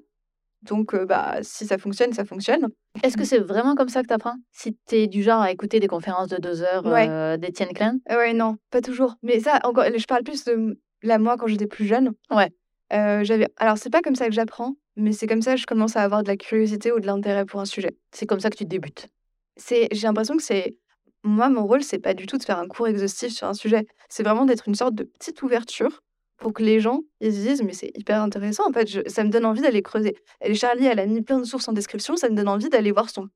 Donc, 0.63 0.95
bah, 1.07 1.39
si 1.41 1.67
ça 1.67 1.79
fonctionne, 1.79 2.13
ça 2.13 2.27
fonctionne. 2.27 2.69
Est-ce 3.03 3.17
que 3.17 3.25
c'est 3.25 3.39
vraiment 3.39 3.75
comme 3.75 3.89
ça 3.89 4.03
que 4.03 4.09
tu 4.09 4.13
apprends? 4.13 4.37
Si 4.53 4.77
tu 4.87 4.97
es 4.97 5.07
du 5.07 5.23
genre 5.23 5.41
à 5.41 5.51
écouter 5.51 5.81
des 5.81 5.87
conférences 5.87 6.29
de 6.29 6.37
deux 6.37 6.61
heures 6.63 7.39
d'Étienne 7.39 7.73
Klein? 7.73 7.99
Ouais, 8.11 8.35
non, 8.35 8.57
pas 8.71 8.83
toujours. 8.83 9.15
Mais 9.23 9.41
ça, 9.41 9.61
encore, 9.65 9.85
je 9.87 10.05
parle 10.05 10.23
plus 10.23 10.45
de 10.45 10.79
là, 11.03 11.19
moi, 11.19 11.39
quand 11.39 11.47
j'étais 11.47 11.67
plus 11.67 11.87
jeune. 11.87 12.13
Ouais. 12.31 12.51
j'avais... 12.91 13.49
Alors, 13.57 13.79
c'est 13.79 13.89
pas 13.89 14.03
comme 14.03 14.17
ça 14.17 14.27
que 14.27 14.33
j'apprends, 14.33 14.75
mais 14.97 15.13
c'est 15.13 15.27
comme 15.27 15.41
ça 15.41 15.55
que 15.55 15.61
je 15.61 15.67
commence 15.67 15.97
à 15.97 16.03
avoir 16.03 16.23
de 16.23 16.29
la 16.29 16.37
curiosité 16.37 16.93
ou 16.93 17.01
de 17.01 17.07
l'intérêt 17.07 17.47
pour 17.47 17.61
un 17.61 17.65
sujet. 17.65 17.97
C'est 18.13 18.27
comme 18.27 18.41
ça 18.41 18.51
que 18.51 18.57
tu 18.57 18.67
débutes. 18.67 19.09
C'est... 19.57 19.89
J'ai 19.93 20.07
l'impression 20.07 20.37
que 20.37 20.43
c'est. 20.43 20.77
Moi, 21.23 21.49
mon 21.51 21.67
rôle, 21.67 21.83
c'est 21.83 21.99
pas 21.99 22.15
du 22.15 22.27
tout 22.27 22.39
de 22.39 22.45
faire 22.45 22.59
un 22.59 22.67
cours 22.67 22.89
exhaustif 22.89 23.33
sur 23.33 23.47
un 23.47 23.55
sujet. 23.55 23.87
C'est 24.09 24.23
vraiment 24.23 24.47
d'être 24.47 24.69
une 24.69 24.75
sorte 24.75 24.95
de 24.95 25.05
petite 25.05 25.43
ouverture 25.43 26.03
pour 26.41 26.55
que 26.55 26.63
les 26.63 26.81
gens 26.81 27.03
ils 27.21 27.33
se 27.33 27.39
disent 27.39 27.63
mais 27.63 27.75
c'est 27.75 27.93
hyper 27.95 28.21
intéressant 28.21 28.69
en 28.69 28.73
fait 28.73 29.09
ça 29.09 29.23
me 29.25 29.31
donne 29.31 29.45
envie 29.45 29.61
d'aller 29.61 29.83
creuser 29.83 30.17
et 30.41 30.55
Charlie 30.55 30.87
elle 30.87 30.99
a 30.99 31.07
mis 31.07 31.23
plein 31.23 31.39
de 31.39 31.45
sources 31.45 31.69
en 31.69 31.73
description 31.73 32.17
ça 32.17 32.29
me 32.31 32.35
donne 32.35 32.49
envie 32.49 32.71
d'aller 32.71 32.91
voir 32.91 33.11
son 33.11 33.29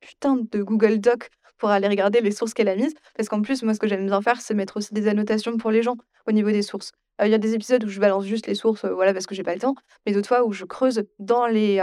putain 0.00 0.36
de 0.36 0.62
Google 0.62 0.98
Doc 0.98 1.28
pour 1.58 1.70
aller 1.70 1.88
regarder 1.88 2.20
les 2.20 2.30
sources 2.30 2.54
qu'elle 2.54 2.68
a 2.68 2.76
mises 2.76 2.94
parce 3.16 3.28
qu'en 3.28 3.42
plus 3.42 3.62
moi 3.64 3.74
ce 3.74 3.80
que 3.80 3.88
j'aime 3.88 4.06
bien 4.06 4.22
faire 4.22 4.40
c'est 4.40 4.54
mettre 4.54 4.76
aussi 4.78 4.94
des 4.94 5.08
annotations 5.08 5.56
pour 5.56 5.70
les 5.70 5.82
gens 5.82 5.96
au 6.26 6.32
niveau 6.32 6.50
des 6.50 6.62
sources 6.62 6.92
il 7.22 7.30
y 7.30 7.34
a 7.34 7.38
des 7.38 7.54
épisodes 7.54 7.84
où 7.84 7.88
je 7.88 8.00
balance 8.00 8.24
juste 8.24 8.46
les 8.46 8.54
sources 8.54 8.84
euh, 8.84 8.94
voilà 8.94 9.12
parce 9.12 9.26
que 9.26 9.34
j'ai 9.34 9.42
pas 9.42 9.54
le 9.54 9.60
temps 9.60 9.74
mais 10.06 10.12
d'autres 10.12 10.28
fois 10.28 10.44
où 10.44 10.52
je 10.52 10.64
creuse 10.64 11.04
dans 11.18 11.46
les 11.46 11.80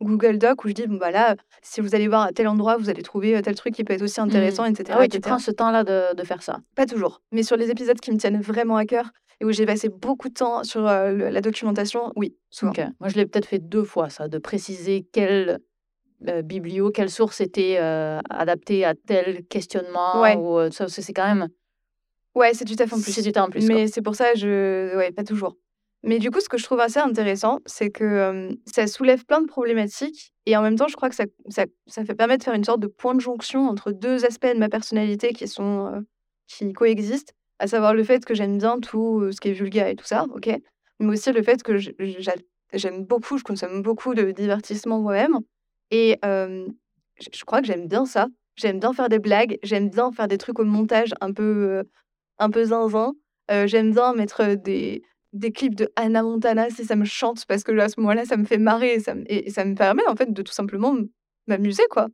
Google 0.00 0.38
Docs 0.38 0.64
où 0.64 0.68
je 0.68 0.74
dis 0.74 0.86
bon 0.86 0.96
bah 0.96 1.10
là 1.10 1.36
si 1.62 1.80
vous 1.80 1.94
allez 1.94 2.08
voir 2.08 2.22
à 2.22 2.32
tel 2.32 2.48
endroit 2.48 2.76
vous 2.76 2.90
allez 2.90 3.02
trouver 3.02 3.36
euh, 3.36 3.42
tel 3.42 3.54
truc 3.54 3.74
qui 3.74 3.84
peut 3.84 3.92
être 3.92 4.02
aussi 4.02 4.20
mmh. 4.20 4.24
intéressant 4.24 4.64
etc 4.64 4.90
ah 4.92 4.98
ouais, 4.98 5.08
tu 5.08 5.20
prends 5.20 5.38
ce 5.38 5.50
temps 5.50 5.70
là 5.70 5.84
de, 5.84 6.14
de 6.14 6.24
faire 6.24 6.42
ça 6.42 6.58
pas 6.74 6.86
toujours 6.86 7.22
mais 7.32 7.42
sur 7.42 7.56
les 7.56 7.70
épisodes 7.70 7.98
qui 8.00 8.10
me 8.12 8.18
tiennent 8.18 8.40
vraiment 8.40 8.76
à 8.76 8.84
cœur 8.84 9.10
et 9.40 9.44
où 9.44 9.52
j'ai 9.52 9.66
passé 9.66 9.88
beaucoup 9.88 10.28
de 10.28 10.34
temps 10.34 10.62
sur 10.62 10.82
la 10.82 11.40
documentation, 11.40 12.12
oui, 12.14 12.36
souvent. 12.50 12.72
Moi, 13.00 13.08
je 13.08 13.16
l'ai 13.16 13.26
peut-être 13.26 13.48
fait 13.48 13.58
deux 13.58 13.82
fois, 13.82 14.08
ça, 14.08 14.28
de 14.28 14.38
préciser 14.38 15.08
quelle 15.12 15.58
biblio, 16.44 16.92
quelle 16.92 17.10
source 17.10 17.40
était 17.40 17.76
adaptée 18.30 18.84
à 18.84 18.94
tel 18.94 19.44
questionnement. 19.46 20.20
Ouais. 20.20 20.36
Ou, 20.36 20.70
ça, 20.70 20.86
c'est 20.86 21.12
quand 21.12 21.26
même. 21.26 21.48
Ouais, 22.34 22.52
c'est 22.54 22.64
du 22.64 22.76
taf 22.76 22.92
en 22.92 23.00
plus. 23.00 23.12
C'est 23.12 23.22
du 23.22 23.32
temps 23.32 23.44
en 23.44 23.50
plus. 23.50 23.66
Mais 23.66 23.86
c'est 23.86 24.02
pour 24.02 24.14
ça, 24.14 24.34
je. 24.34 24.96
Ouais, 24.96 25.12
pas 25.12 25.24
toujours. 25.24 25.56
Mais 26.02 26.18
du 26.18 26.30
coup, 26.30 26.40
ce 26.40 26.50
que 26.50 26.58
je 26.58 26.64
trouve 26.64 26.80
assez 26.80 26.98
intéressant, 26.98 27.60
c'est 27.64 27.90
que 27.90 28.50
ça 28.66 28.86
soulève 28.86 29.24
plein 29.24 29.40
de 29.40 29.46
problématiques 29.46 30.34
et 30.44 30.54
en 30.54 30.60
même 30.60 30.76
temps, 30.76 30.88
je 30.88 30.96
crois 30.96 31.08
que 31.08 31.14
ça, 31.14 31.24
ça, 31.48 31.64
ça, 31.86 32.04
fait 32.04 32.14
permettre 32.14 32.40
de 32.40 32.44
faire 32.44 32.54
une 32.54 32.64
sorte 32.64 32.80
de 32.80 32.88
point 32.88 33.14
de 33.14 33.20
jonction 33.20 33.66
entre 33.68 33.90
deux 33.90 34.26
aspects 34.26 34.52
de 34.52 34.58
ma 34.58 34.68
personnalité 34.68 35.32
qui 35.32 35.48
sont 35.48 36.04
qui 36.46 36.72
coexistent 36.74 37.32
à 37.58 37.66
savoir 37.66 37.94
le 37.94 38.04
fait 38.04 38.24
que 38.24 38.34
j'aime 38.34 38.58
bien 38.58 38.78
tout 38.80 39.30
ce 39.32 39.40
qui 39.40 39.48
est 39.48 39.52
vulgaire 39.52 39.86
et 39.86 39.96
tout 39.96 40.04
ça, 40.04 40.26
ok, 40.34 40.50
mais 41.00 41.12
aussi 41.12 41.32
le 41.32 41.42
fait 41.42 41.62
que 41.62 41.78
j'aime 41.78 43.04
beaucoup, 43.04 43.38
je 43.38 43.44
consomme 43.44 43.82
beaucoup 43.82 44.14
de 44.14 44.30
divertissement 44.30 45.00
moi-même, 45.00 45.38
et 45.90 46.18
je 46.22 47.44
crois 47.44 47.60
que 47.60 47.66
j'aime 47.66 47.88
bien 47.88 48.04
ça. 48.04 48.26
J'aime 48.56 48.78
bien 48.78 48.92
faire 48.92 49.08
des 49.08 49.18
blagues, 49.18 49.58
j'aime 49.64 49.90
bien 49.90 50.12
faire 50.12 50.28
des 50.28 50.38
trucs 50.38 50.60
au 50.60 50.64
montage 50.64 51.12
un 51.20 51.32
peu, 51.32 51.82
un 52.38 52.50
peu 52.50 52.64
zinzin. 52.64 53.12
j'aime 53.48 53.92
bien 53.92 54.14
mettre 54.14 54.54
des, 54.54 55.02
des 55.32 55.52
clips 55.52 55.74
de 55.74 55.90
Anna 55.96 56.22
Montana 56.22 56.70
si 56.70 56.84
ça 56.84 56.96
me 56.96 57.04
chante, 57.04 57.44
parce 57.46 57.64
que 57.64 57.76
à 57.78 57.88
ce 57.88 58.00
moment-là, 58.00 58.24
ça 58.24 58.36
me 58.36 58.44
fait 58.44 58.58
marrer 58.58 58.94
et 58.94 59.00
ça, 59.00 59.14
me, 59.14 59.24
et 59.30 59.50
ça 59.50 59.64
me 59.64 59.74
permet 59.74 60.06
en 60.08 60.16
fait 60.16 60.32
de 60.32 60.42
tout 60.42 60.52
simplement 60.52 60.94
m'amuser, 61.46 61.84
quoi. 61.90 62.08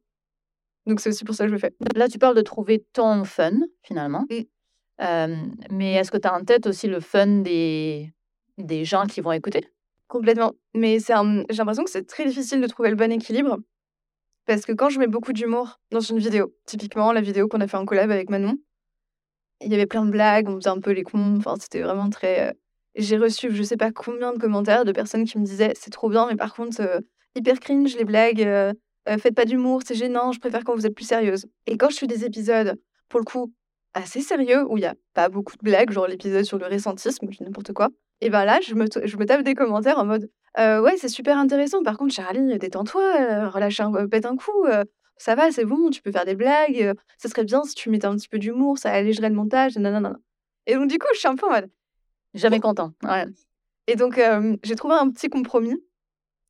Donc 0.87 1.01
c'est 1.01 1.11
aussi 1.11 1.25
pour 1.25 1.35
ça 1.35 1.45
que 1.45 1.49
je 1.49 1.55
le 1.55 1.61
fais. 1.61 1.73
Là, 1.95 2.09
tu 2.09 2.19
parles 2.19 2.35
de 2.35 2.41
trouver 2.43 2.85
ton 2.93 3.25
fun, 3.25 3.53
finalement. 3.83 4.27
Mmh 4.31 4.43
mais 5.71 5.95
est-ce 5.95 6.11
que 6.11 6.19
tu 6.19 6.29
as 6.29 6.35
en 6.35 6.45
tête 6.45 6.67
aussi 6.67 6.87
le 6.87 7.01
fun 7.01 7.27
des, 7.27 8.13
des 8.59 8.85
gens 8.85 9.07
qui 9.07 9.23
vont 9.23 9.33
écouter? 9.33 9.67
Complètement. 10.09 10.53
Mais 10.75 10.99
c'est 11.01 11.15
j'ai 11.49 11.57
l'impression 11.57 11.85
que 11.85 11.91
c'est 11.91 12.07
très 12.07 12.27
difficile 12.27 12.61
de 12.61 12.67
trouver 12.67 12.91
le 12.91 12.97
bon 12.97 13.11
équilibre. 13.11 13.57
Parce 14.45 14.67
que 14.67 14.73
quand 14.73 14.91
je 14.91 14.99
mets 14.99 15.07
beaucoup 15.07 15.33
d'humour 15.33 15.81
dans 15.91 16.01
une 16.01 16.19
vidéo, 16.19 16.55
typiquement 16.67 17.13
la 17.13 17.23
vidéo 17.23 17.49
qu'on 17.49 17.61
a 17.61 17.67
fait 17.67 17.77
en 17.79 17.87
collab 17.87 18.11
avec 18.11 18.29
Manon, 18.29 18.59
il 19.61 19.71
y 19.71 19.75
avait 19.75 19.87
plein 19.87 20.05
de 20.05 20.11
blagues, 20.11 20.49
on 20.49 20.57
faisait 20.57 20.71
un 20.71 20.81
peu 20.81 20.93
les 20.93 21.03
cons, 21.03 21.39
c'était 21.61 21.83
vraiment 21.83 22.11
très. 22.11 22.55
J'ai 22.97 23.17
reçu 23.17 23.55
je 23.55 23.63
sais 23.63 23.77
pas 23.77 23.93
combien 23.93 24.33
de 24.33 24.39
commentaires 24.39 24.85
de 24.85 24.93
personnes 24.93 25.25
qui 25.25 25.39
me 25.39 25.45
disaient 25.45 25.73
c'est 25.77 25.91
trop 25.91 26.09
bien, 26.09 26.27
mais 26.27 26.37
par 26.37 26.55
contre, 26.55 27.03
hyper 27.35 27.61
cringe 27.61 27.97
les 27.97 28.05
blagues, 28.05 28.75
faites 29.07 29.35
pas 29.35 29.45
d'humour, 29.45 29.83
c'est 29.85 29.95
gênant, 29.95 30.33
je 30.33 30.41
préfère 30.41 30.65
quand 30.65 30.75
vous 30.75 30.87
êtes 30.87 30.95
plus 30.95 31.07
sérieuse. 31.07 31.47
Et 31.67 31.77
quand 31.77 31.91
je 31.91 31.99
fais 31.99 32.07
des 32.07 32.25
épisodes, 32.25 32.79
pour 33.09 33.21
le 33.21 33.25
coup, 33.25 33.53
assez 33.95 34.21
sérieux 34.21 34.65
où 34.69 34.77
il 34.77 34.83
y 34.83 34.87
a 34.87 34.95
pas 35.15 35.29
beaucoup 35.29 35.57
de 35.57 35.63
blagues, 35.63 35.91
genre 35.91 36.07
l'épisode 36.07 36.45
sur 36.45 36.59
le 36.59 36.67
récentisme, 36.67 37.29
n'importe 37.41 37.73
quoi. 37.73 37.89
Et 38.21 38.31
ben 38.31 38.45
là, 38.45 38.61
je 38.63 38.75
me, 38.75 38.87
je 39.05 39.17
me 39.17 39.25
tape 39.25 39.43
des 39.43 39.55
commentaires 39.55 39.99
en 39.99 40.05
mode 40.05 40.31
ouais, 40.59 40.97
c'est 40.97 41.09
super 41.09 41.39
intéressant. 41.39 41.83
Par 41.83 41.97
contre, 41.97 42.15
Charlie, 42.15 42.59
détends-toi, 42.59 43.49
relâche 43.49 43.81
un, 43.81 44.09
pète 44.09 44.27
un 44.27 44.37
coup. 44.37 44.67
Ça 45.21 45.35
va, 45.35 45.53
c'est 45.53 45.67
bon, 45.67 45.91
tu 45.91 46.01
peux 46.01 46.11
faire 46.11 46.25
des 46.25 46.35
blagues. 46.35 46.95
ça 47.19 47.29
serait 47.29 47.45
bien 47.45 47.63
si 47.65 47.75
tu 47.75 47.91
mettais 47.91 48.07
un 48.07 48.17
petit 48.17 48.29
peu 48.29 48.39
d'humour, 48.39 48.79
ça 48.79 48.91
allégerait 48.91 49.29
le 49.29 49.35
montage. 49.35 49.77
Nanana. 49.77 50.17
Et 50.67 50.75
donc, 50.75 50.89
du 50.89 50.99
coup, 50.99 51.09
je 51.13 51.19
suis 51.19 51.29
un 51.29 51.37
peu 51.37 51.47
en 51.47 51.51
mode. 51.51 51.71
Jamais 52.33 52.59
content. 52.59 52.93
Ouais. 53.03 53.27
Et 53.87 53.97
donc, 53.97 54.19
j'ai 54.63 54.77
trouvé 54.77 54.95
un 54.95 55.11
petit 55.11 55.29
compromis. 55.29 55.77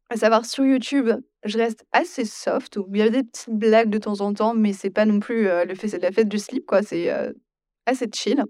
À 0.08 0.16
savoir, 0.16 0.44
sur 0.44 0.64
YouTube, 0.64 1.10
je 1.44 1.58
reste 1.58 1.84
assez 1.90 2.24
soft, 2.24 2.76
où 2.76 2.86
il 2.94 2.98
y 2.98 3.02
a 3.02 3.10
des 3.10 3.24
petites 3.24 3.50
blagues 3.50 3.90
de 3.90 3.98
temps 3.98 4.20
en 4.20 4.32
temps, 4.32 4.54
mais 4.54 4.72
c'est 4.72 4.90
pas 4.90 5.04
non 5.04 5.18
plus 5.18 5.44
le 5.44 5.74
fait, 5.74 5.88
c'est 5.88 5.98
de 5.98 6.02
la 6.02 6.12
fête 6.12 6.28
du 6.28 6.38
slip, 6.38 6.64
quoi. 6.64 6.82
C'est 6.82 7.10
assez 7.86 8.06
chill. 8.12 8.44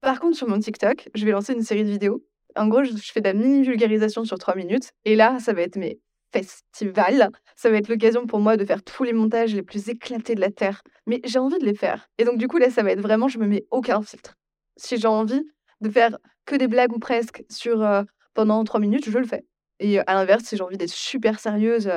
Par 0.00 0.20
contre, 0.20 0.36
sur 0.36 0.48
mon 0.48 0.60
TikTok, 0.60 1.08
je 1.12 1.24
vais 1.24 1.32
lancer 1.32 1.54
une 1.54 1.62
série 1.62 1.82
de 1.82 1.90
vidéos. 1.90 2.24
En 2.54 2.68
gros, 2.68 2.84
je, 2.84 2.92
fais 2.92 3.20
de 3.20 3.26
la 3.26 3.34
mini 3.34 3.64
vulgarisation 3.64 4.24
sur 4.24 4.38
trois 4.38 4.54
minutes. 4.54 4.92
Et 5.04 5.16
là, 5.16 5.40
ça 5.40 5.52
va 5.52 5.62
être 5.62 5.76
mes 5.76 5.98
festivals. 6.32 7.30
Ça 7.56 7.70
va 7.70 7.76
être 7.76 7.88
l'occasion 7.88 8.26
pour 8.26 8.40
moi 8.40 8.56
de 8.56 8.64
faire 8.64 8.82
tous 8.82 9.04
les 9.04 9.12
montages 9.12 9.54
les 9.54 9.62
plus 9.62 9.88
éclatés 9.88 10.34
de 10.34 10.40
la 10.40 10.50
Terre. 10.50 10.82
Mais 11.06 11.20
j'ai 11.24 11.38
envie 11.38 11.58
de 11.58 11.64
les 11.64 11.74
faire. 11.74 12.08
Et 12.18 12.24
donc, 12.24 12.38
du 12.38 12.48
coup, 12.48 12.58
là, 12.58 12.70
ça 12.70 12.82
va 12.82 12.92
être 12.92 13.00
vraiment, 13.00 13.28
je 13.28 13.38
me 13.38 13.46
mets 13.46 13.66
aucun 13.70 14.02
filtre. 14.02 14.36
Si 14.76 14.96
j'ai 14.96 15.08
envie 15.08 15.44
de 15.80 15.90
faire 15.90 16.18
que 16.46 16.56
des 16.56 16.68
blagues 16.68 16.92
ou 16.92 16.98
presque 16.98 17.44
sur 17.50 17.86
pendant 18.34 18.62
trois 18.64 18.80
minutes, 18.80 19.08
je 19.10 19.18
le 19.18 19.26
fais. 19.26 19.44
Et 19.78 19.98
à 19.98 20.14
l'inverse, 20.14 20.44
si 20.44 20.56
j'ai 20.56 20.62
envie 20.62 20.76
d'être 20.76 20.90
super 20.90 21.40
sérieuse, 21.40 21.90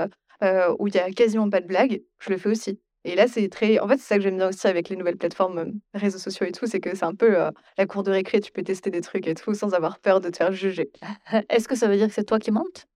où 0.80 0.88
il 0.88 0.96
y 0.96 1.00
a 1.00 1.10
quasiment 1.12 1.50
pas 1.50 1.62
de 1.62 1.68
blagues, 1.68 2.02
je 2.20 2.30
le 2.30 2.38
fais 2.38 2.50
aussi. 2.50 2.80
Et 3.06 3.16
là, 3.16 3.28
c'est 3.28 3.50
très. 3.50 3.80
En 3.80 3.88
fait, 3.88 3.98
c'est 3.98 4.08
ça 4.08 4.16
que 4.16 4.22
j'aime 4.22 4.38
bien 4.38 4.48
aussi 4.48 4.66
avec 4.66 4.88
les 4.88 4.96
nouvelles 4.96 5.18
plateformes, 5.18 5.74
réseaux 5.94 6.20
sociaux 6.20 6.46
et 6.46 6.52
tout, 6.54 6.66
c'est 6.68 6.80
que 6.80 6.96
c'est 6.96 7.04
un 7.04 7.16
peu 7.16 7.36
la 7.78 7.86
cour 7.86 8.04
de 8.04 8.12
récré. 8.12 8.40
Tu 8.40 8.52
peux 8.52 8.64
tester 8.64 8.90
des 8.90 9.02
trucs 9.02 9.28
et 9.28 9.34
tout 9.36 9.54
sans 9.54 9.74
avoir 9.74 10.00
peur 10.00 10.22
de 10.22 10.30
te 10.30 10.38
faire 10.38 10.54
juger. 10.54 10.90
Est-ce 11.50 11.68
que 11.68 11.76
ça 11.76 11.88
veut 11.88 11.98
dire 11.98 12.08
que 12.08 12.14
c'est 12.14 12.24
toi 12.24 12.40
qui 12.40 12.52
montes? 12.52 12.88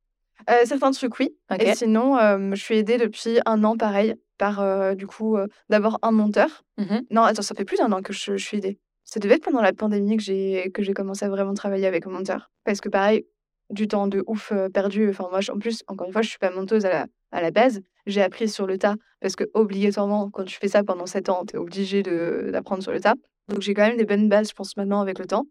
Certains 0.65 0.91
trucs, 0.91 1.19
oui. 1.19 1.35
Et 1.59 1.75
sinon, 1.75 2.17
je 2.53 2.61
suis 2.61 2.77
aidée 2.77 2.97
depuis 2.97 3.39
un 3.45 3.63
an, 3.63 3.77
pareil, 3.77 4.15
par 4.37 4.95
du 4.95 5.07
coup, 5.07 5.37
d'abord 5.69 5.99
un 6.01 6.11
monteur. 6.11 6.63
Mmh 6.77 6.99
non, 7.09 7.23
attends, 7.23 7.41
ça 7.41 7.55
fait 7.55 7.65
plus 7.65 7.77
d'un 7.77 7.91
an 7.91 8.01
que 8.01 8.13
je, 8.13 8.37
je 8.37 8.45
suis 8.45 8.57
aidée. 8.57 8.79
Ça 9.03 9.19
devait 9.19 9.35
être 9.35 9.43
pendant 9.43 9.61
la 9.61 9.73
pandémie 9.73 10.17
que 10.17 10.23
j'ai 10.23 10.69
que 10.73 10.83
j'ai 10.83 10.93
commencé 10.93 11.25
à 11.25 11.29
vraiment 11.29 11.53
travailler 11.53 11.87
avec 11.87 12.05
un 12.05 12.09
monteur. 12.09 12.51
Parce 12.65 12.81
que 12.81 12.89
pareil, 12.89 13.25
du 13.69 13.87
temps 13.87 14.07
de 14.07 14.23
ouf 14.27 14.53
perdu. 14.73 15.09
Enfin, 15.09 15.27
moi, 15.29 15.39
en 15.49 15.59
plus, 15.59 15.83
encore 15.87 16.07
une 16.07 16.13
fois, 16.13 16.21
je 16.21 16.29
suis 16.29 16.39
pas 16.39 16.51
menteuse 16.51 16.85
à 16.85 16.89
la, 16.89 17.07
à 17.31 17.41
la 17.41 17.51
base. 17.51 17.81
J'ai 18.05 18.21
appris 18.21 18.47
sur 18.47 18.67
le 18.67 18.77
tas 18.77 18.95
parce 19.19 19.35
que, 19.35 19.43
obligatoirement, 19.53 20.29
quand 20.29 20.45
tu 20.45 20.57
fais 20.57 20.67
ça 20.67 20.83
pendant 20.83 21.05
7 21.05 21.29
ans, 21.29 21.43
tu 21.45 21.55
es 21.55 21.59
obligé 21.59 22.03
d'apprendre 22.03 22.83
sur 22.83 22.91
le 22.91 22.99
tas. 22.99 23.15
Donc, 23.49 23.61
j'ai 23.61 23.73
quand 23.73 23.87
même 23.87 23.97
des 23.97 24.05
bonnes 24.05 24.29
bases, 24.29 24.49
je 24.49 24.53
pense, 24.53 24.77
maintenant 24.77 25.01
avec 25.01 25.19
le 25.19 25.25
temps. 25.25 25.45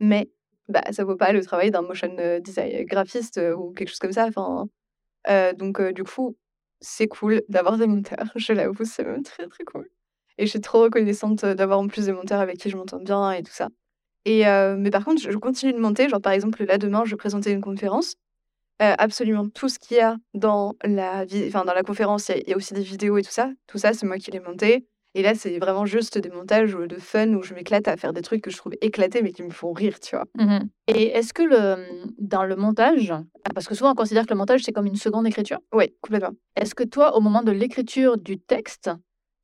Mais 0.00 0.30
bah, 0.70 0.82
ça 0.92 1.04
vaut 1.04 1.16
pas 1.16 1.32
le 1.32 1.44
travail 1.44 1.70
d'un 1.70 1.82
motion 1.82 2.14
design 2.40 2.84
graphiste 2.84 3.40
ou 3.56 3.72
quelque 3.72 3.88
chose 3.88 3.98
comme 3.98 4.12
ça. 4.12 4.26
Enfin, 4.26 4.66
donc, 5.54 5.80
du 5.92 6.04
coup, 6.04 6.36
c'est 6.80 7.08
cool 7.08 7.42
d'avoir 7.48 7.76
des 7.78 7.86
monteurs. 7.86 8.24
Je 8.36 8.52
l'avoue, 8.52 8.84
c'est 8.84 9.04
même 9.04 9.22
très, 9.22 9.46
très 9.48 9.64
cool. 9.64 9.88
Et 10.38 10.46
je 10.46 10.50
suis 10.50 10.60
trop 10.60 10.84
reconnaissante 10.84 11.44
d'avoir 11.44 11.78
en 11.80 11.86
plus 11.86 12.06
des 12.06 12.12
monteurs 12.12 12.40
avec 12.40 12.56
qui 12.56 12.70
je 12.70 12.76
m'entends 12.78 12.98
bien 12.98 13.30
et 13.32 13.42
tout 13.42 13.52
ça. 13.52 13.68
Et 14.24 14.44
mais 14.78 14.90
par 14.90 15.04
contre, 15.04 15.20
je 15.20 15.38
continue 15.38 15.74
de 15.74 15.78
monter. 15.78 16.08
Genre, 16.08 16.20
par 16.20 16.32
exemple, 16.32 16.64
là, 16.64 16.78
demain, 16.78 17.04
je 17.04 17.10
vais 17.10 17.16
présenter 17.16 17.50
une 17.52 17.60
conférence. 17.60 18.14
absolument 18.78 19.48
tout 19.50 19.68
ce 19.68 19.78
qu'il 19.78 19.98
y 19.98 20.00
a 20.00 20.16
dans 20.32 20.76
la, 20.82 21.26
dans 21.26 21.74
la 21.74 21.82
conférence, 21.82 22.30
il 22.30 22.48
y, 22.48 22.54
a 22.54 22.56
aussi 22.56 22.72
des 22.72 22.82
vidéos 22.82 23.18
et 23.18 23.22
tout 23.22 23.30
ça. 23.30 23.50
Tout 23.66 23.78
ça, 23.78 23.92
c'est 23.92 24.06
moi 24.06 24.16
qui 24.16 24.30
l'ai 24.30 24.40
monté. 24.40 24.86
Et 25.14 25.22
là, 25.22 25.34
c'est 25.34 25.58
vraiment 25.58 25.86
juste 25.86 26.18
des 26.18 26.30
montages 26.30 26.72
de 26.72 26.96
fun 26.98 27.34
où 27.34 27.42
je 27.42 27.54
m'éclate 27.54 27.88
à 27.88 27.96
faire 27.96 28.12
des 28.12 28.22
trucs 28.22 28.42
que 28.42 28.50
je 28.50 28.56
trouve 28.56 28.74
éclatés, 28.80 29.22
mais 29.22 29.32
qui 29.32 29.42
me 29.42 29.50
font 29.50 29.72
rire, 29.72 29.98
tu 30.00 30.16
vois. 30.16 30.26
Mmh 30.38 30.60
et 30.92 31.06
est-ce 31.16 31.32
que 31.32 31.42
le, 31.44 31.86
dans 32.18 32.44
le 32.44 32.56
montage, 32.56 33.12
parce 33.54 33.68
que 33.68 33.76
souvent 33.76 33.92
on 33.92 33.94
considère 33.94 34.24
que 34.26 34.32
le 34.32 34.38
montage, 34.38 34.62
c'est 34.64 34.72
comme 34.72 34.86
une 34.86 34.96
seconde 34.96 35.24
écriture? 35.26 35.58
Oui, 35.72 35.94
complètement. 36.00 36.32
Est-ce 36.56 36.74
que 36.74 36.82
toi, 36.82 37.16
au 37.16 37.20
moment 37.20 37.42
de 37.42 37.52
l'écriture 37.52 38.18
du 38.18 38.38
texte, 38.38 38.90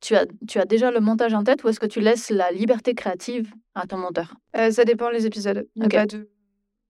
tu 0.01 0.15
as, 0.15 0.25
tu 0.45 0.59
as 0.59 0.65
déjà 0.65 0.91
le 0.91 0.99
montage 0.99 1.33
en 1.33 1.43
tête 1.45 1.63
ou 1.63 1.69
est-ce 1.69 1.79
que 1.79 1.85
tu 1.85 2.01
laisses 2.01 2.29
la 2.31 2.51
liberté 2.51 2.95
créative 2.95 3.53
à 3.75 3.87
ton 3.87 3.97
monteur? 3.97 4.35
Euh, 4.57 4.71
Ça 4.71 4.83
dépend 4.83 5.09
les 5.09 5.25
épisodes. 5.25 5.65
Il 5.75 5.83
n'y 5.83 5.85
a 5.85 5.89
pas, 5.89 6.05
de, 6.05 6.29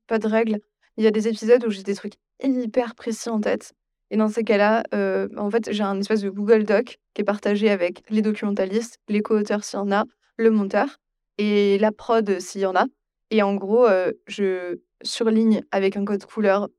pas 0.08 0.18
de 0.18 0.28
règle. 0.28 0.60
Il 0.98 1.04
y 1.04 1.08
a 1.08 1.12
des 1.12 1.28
épisodes 1.28 1.64
où 1.64 1.70
j'ai 1.70 1.84
des 1.84 1.96
trucs 1.96 2.14
hyper 2.42 2.96
précis 2.96 3.30
en 3.30 3.40
tête. 3.40 3.74
Et 4.10 4.18
dans 4.18 4.30
ces 4.30 4.44
cas-là, 4.44 4.84
euh, 4.94 5.28
en 5.38 5.50
fait, 5.50 5.72
j'ai 5.72 5.84
un 5.84 6.00
espèce 6.00 6.22
de 6.22 6.30
Google 6.30 6.64
Doc 6.64 6.98
qui 7.14 7.22
est 7.22 7.26
partagé 7.26 7.70
avec 7.70 8.04
les 8.10 8.22
documentalistes, 8.22 9.00
les 9.10 9.22
co-auteurs 9.22 9.64
s'il 9.64 9.80
y 9.80 9.82
en 9.82 9.92
a, 9.92 10.06
le 10.38 10.52
monteur. 10.52 11.00
et 11.38 11.78
la 11.80 11.92
prod 11.92 12.40
s'il 12.40 12.62
y 12.62 12.66
en 12.66 12.76
a. 12.76 12.86
Et 13.32 13.44
en 13.44 13.56
gros, 13.56 13.86
je 14.28 14.80
surligne 15.04 15.62
avec 15.72 15.98
un 15.98 16.06
code 16.06 16.26
couleur 16.26 16.70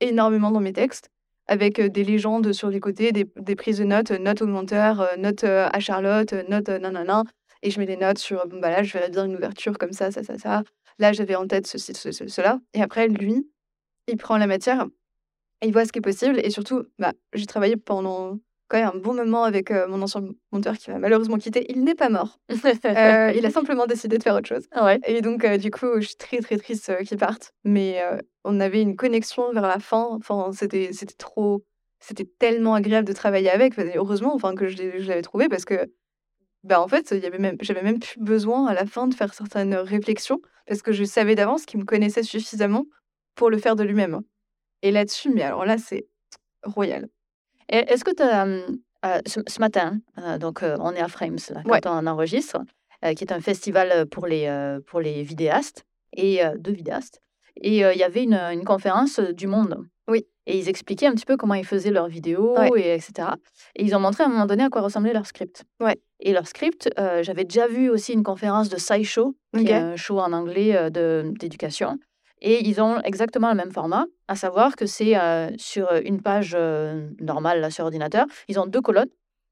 énormément 0.00 0.50
dans 0.50 0.60
mes 0.60 0.72
textes, 0.72 1.10
avec 1.46 1.80
des 1.80 2.02
légendes 2.02 2.52
sur 2.52 2.70
les 2.70 2.80
côtés, 2.80 3.12
des, 3.12 3.56
prises 3.56 3.78
de 3.78 3.84
notes, 3.84 4.10
notes 4.10 4.42
au 4.42 4.46
monteur, 4.46 5.06
notes 5.18 5.44
à 5.44 5.78
Charlotte, 5.78 6.32
notes 6.48 6.68
nanana. 6.70 7.24
Et 7.62 7.70
je 7.70 7.78
mets 7.78 7.86
des 7.86 7.96
notes 7.96 8.18
sur, 8.18 8.46
bon, 8.48 8.58
bah 8.58 8.70
là, 8.70 8.82
je 8.82 8.92
verrais 8.92 9.10
bien 9.10 9.26
une 9.26 9.36
ouverture 9.36 9.78
comme 9.78 9.92
ça, 9.92 10.10
ça, 10.10 10.24
ça, 10.24 10.36
ça. 10.38 10.62
Là, 10.98 11.12
j'avais 11.12 11.36
en 11.36 11.46
tête 11.46 11.66
ceci, 11.66 11.94
cela. 11.94 12.58
Et 12.74 12.82
après, 12.82 13.08
lui, 13.08 13.46
il 14.08 14.16
prend 14.16 14.36
la 14.36 14.46
matière, 14.46 14.86
il 15.62 15.72
voit 15.72 15.84
ce 15.84 15.92
qui 15.92 15.98
est 15.98 16.02
possible. 16.02 16.40
Et 16.42 16.50
surtout, 16.50 16.84
bah, 16.98 17.12
j'ai 17.32 17.46
travaillé 17.46 17.76
pendant 17.76 18.38
quand 18.68 18.78
même 18.78 18.90
un 18.94 18.98
bon 18.98 19.14
moment 19.14 19.44
avec 19.44 19.70
mon 19.70 20.00
ancien 20.00 20.22
monteur 20.50 20.78
qui 20.78 20.90
m'a 20.90 20.98
malheureusement 20.98 21.36
quitté. 21.36 21.66
Il 21.70 21.84
n'est 21.84 21.94
pas 21.94 22.08
mort. 22.08 22.38
Euh, 22.84 23.32
il 23.36 23.44
a 23.44 23.50
simplement 23.50 23.86
décidé 23.86 24.18
de 24.18 24.22
faire 24.22 24.34
autre 24.34 24.48
chose. 24.48 24.66
Ouais. 24.80 24.98
Et 25.06 25.20
donc, 25.20 25.46
du 25.46 25.70
coup, 25.70 26.00
je 26.00 26.06
suis 26.06 26.16
très, 26.16 26.38
très 26.38 26.56
triste 26.56 26.92
qu'il 27.04 27.18
parte. 27.18 27.52
Mais 27.64 28.02
on 28.44 28.60
avait 28.60 28.80
une 28.80 28.96
connexion 28.96 29.52
vers 29.52 29.66
la 29.66 29.78
fin. 29.78 30.08
Enfin, 30.12 30.50
c'était, 30.52 30.90
c'était 30.92 31.14
trop. 31.14 31.64
C'était 32.00 32.28
tellement 32.38 32.74
agréable 32.74 33.06
de 33.06 33.12
travailler 33.12 33.50
avec. 33.50 33.78
heureusement 33.78 34.34
enfin, 34.34 34.54
que 34.54 34.68
je, 34.68 35.06
l'avais 35.06 35.22
trouvé 35.22 35.48
parce 35.48 35.64
que, 35.64 35.92
bah, 36.64 36.80
en 36.80 36.88
fait, 36.88 37.12
même, 37.38 37.56
j'avais 37.60 37.82
même 37.82 37.98
plus 37.98 38.20
besoin 38.20 38.66
à 38.66 38.74
la 38.74 38.86
fin 38.86 39.06
de 39.06 39.14
faire 39.14 39.34
certaines 39.34 39.74
réflexions 39.74 40.40
parce 40.66 40.82
que 40.82 40.92
je 40.92 41.04
savais 41.04 41.34
d'avance 41.34 41.64
qu'il 41.64 41.80
me 41.80 41.84
connaissait 41.84 42.22
suffisamment 42.22 42.86
pour 43.34 43.50
le 43.50 43.58
faire 43.58 43.76
de 43.76 43.84
lui-même. 43.84 44.20
Et 44.82 44.90
là-dessus, 44.90 45.30
mais 45.30 45.42
alors 45.42 45.64
là, 45.64 45.78
c'est 45.78 46.06
royal 46.64 47.08
est-ce 47.72 48.04
que 48.04 48.14
tu 48.14 48.22
as, 48.22 48.46
ce, 49.26 49.60
matin, 49.60 49.98
donc 50.38 50.62
on 50.62 50.92
est 50.92 51.00
à 51.00 51.08
Frames, 51.08 51.38
là, 51.50 51.62
quand 51.64 52.02
on 52.02 52.06
enregistre, 52.06 52.58
qui 53.02 53.24
est 53.24 53.32
un 53.32 53.40
festival 53.40 54.06
pour 54.06 54.26
les, 54.26 54.78
pour 54.86 55.00
les 55.00 55.22
vidéastes, 55.22 55.84
et 56.16 56.40
deux 56.58 56.72
vidéastes. 56.72 57.20
Et 57.56 57.78
il 57.78 57.98
y 57.98 58.02
avait 58.02 58.24
une, 58.24 58.64
conférence 58.64 59.18
du 59.20 59.46
Monde. 59.46 59.86
Oui. 60.08 60.26
Et 60.46 60.58
ils 60.58 60.68
expliquaient 60.68 61.06
un 61.06 61.14
petit 61.14 61.24
peu 61.24 61.36
comment 61.36 61.54
ils 61.54 61.64
faisaient 61.64 61.90
leurs 61.90 62.08
vidéos, 62.08 62.56
et 62.76 62.94
etc. 62.94 63.28
Et 63.76 63.84
ils 63.84 63.94
ont 63.94 64.00
montré 64.00 64.24
à 64.24 64.26
un 64.26 64.30
moment 64.30 64.46
donné 64.46 64.64
à 64.64 64.68
quoi 64.68 64.82
ressemblait 64.82 65.12
leur 65.12 65.26
script. 65.26 65.64
Ouais. 65.80 65.96
Et 66.20 66.32
leur 66.32 66.46
script, 66.46 66.90
j'avais 67.22 67.44
déjà 67.44 67.66
vu 67.66 67.88
aussi 67.88 68.12
une 68.12 68.22
conférence 68.22 68.68
de 68.68 68.76
SciShow, 68.76 69.34
qui 69.56 69.68
est 69.68 69.72
un 69.72 69.96
show 69.96 70.20
en 70.20 70.32
anglais 70.32 70.90
d'éducation. 70.90 71.98
Et 72.44 72.68
ils 72.68 72.80
ont 72.82 73.00
exactement 73.02 73.48
le 73.48 73.54
même 73.54 73.70
format, 73.70 74.04
à 74.26 74.34
savoir 74.34 74.74
que 74.74 74.84
c'est 74.84 75.14
sur 75.58 75.92
une 76.04 76.20
page 76.20 76.56
normale 77.20 77.60
là, 77.60 77.70
sur 77.70 77.84
ordinateur, 77.84 78.26
ils 78.48 78.58
ont 78.58 78.66
deux 78.66 78.80
colonnes, 78.80 79.10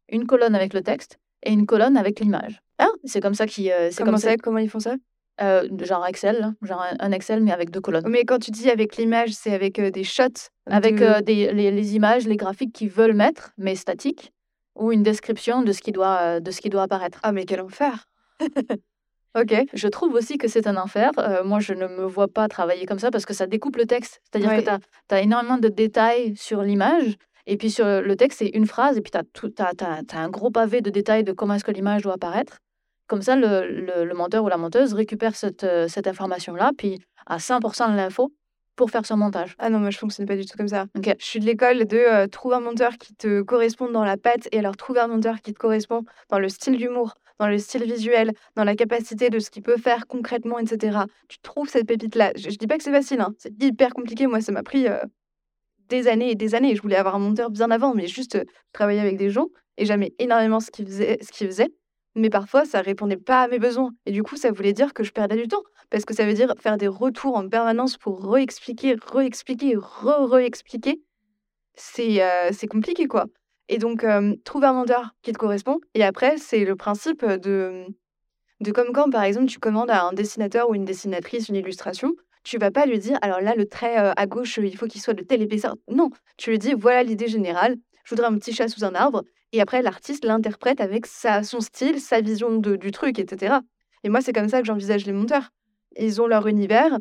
une 0.09 0.27
colonne 0.27 0.57
avec 0.57 0.75
le 0.75 0.83
texte 0.83 1.19
et 1.45 1.53
une 1.53 1.67
colonne 1.67 1.97
avec 1.97 2.19
l'image. 2.19 2.61
Ah, 2.79 2.89
c'est 3.05 3.21
comme 3.21 3.35
ça 3.35 3.47
qu'ils. 3.47 3.73
comment, 3.97 4.17
ça, 4.17 4.37
comment 4.37 4.59
ils 4.59 4.69
font 4.69 4.81
ça? 4.81 4.97
Genre 5.39 6.05
Excel, 6.07 6.53
genre 6.63 6.85
un 6.99 7.13
Excel 7.13 7.41
mais 7.41 7.53
avec 7.53 7.71
deux 7.71 7.81
colonnes. 7.81 8.09
Mais 8.09 8.25
quand 8.25 8.41
tu 8.41 8.51
dis 8.51 8.69
avec 8.69 8.97
l'image, 8.97 9.31
c'est 9.31 9.55
avec 9.55 9.81
des 9.81 10.05
shots 10.05 10.51
Avec 10.67 10.97
des, 10.97 11.53
les, 11.53 11.71
les, 11.71 11.95
images, 11.95 12.27
les 12.27 12.37
graphiques 12.37 12.73
qu'ils 12.73 12.91
veulent 12.91 13.15
mettre, 13.15 13.53
mais 13.57 13.77
statiques, 13.77 14.33
ou 14.75 14.91
une 14.91 15.05
description 15.05 15.63
de 15.63 15.71
ce 15.71 15.81
qui 15.81 15.93
doit, 15.93 16.41
de 16.41 16.51
ce 16.51 16.61
qui 16.61 16.71
doit 16.71 16.83
apparaître. 16.83 17.21
Ah 17.23 17.31
mais 17.31 17.45
quel 17.45 17.61
enfer 17.61 18.09
Ok. 19.39 19.55
Je 19.73 19.89
trouve 19.89 20.15
aussi 20.15 20.39
que 20.39 20.49
c'est 20.49 20.67
un 20.67 20.77
enfer. 20.77 21.13
moi, 21.45 21.61
je 21.61 21.73
ne 21.73 21.87
me 21.87 22.05
vois 22.05 22.29
pas 22.29 22.49
travailler 22.49 22.87
comme 22.87 22.99
ça 22.99 23.11
parce 23.11 23.27
que 23.27 23.35
ça 23.35 23.47
découpe 23.47 23.77
le 23.77 23.87
texte. 23.87 24.21
C'est-à-dire 24.25 24.57
que 24.57 24.79
tu 25.09 25.15
as, 25.15 25.21
énormément 25.21 25.59
de 25.59 25.69
détails 25.69 26.35
sur 26.37 26.63
l'image. 26.63 27.17
Et 27.47 27.57
puis 27.57 27.71
sur 27.71 27.85
le 27.85 28.17
texte, 28.17 28.41
c'est 28.41 28.49
une 28.49 28.67
phrase. 28.67 28.97
Et 28.99 29.01
puis 29.01 29.13
tu 29.13 29.63
as, 29.63 30.19
un 30.19 30.29
gros 30.29 30.51
pavé 30.51 30.81
de 30.81 30.91
détails 30.91 31.25
de 31.25 31.33
comment 31.33 31.55
est-ce 31.55 31.65
que 31.65 31.71
l'image 31.71 32.03
doit 32.03 32.15
apparaître. 32.15 32.59
Comme 33.07 33.23
ça, 33.23 33.37
le, 33.37 34.05
le, 34.05 34.15
monteur 34.15 34.45
ou 34.45 34.49
la 34.49 34.57
monteuse 34.57 34.95
récupère 34.95 35.35
cette, 35.35 35.67
cette 35.89 36.07
information-là, 36.07 36.71
puis 36.77 37.01
à 37.27 37.39
100% 37.39 37.91
de 37.91 37.97
l'info 37.97 38.33
pour 38.81 38.91
faire 38.91 39.05
son 39.05 39.19
montage. 39.19 39.57
Ah 39.59 39.69
non, 39.69 39.79
moi 39.79 39.91
je 39.91 39.99
fonctionne 39.99 40.27
pas 40.27 40.37
du 40.37 40.47
tout 40.47 40.57
comme 40.57 40.69
ça. 40.69 40.87
Je 40.95 41.13
suis 41.19 41.39
de 41.39 41.45
l'école 41.45 41.85
de 41.85 42.27
trouver 42.27 42.57
un 42.57 42.61
monteur 42.61 42.97
qui 42.99 43.15
te 43.15 43.43
correspond 43.43 43.91
dans 43.91 44.05
la 44.05 44.17
patte 44.17 44.49
et 44.53 44.59
alors 44.59 44.77
trouver 44.77 45.01
un 45.01 45.07
monteur 45.07 45.43
qui 45.43 45.53
te 45.53 45.59
correspond 45.59 46.05
dans 46.31 46.39
le 46.39 46.49
style 46.49 46.79
d'humour, 46.79 47.15
dans 47.41 47.49
le 47.49 47.59
style 47.59 47.83
visuel, 47.83 48.33
dans 48.55 48.63
la 48.63 48.77
capacité 48.77 49.31
de 49.31 49.41
ce 49.41 49.51
qu'il 49.51 49.63
peut 49.63 49.77
faire 49.77 50.07
concrètement, 50.07 50.61
etc. 50.61 50.99
Tu 51.29 51.41
trouves 51.41 51.69
cette 51.69 51.89
pépite-là? 51.89 52.31
Je, 52.37 52.51
dis 52.51 52.69
pas 52.69 52.79
que 52.79 52.85
c'est 52.85 52.93
facile, 52.93 53.21
hein. 53.21 53.35
c'est 53.39 53.61
hyper 53.61 53.93
compliqué. 53.93 54.29
Moi, 54.29 54.41
ça 54.41 54.53
m'a 54.53 54.63
pris 54.63 54.87
des 55.89 56.07
années 56.07 56.31
et 56.31 56.37
des 56.37 56.55
années. 56.55 56.77
Je 56.77 56.83
voulais 56.83 56.97
avoir 56.97 57.17
un 57.17 57.19
monteur 57.19 57.51
bien 57.51 57.73
avant, 57.73 57.95
mais 57.95 58.07
juste 58.07 58.39
travailler 58.73 59.01
avec 59.01 59.17
des 59.17 59.31
gens 59.31 59.49
et 59.77 59.85
j'aimais 59.85 60.15
énormément 60.21 60.61
ce 60.61 60.71
qu'il 60.71 60.87
faisait, 60.87 61.19
ce 61.23 61.33
qu'il 61.33 61.49
faisait 61.49 61.73
mais 62.15 62.31
parfois 62.31 62.65
ça 62.65 62.81
répondait 62.81 63.17
pas 63.17 63.43
à 63.43 63.49
mes 63.49 63.59
besoins. 63.59 63.93
Et 64.07 64.13
du 64.13 64.23
coup, 64.23 64.37
ça 64.37 64.51
voulait 64.51 64.73
dire 64.73 64.95
que 64.95 65.03
je 65.03 65.13
perdais 65.13 65.37
du 65.37 65.49
temps, 65.49 65.63
parce 65.91 66.05
que 66.05 66.15
ça 66.15 66.27
veut 66.27 66.35
dire 66.35 66.55
faire 66.59 66.77
des 66.77 66.89
retours 66.89 67.37
en 67.37 67.49
permanence 67.49 67.97
pour 67.97 68.25
réexpliquer, 68.33 68.97
réexpliquer, 69.13 69.77
re-réexpliquer. 69.77 71.01
C'est 71.75 72.23
euh, 72.23 72.51
c'est 72.53 72.67
compliqué, 72.67 73.07
quoi. 73.07 73.27
Et 73.73 73.79
donc, 73.79 74.05
trouver 74.45 74.67
un 74.67 74.73
mentor 74.73 75.11
qui 75.23 75.33
te 75.33 75.39
correspond. 75.39 75.79
Et 75.95 76.03
après, 76.03 76.39
c'est 76.39 76.65
le 76.65 76.75
principe 76.75 77.25
de, 77.25 77.87
de 78.61 78.73
comme 78.73 78.93
quand, 78.93 79.09
par 79.11 79.23
exemple, 79.23 79.47
tu 79.47 79.61
commandes 79.61 79.91
à 79.91 80.03
un 80.03 80.13
dessinateur 80.13 80.69
ou 80.69 80.75
une 80.75 80.85
dessinatrice 80.85 81.49
une 81.49 81.55
illustration, 81.55 82.13
tu 82.43 82.59
vas 82.59 82.73
pas 82.73 82.85
lui 82.85 82.99
dire, 82.99 83.17
alors 83.23 83.41
là, 83.41 83.55
le 83.55 83.67
trait 83.67 83.97
à 83.97 84.27
gauche, 84.27 84.59
il 84.61 84.77
faut 84.77 84.87
qu'il 84.87 85.01
soit 85.01 85.15
de 85.15 85.23
telle 85.23 85.41
épaisseur. 85.43 85.77
Non, 85.89 86.11
tu 86.37 86.51
lui 86.51 86.59
dis, 86.59 86.75
voilà 86.75 87.05
l'idée 87.05 87.29
générale, 87.29 87.77
je 88.03 88.11
voudrais 88.11 88.27
un 88.27 88.37
petit 88.37 88.53
chat 88.53 88.67
sous 88.67 88.85
un 88.85 88.95
arbre. 88.97 89.23
Et 89.53 89.61
après, 89.61 89.83
l'artiste 89.83 90.25
l'interprète 90.25 90.81
avec 90.81 91.07
sa, 91.07 91.45
son 91.45 91.61
style, 91.61 92.01
sa 92.01 92.21
vision 92.21 92.57
de, 92.57 92.75
du 92.75 92.91
truc, 92.91 93.21
etc. 93.21 93.59
Et 94.03 94.09
moi, 94.09 94.21
c'est 94.21 94.33
comme 94.33 94.49
ça 94.49 94.61
que 94.61 94.67
j'envisage 94.67 95.07
les 95.07 95.13
monteurs. 95.13 95.51
Ils 95.97 96.21
ont 96.21 96.27
leur 96.27 96.49
univers. 96.49 96.99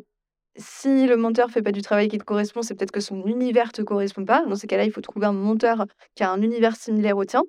Si 0.56 1.06
le 1.06 1.16
monteur 1.16 1.50
fait 1.50 1.62
pas 1.62 1.72
du 1.72 1.82
travail 1.82 2.08
qui 2.08 2.18
te 2.18 2.24
correspond, 2.24 2.62
c'est 2.62 2.74
peut-être 2.74 2.90
que 2.90 3.00
son 3.00 3.24
univers 3.26 3.72
te 3.72 3.82
correspond 3.82 4.24
pas. 4.24 4.44
Dans 4.46 4.56
ces 4.56 4.66
cas-là, 4.66 4.84
il 4.84 4.92
faut 4.92 5.00
trouver 5.00 5.26
un 5.26 5.32
monteur 5.32 5.86
qui 6.14 6.22
a 6.22 6.30
un 6.30 6.42
univers 6.42 6.76
similaire 6.76 7.16
au 7.16 7.24
tien 7.24 7.42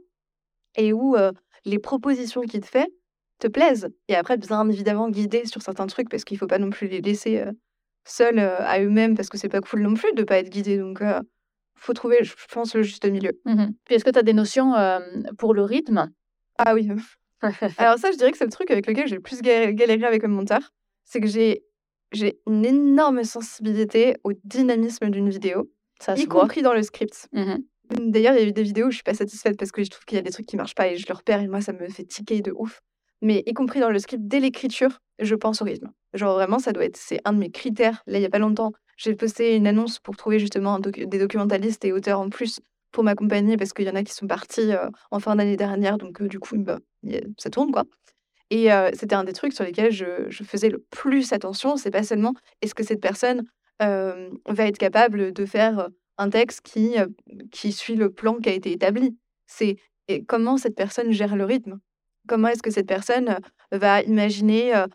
et 0.76 0.94
où 0.94 1.16
euh, 1.16 1.32
les 1.66 1.80
propositions 1.80 2.42
qu'il 2.42 2.62
te 2.62 2.68
fait 2.68 2.88
te 3.40 3.48
plaisent. 3.48 3.90
Et 4.08 4.16
après, 4.16 4.38
bien 4.38 4.70
évidemment, 4.70 5.10
guider 5.10 5.46
sur 5.46 5.62
certains 5.62 5.88
trucs 5.88 6.10
parce 6.10 6.24
qu'il 6.24 6.38
faut 6.38 6.48
pas 6.48 6.60
non 6.60 6.70
plus 6.70 6.88
les 6.88 7.02
laisser 7.02 7.40
euh, 7.40 7.52
seuls 8.06 8.40
euh, 8.40 8.60
à 8.60 8.80
eux-mêmes 8.80 9.16
parce 9.16 9.30
que 9.30 9.38
c'est 9.38 9.50
pas 9.50 9.62
cool 9.62 9.82
non 9.82 9.96
plus 9.96 10.14
de 10.14 10.24
pas 10.24 10.38
être 10.38 10.50
guidé. 10.50 10.78
Donc, 10.78 11.02
faut 11.76 11.94
trouver, 11.94 12.24
je 12.24 12.34
pense, 12.54 12.76
le 12.76 12.84
juste 12.84 13.06
milieu. 13.10 13.32
Mmh 13.46 13.70
Puis 13.86 13.96
est-ce 13.96 14.06
que 14.06 14.12
tu 14.12 14.20
as 14.20 14.24
des 14.24 14.34
notions 14.34 14.74
pour 15.40 15.56
le 15.56 15.64
rythme? 15.64 16.12
Ah 16.60 16.76
oui. 16.76 16.88
Alors 17.78 17.98
ça, 17.98 18.12
je 18.12 18.18
dirais 18.18 18.32
que 18.32 18.38
c'est 18.38 18.46
le 18.46 18.52
truc 18.52 18.70
avec 18.70 18.86
lequel 18.86 19.08
j'ai 19.08 19.16
le 19.16 19.22
plus 19.22 19.42
galéré 19.42 20.06
avec 20.06 20.24
un 20.24 20.28
monteur. 20.28 20.62
C'est 21.06 21.20
que 21.20 21.28
j'ai 21.28 21.64
j'ai 22.12 22.40
une 22.48 22.66
énorme 22.66 23.24
sensibilité 23.24 24.16
au 24.24 24.34
dynamisme 24.44 25.10
d'une 25.10 25.30
vidéo, 25.30 25.70
ça 26.00 26.16
y 26.16 26.26
compris 26.26 26.62
dans 26.62 26.74
le 26.74 26.84
script. 26.84 27.28
Mmh 27.34 27.56
D'ailleurs, 28.00 28.36
il 28.36 28.40
y 28.40 28.46
a 28.46 28.48
eu 28.48 28.54
des 28.54 28.64
vidéos 28.64 28.88
où 28.88 28.90
je 28.90 28.96
suis 28.96 29.04
pas 29.04 29.14
satisfaite 29.14 29.58
parce 29.58 29.74
que 29.74 29.84
je 29.84 29.90
trouve 29.90 30.06
qu'il 30.06 30.16
y 30.16 30.20
a 30.20 30.22
des 30.22 30.32
trucs 30.32 30.46
qui 30.46 30.56
marchent 30.56 30.76
pas 30.76 30.88
et 30.88 30.96
je 30.96 31.06
le 31.10 31.14
repère 31.14 31.42
et 31.42 31.48
moi, 31.50 31.60
ça 31.60 31.74
me 31.74 31.90
fait 31.90 32.06
tiquer 32.06 32.42
de 32.42 32.54
ouf. 32.56 32.82
Mais 33.22 33.44
y 33.46 33.54
compris 33.54 33.82
dans 33.82 33.90
le 33.90 34.00
script, 34.00 34.24
dès 34.26 34.40
l'écriture, 34.40 35.00
je 35.20 35.36
pense 35.36 35.62
au 35.62 35.66
rythme. 35.66 35.92
Genre 36.14 36.34
vraiment, 36.34 36.58
ça 36.58 36.72
doit 36.72 36.86
être, 36.86 36.96
c'est 36.96 37.20
un 37.26 37.34
de 37.34 37.40
mes 37.40 37.52
critères. 37.52 38.02
Là, 38.08 38.18
il 38.18 38.22
y 38.22 38.26
a 38.26 38.30
pas 38.30 38.40
longtemps, 38.40 38.72
j'ai 38.96 39.14
posté 39.14 39.56
une 39.56 39.68
annonce 39.68 40.00
pour 40.00 40.16
trouver 40.16 40.40
justement 40.40 40.80
des 40.80 41.20
documentalistes 41.20 41.84
et 41.84 41.92
auteurs 41.92 42.22
en 42.22 42.30
plus 42.30 42.62
pour 42.92 43.04
m'accompagner 43.04 43.58
parce 43.58 43.74
qu'il 43.74 43.86
y 43.86 43.90
en 43.90 43.96
a 43.96 44.04
qui 44.04 44.14
sont 44.14 44.28
partis 44.28 44.72
en 45.12 45.20
fin 45.20 45.36
d'année 45.36 45.58
dernière, 45.58 45.98
donc 45.98 46.24
du 46.24 46.40
coup, 46.40 46.58
bah, 46.58 46.80
ça 47.38 47.50
tourne 47.50 47.72
quoi. 47.72 47.84
Et 48.52 48.68
c'était 48.94 49.16
un 49.16 49.24
des 49.24 49.32
trucs 49.32 49.54
sur 49.54 49.64
lesquels 49.64 49.92
je, 49.92 50.30
faisais 50.44 50.70
le 50.70 50.80
plus 50.92 51.32
attention. 51.32 51.78
C'est 51.78 51.90
pas 51.90 52.04
seulement 52.04 52.34
est-ce 52.62 52.76
que 52.76 52.84
cette 52.84 53.00
personne 53.00 53.44
va 53.80 54.68
être 54.68 54.78
capable 54.78 55.32
de 55.32 55.46
faire 55.46 55.88
un 56.18 56.30
texte 56.30 56.62
qui, 56.62 57.72
suit 57.72 57.96
le 57.96 58.12
plan 58.12 58.36
qui 58.36 58.50
a 58.50 58.54
été 58.54 58.74
établi. 58.74 59.18
C'est 59.48 59.78
comment 60.28 60.58
cette 60.58 60.76
personne 60.76 61.12
gère 61.12 61.38
le 61.38 61.46
rythme? 61.46 61.80
Comment 62.28 62.50
est-ce 62.50 62.62
que 62.62 62.72
cette 62.72 62.88
personne 62.88 63.40
va 63.72 64.02
imaginer 64.02 64.86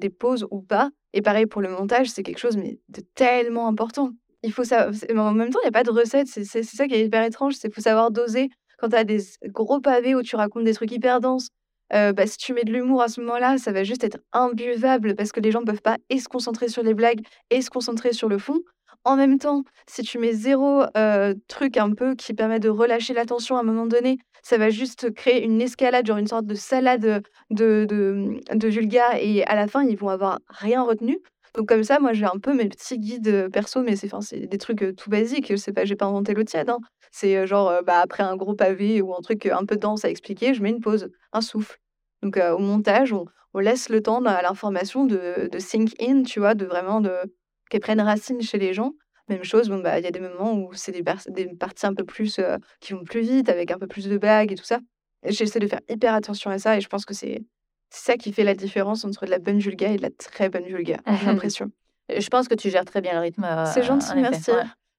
des 0.00 0.10
pauses 0.10 0.46
ou 0.50 0.62
pas? 0.62 0.90
Et 1.12 1.20
pareil 1.20 1.44
pour 1.44 1.60
le 1.60 1.68
montage, 1.68 2.08
c'est 2.08 2.22
quelque 2.22 2.38
chose 2.38 2.56
mais 2.56 2.80
de 2.88 3.02
tellement 3.14 3.68
important. 3.68 4.12
Il 4.42 4.52
faut 4.52 4.64
ça. 4.64 4.90
En 5.14 5.32
même 5.32 5.50
temps, 5.50 5.60
il 5.60 5.66
n'y 5.66 5.68
a 5.68 5.72
pas 5.72 5.84
de 5.84 5.90
recette. 5.90 6.28
C'est 6.28 6.62
ça 6.62 6.88
qui 6.88 6.94
est 6.94 7.04
hyper 7.04 7.22
étrange. 7.24 7.54
C'est 7.54 7.72
faut 7.72 7.82
savoir 7.82 8.10
doser. 8.10 8.48
Quand 8.78 8.88
tu 8.88 8.96
as 8.96 9.04
des 9.04 9.20
gros 9.44 9.80
pavés 9.80 10.14
où 10.14 10.22
tu 10.22 10.34
racontes 10.34 10.64
des 10.64 10.74
trucs 10.74 10.90
hyper 10.90 11.20
denses, 11.20 11.50
euh, 11.94 12.12
bah, 12.12 12.26
si 12.26 12.38
tu 12.38 12.52
mets 12.54 12.64
de 12.64 12.72
l'humour 12.72 13.02
à 13.02 13.08
ce 13.08 13.20
moment-là, 13.20 13.58
ça 13.58 13.72
va 13.72 13.84
juste 13.84 14.04
être 14.04 14.18
imbuvable 14.32 15.14
parce 15.14 15.32
que 15.32 15.40
les 15.40 15.50
gens 15.50 15.60
ne 15.60 15.66
peuvent 15.66 15.82
pas 15.82 15.98
et 16.10 16.18
se 16.18 16.28
concentrer 16.28 16.68
sur 16.68 16.82
les 16.82 16.94
blagues 16.94 17.20
et 17.50 17.62
se 17.62 17.70
concentrer 17.70 18.12
sur 18.12 18.28
le 18.28 18.38
fond. 18.38 18.60
En 19.04 19.16
même 19.16 19.38
temps, 19.38 19.64
si 19.88 20.02
tu 20.02 20.18
mets 20.18 20.32
zéro 20.32 20.84
euh, 20.96 21.34
truc 21.48 21.76
un 21.76 21.92
peu 21.92 22.14
qui 22.14 22.34
permet 22.34 22.60
de 22.60 22.68
relâcher 22.68 23.14
l'attention 23.14 23.56
à 23.56 23.60
un 23.60 23.64
moment 23.64 23.86
donné, 23.86 24.18
ça 24.42 24.58
va 24.58 24.70
juste 24.70 25.12
créer 25.12 25.42
une 25.42 25.60
escalade, 25.60 26.06
genre 26.06 26.18
une 26.18 26.26
sorte 26.26 26.46
de 26.46 26.54
salade 26.54 27.22
de, 27.50 27.84
de, 27.84 28.40
de 28.54 28.68
vulga, 28.68 29.20
et 29.20 29.44
à 29.44 29.54
la 29.56 29.66
fin, 29.66 29.84
ils 29.84 29.96
vont 29.96 30.08
avoir 30.08 30.38
rien 30.48 30.82
retenu. 30.82 31.18
Donc 31.54 31.68
comme 31.68 31.82
ça, 31.84 31.98
moi, 31.98 32.12
j'ai 32.12 32.24
un 32.24 32.38
peu 32.40 32.54
mes 32.54 32.68
petits 32.68 32.98
guides 32.98 33.48
perso, 33.52 33.82
mais 33.82 33.96
c'est 33.96 34.08
c'est 34.20 34.46
des 34.46 34.58
trucs 34.58 34.96
tout 34.96 35.10
basiques. 35.10 35.48
Je 35.50 35.56
sais 35.56 35.72
pas, 35.72 35.84
j'ai 35.84 35.96
pas 35.96 36.06
inventé 36.06 36.32
l'eau 36.34 36.44
tiède. 36.44 36.70
Hein. 36.70 36.78
C'est 37.12 37.46
genre, 37.46 37.82
bah, 37.84 38.00
après 38.00 38.22
un 38.22 38.36
gros 38.36 38.54
pavé 38.54 39.00
ou 39.02 39.14
un 39.14 39.20
truc 39.20 39.46
un 39.46 39.64
peu 39.64 39.76
dense 39.76 40.04
à 40.04 40.10
expliquer, 40.10 40.54
je 40.54 40.62
mets 40.62 40.70
une 40.70 40.80
pause, 40.80 41.10
un 41.32 41.42
souffle. 41.42 41.78
Donc 42.22 42.36
au 42.38 42.58
montage, 42.58 43.12
on, 43.12 43.26
on 43.54 43.58
laisse 43.58 43.88
le 43.88 44.02
temps 44.02 44.24
à 44.24 44.42
l'information 44.42 45.04
de, 45.04 45.48
de 45.50 45.58
sink 45.58 45.92
in, 46.00 46.22
tu 46.22 46.40
vois, 46.40 46.54
de 46.54 46.64
vraiment 46.64 47.00
de 47.00 47.12
qu'elle 47.68 47.80
prenne 47.80 48.00
racine 48.00 48.40
chez 48.40 48.58
les 48.58 48.72
gens. 48.72 48.92
Même 49.28 49.44
chose, 49.44 49.68
bon, 49.68 49.80
bah, 49.80 49.98
il 49.98 50.04
y 50.04 50.08
a 50.08 50.10
des 50.10 50.20
moments 50.20 50.54
où 50.54 50.72
c'est 50.72 50.92
des, 50.92 51.04
des 51.28 51.46
parties 51.54 51.86
un 51.86 51.94
peu 51.94 52.04
plus 52.04 52.40
qui 52.80 52.92
vont 52.92 53.04
plus 53.04 53.20
vite, 53.20 53.48
avec 53.48 53.70
un 53.70 53.78
peu 53.78 53.86
plus 53.86 54.08
de 54.08 54.18
bagues 54.18 54.52
et 54.52 54.56
tout 54.56 54.64
ça. 54.64 54.80
J'essaie 55.24 55.60
de 55.60 55.66
faire 55.66 55.80
hyper 55.88 56.14
attention 56.14 56.50
à 56.50 56.58
ça 56.58 56.76
et 56.76 56.80
je 56.80 56.88
pense 56.88 57.04
que 57.04 57.14
c'est 57.14 57.42
ça 57.90 58.16
qui 58.16 58.32
fait 58.32 58.42
la 58.42 58.54
différence 58.54 59.04
entre 59.04 59.26
de 59.26 59.30
la 59.30 59.38
bonne 59.38 59.58
vulga 59.58 59.92
et 59.92 59.96
de 59.96 60.02
la 60.02 60.10
très 60.10 60.48
bonne 60.48 60.64
vulga, 60.64 60.96
j'ai 61.06 61.26
l'impression. 61.26 61.70
Je 62.08 62.26
pense 62.28 62.48
que 62.48 62.54
tu 62.54 62.70
gères 62.70 62.84
très 62.84 63.00
bien 63.00 63.12
le 63.14 63.20
rythme. 63.20 63.46
c'est 63.72 63.82
gentil, 63.82 64.12
merci. 64.16 64.50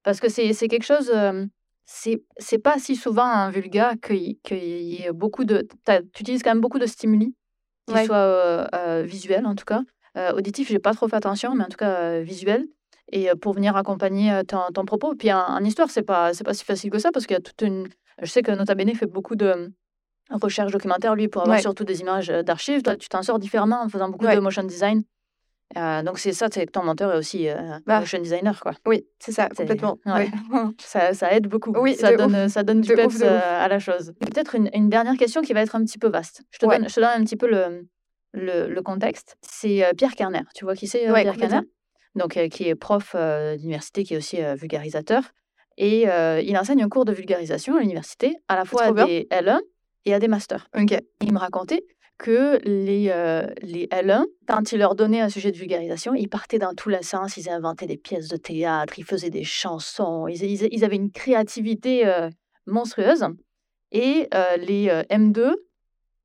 Parce 0.03 0.19
que 0.19 0.29
c'est 0.29 0.53
quelque 0.67 0.85
chose 0.85 1.11
c'est 1.85 2.57
pas 2.63 2.77
si 2.79 2.95
souvent 2.95 3.25
un 3.25 3.49
vulga 3.49 3.95
qu'il 4.01 4.37
y 4.51 5.03
ait 5.03 5.11
beaucoup 5.11 5.43
de. 5.43 5.67
Tu 5.85 6.21
utilises 6.21 6.43
quand 6.43 6.51
même 6.51 6.61
beaucoup 6.61 6.79
de 6.79 6.85
stimuli, 6.85 7.35
qui 7.87 8.05
soient 8.05 8.69
visuels 9.03 9.45
en 9.45 9.55
tout 9.55 9.65
cas. 9.65 9.81
auditif, 10.33 10.69
j'ai 10.69 10.79
pas 10.79 10.93
trop 10.93 11.07
fait 11.07 11.15
attention, 11.15 11.55
mais 11.55 11.63
en 11.63 11.69
tout 11.69 11.77
cas 11.77 12.19
visuel. 12.21 12.67
Et 13.11 13.29
pour 13.35 13.53
venir 13.53 13.75
accompagner 13.75 14.41
ton, 14.47 14.85
propos. 14.85 15.13
Puis 15.15 15.31
en, 15.31 15.63
histoire, 15.63 15.89
c'est 15.89 16.03
pas, 16.03 16.31
pas 16.43 16.53
si 16.53 16.63
facile 16.63 16.89
que 16.89 16.99
ça 16.99 17.11
parce 17.11 17.25
qu'il 17.25 17.35
y 17.35 17.37
a 17.37 17.41
toute 17.41 17.61
une. 17.61 17.89
Je 18.21 18.27
sais 18.27 18.41
que 18.41 18.51
Nota 18.51 18.75
Bene 18.75 18.95
fait 18.95 19.07
beaucoup 19.07 19.35
de 19.35 19.71
recherches 20.29 20.71
documentaires, 20.71 21.15
lui, 21.15 21.27
pour 21.27 21.43
avoir 21.43 21.59
surtout 21.59 21.83
des 21.83 22.01
images 22.01 22.27
d'archives. 22.27 22.81
Toi, 22.81 22.95
tu 22.95 23.09
t'en 23.09 23.23
sors 23.23 23.39
différemment 23.39 23.81
en 23.81 23.89
faisant 23.89 24.09
beaucoup 24.09 24.25
de 24.25 24.39
motion 24.39 24.63
design. 24.63 25.03
Euh, 25.77 26.03
donc 26.03 26.19
c'est 26.19 26.33
ça, 26.33 26.47
c'est 26.51 26.65
que 26.65 26.71
ton 26.71 26.83
menteur 26.83 27.13
est 27.13 27.17
aussi 27.17 27.49
euh, 27.49 27.79
bah, 27.85 27.99
motion 27.99 28.19
designer, 28.19 28.59
quoi. 28.59 28.73
Oui, 28.85 29.05
c'est 29.19 29.31
ça, 29.31 29.49
complètement. 29.49 29.97
ça, 30.79 31.13
ça, 31.13 31.33
aide 31.33 31.47
beaucoup. 31.47 31.73
Oui, 31.75 31.95
ça, 31.95 32.15
donne, 32.15 32.49
ça 32.49 32.63
donne 32.63 32.81
du 32.81 32.93
peps 32.93 33.21
euh, 33.21 33.39
à 33.43 33.67
la 33.67 33.79
chose. 33.79 34.13
Peut-être 34.19 34.55
une, 34.55 34.69
une, 34.73 34.89
dernière 34.89 35.17
question 35.17 35.41
qui 35.41 35.53
va 35.53 35.61
être 35.61 35.75
un 35.75 35.83
petit 35.83 35.97
peu 35.97 36.07
vaste. 36.07 36.43
Je 36.51 36.59
te, 36.59 36.65
donne, 36.65 36.87
je 36.87 36.93
te 36.93 36.99
donne 36.99 37.09
un 37.09 37.23
petit 37.23 37.35
peu 37.35 37.49
le, 37.49 37.87
le, 38.33 38.67
le 38.67 38.81
contexte. 38.81 39.37
C'est 39.41 39.83
Pierre 39.97 40.15
Kerner. 40.15 40.43
Tu 40.55 40.65
vois 40.65 40.75
qui 40.75 40.87
c'est 40.87 41.11
Pierre 41.11 41.37
Kerner? 41.37 41.61
Donc 42.15 42.33
qui 42.49 42.67
est 42.67 42.75
prof 42.75 43.15
d'université, 43.57 44.03
qui 44.03 44.13
est 44.13 44.17
aussi 44.17 44.37
vulgarisateur. 44.55 45.23
Et 45.77 46.03
il 46.03 46.57
enseigne 46.57 46.83
un 46.83 46.89
cours 46.89 47.05
de 47.05 47.13
vulgarisation 47.13 47.75
à 47.75 47.79
l'université, 47.79 48.35
à 48.47 48.55
la 48.55 48.65
fois 48.65 48.83
à 48.83 48.91
des 48.91 49.27
L1 49.31 49.59
et 50.05 50.13
à 50.13 50.19
des 50.19 50.27
masters. 50.27 50.67
Ok. 50.77 50.95
Il 51.21 51.33
me 51.33 51.39
racontait 51.39 51.83
que 52.17 52.59
les, 52.63 53.09
euh, 53.09 53.47
les 53.61 53.87
L1, 53.87 54.25
quand 54.47 54.71
ils 54.71 54.79
leur 54.79 54.95
donnaient 54.95 55.21
un 55.21 55.29
sujet 55.29 55.51
de 55.51 55.57
vulgarisation, 55.57 56.13
ils 56.13 56.29
partaient 56.29 56.59
dans 56.59 56.73
tous 56.73 56.89
les 56.89 57.03
sens, 57.03 57.37
ils 57.37 57.49
inventaient 57.49 57.87
des 57.87 57.97
pièces 57.97 58.27
de 58.27 58.37
théâtre, 58.37 58.97
ils 58.97 59.05
faisaient 59.05 59.29
des 59.29 59.43
chansons, 59.43 60.27
ils, 60.27 60.43
ils, 60.43 60.85
avaient 60.85 60.95
une 60.95 61.11
créativité 61.11 62.05
euh, 62.07 62.29
monstrueuse. 62.65 63.25
Et 63.91 64.27
euh, 64.33 64.57
les 64.57 64.87
M2, 65.09 65.53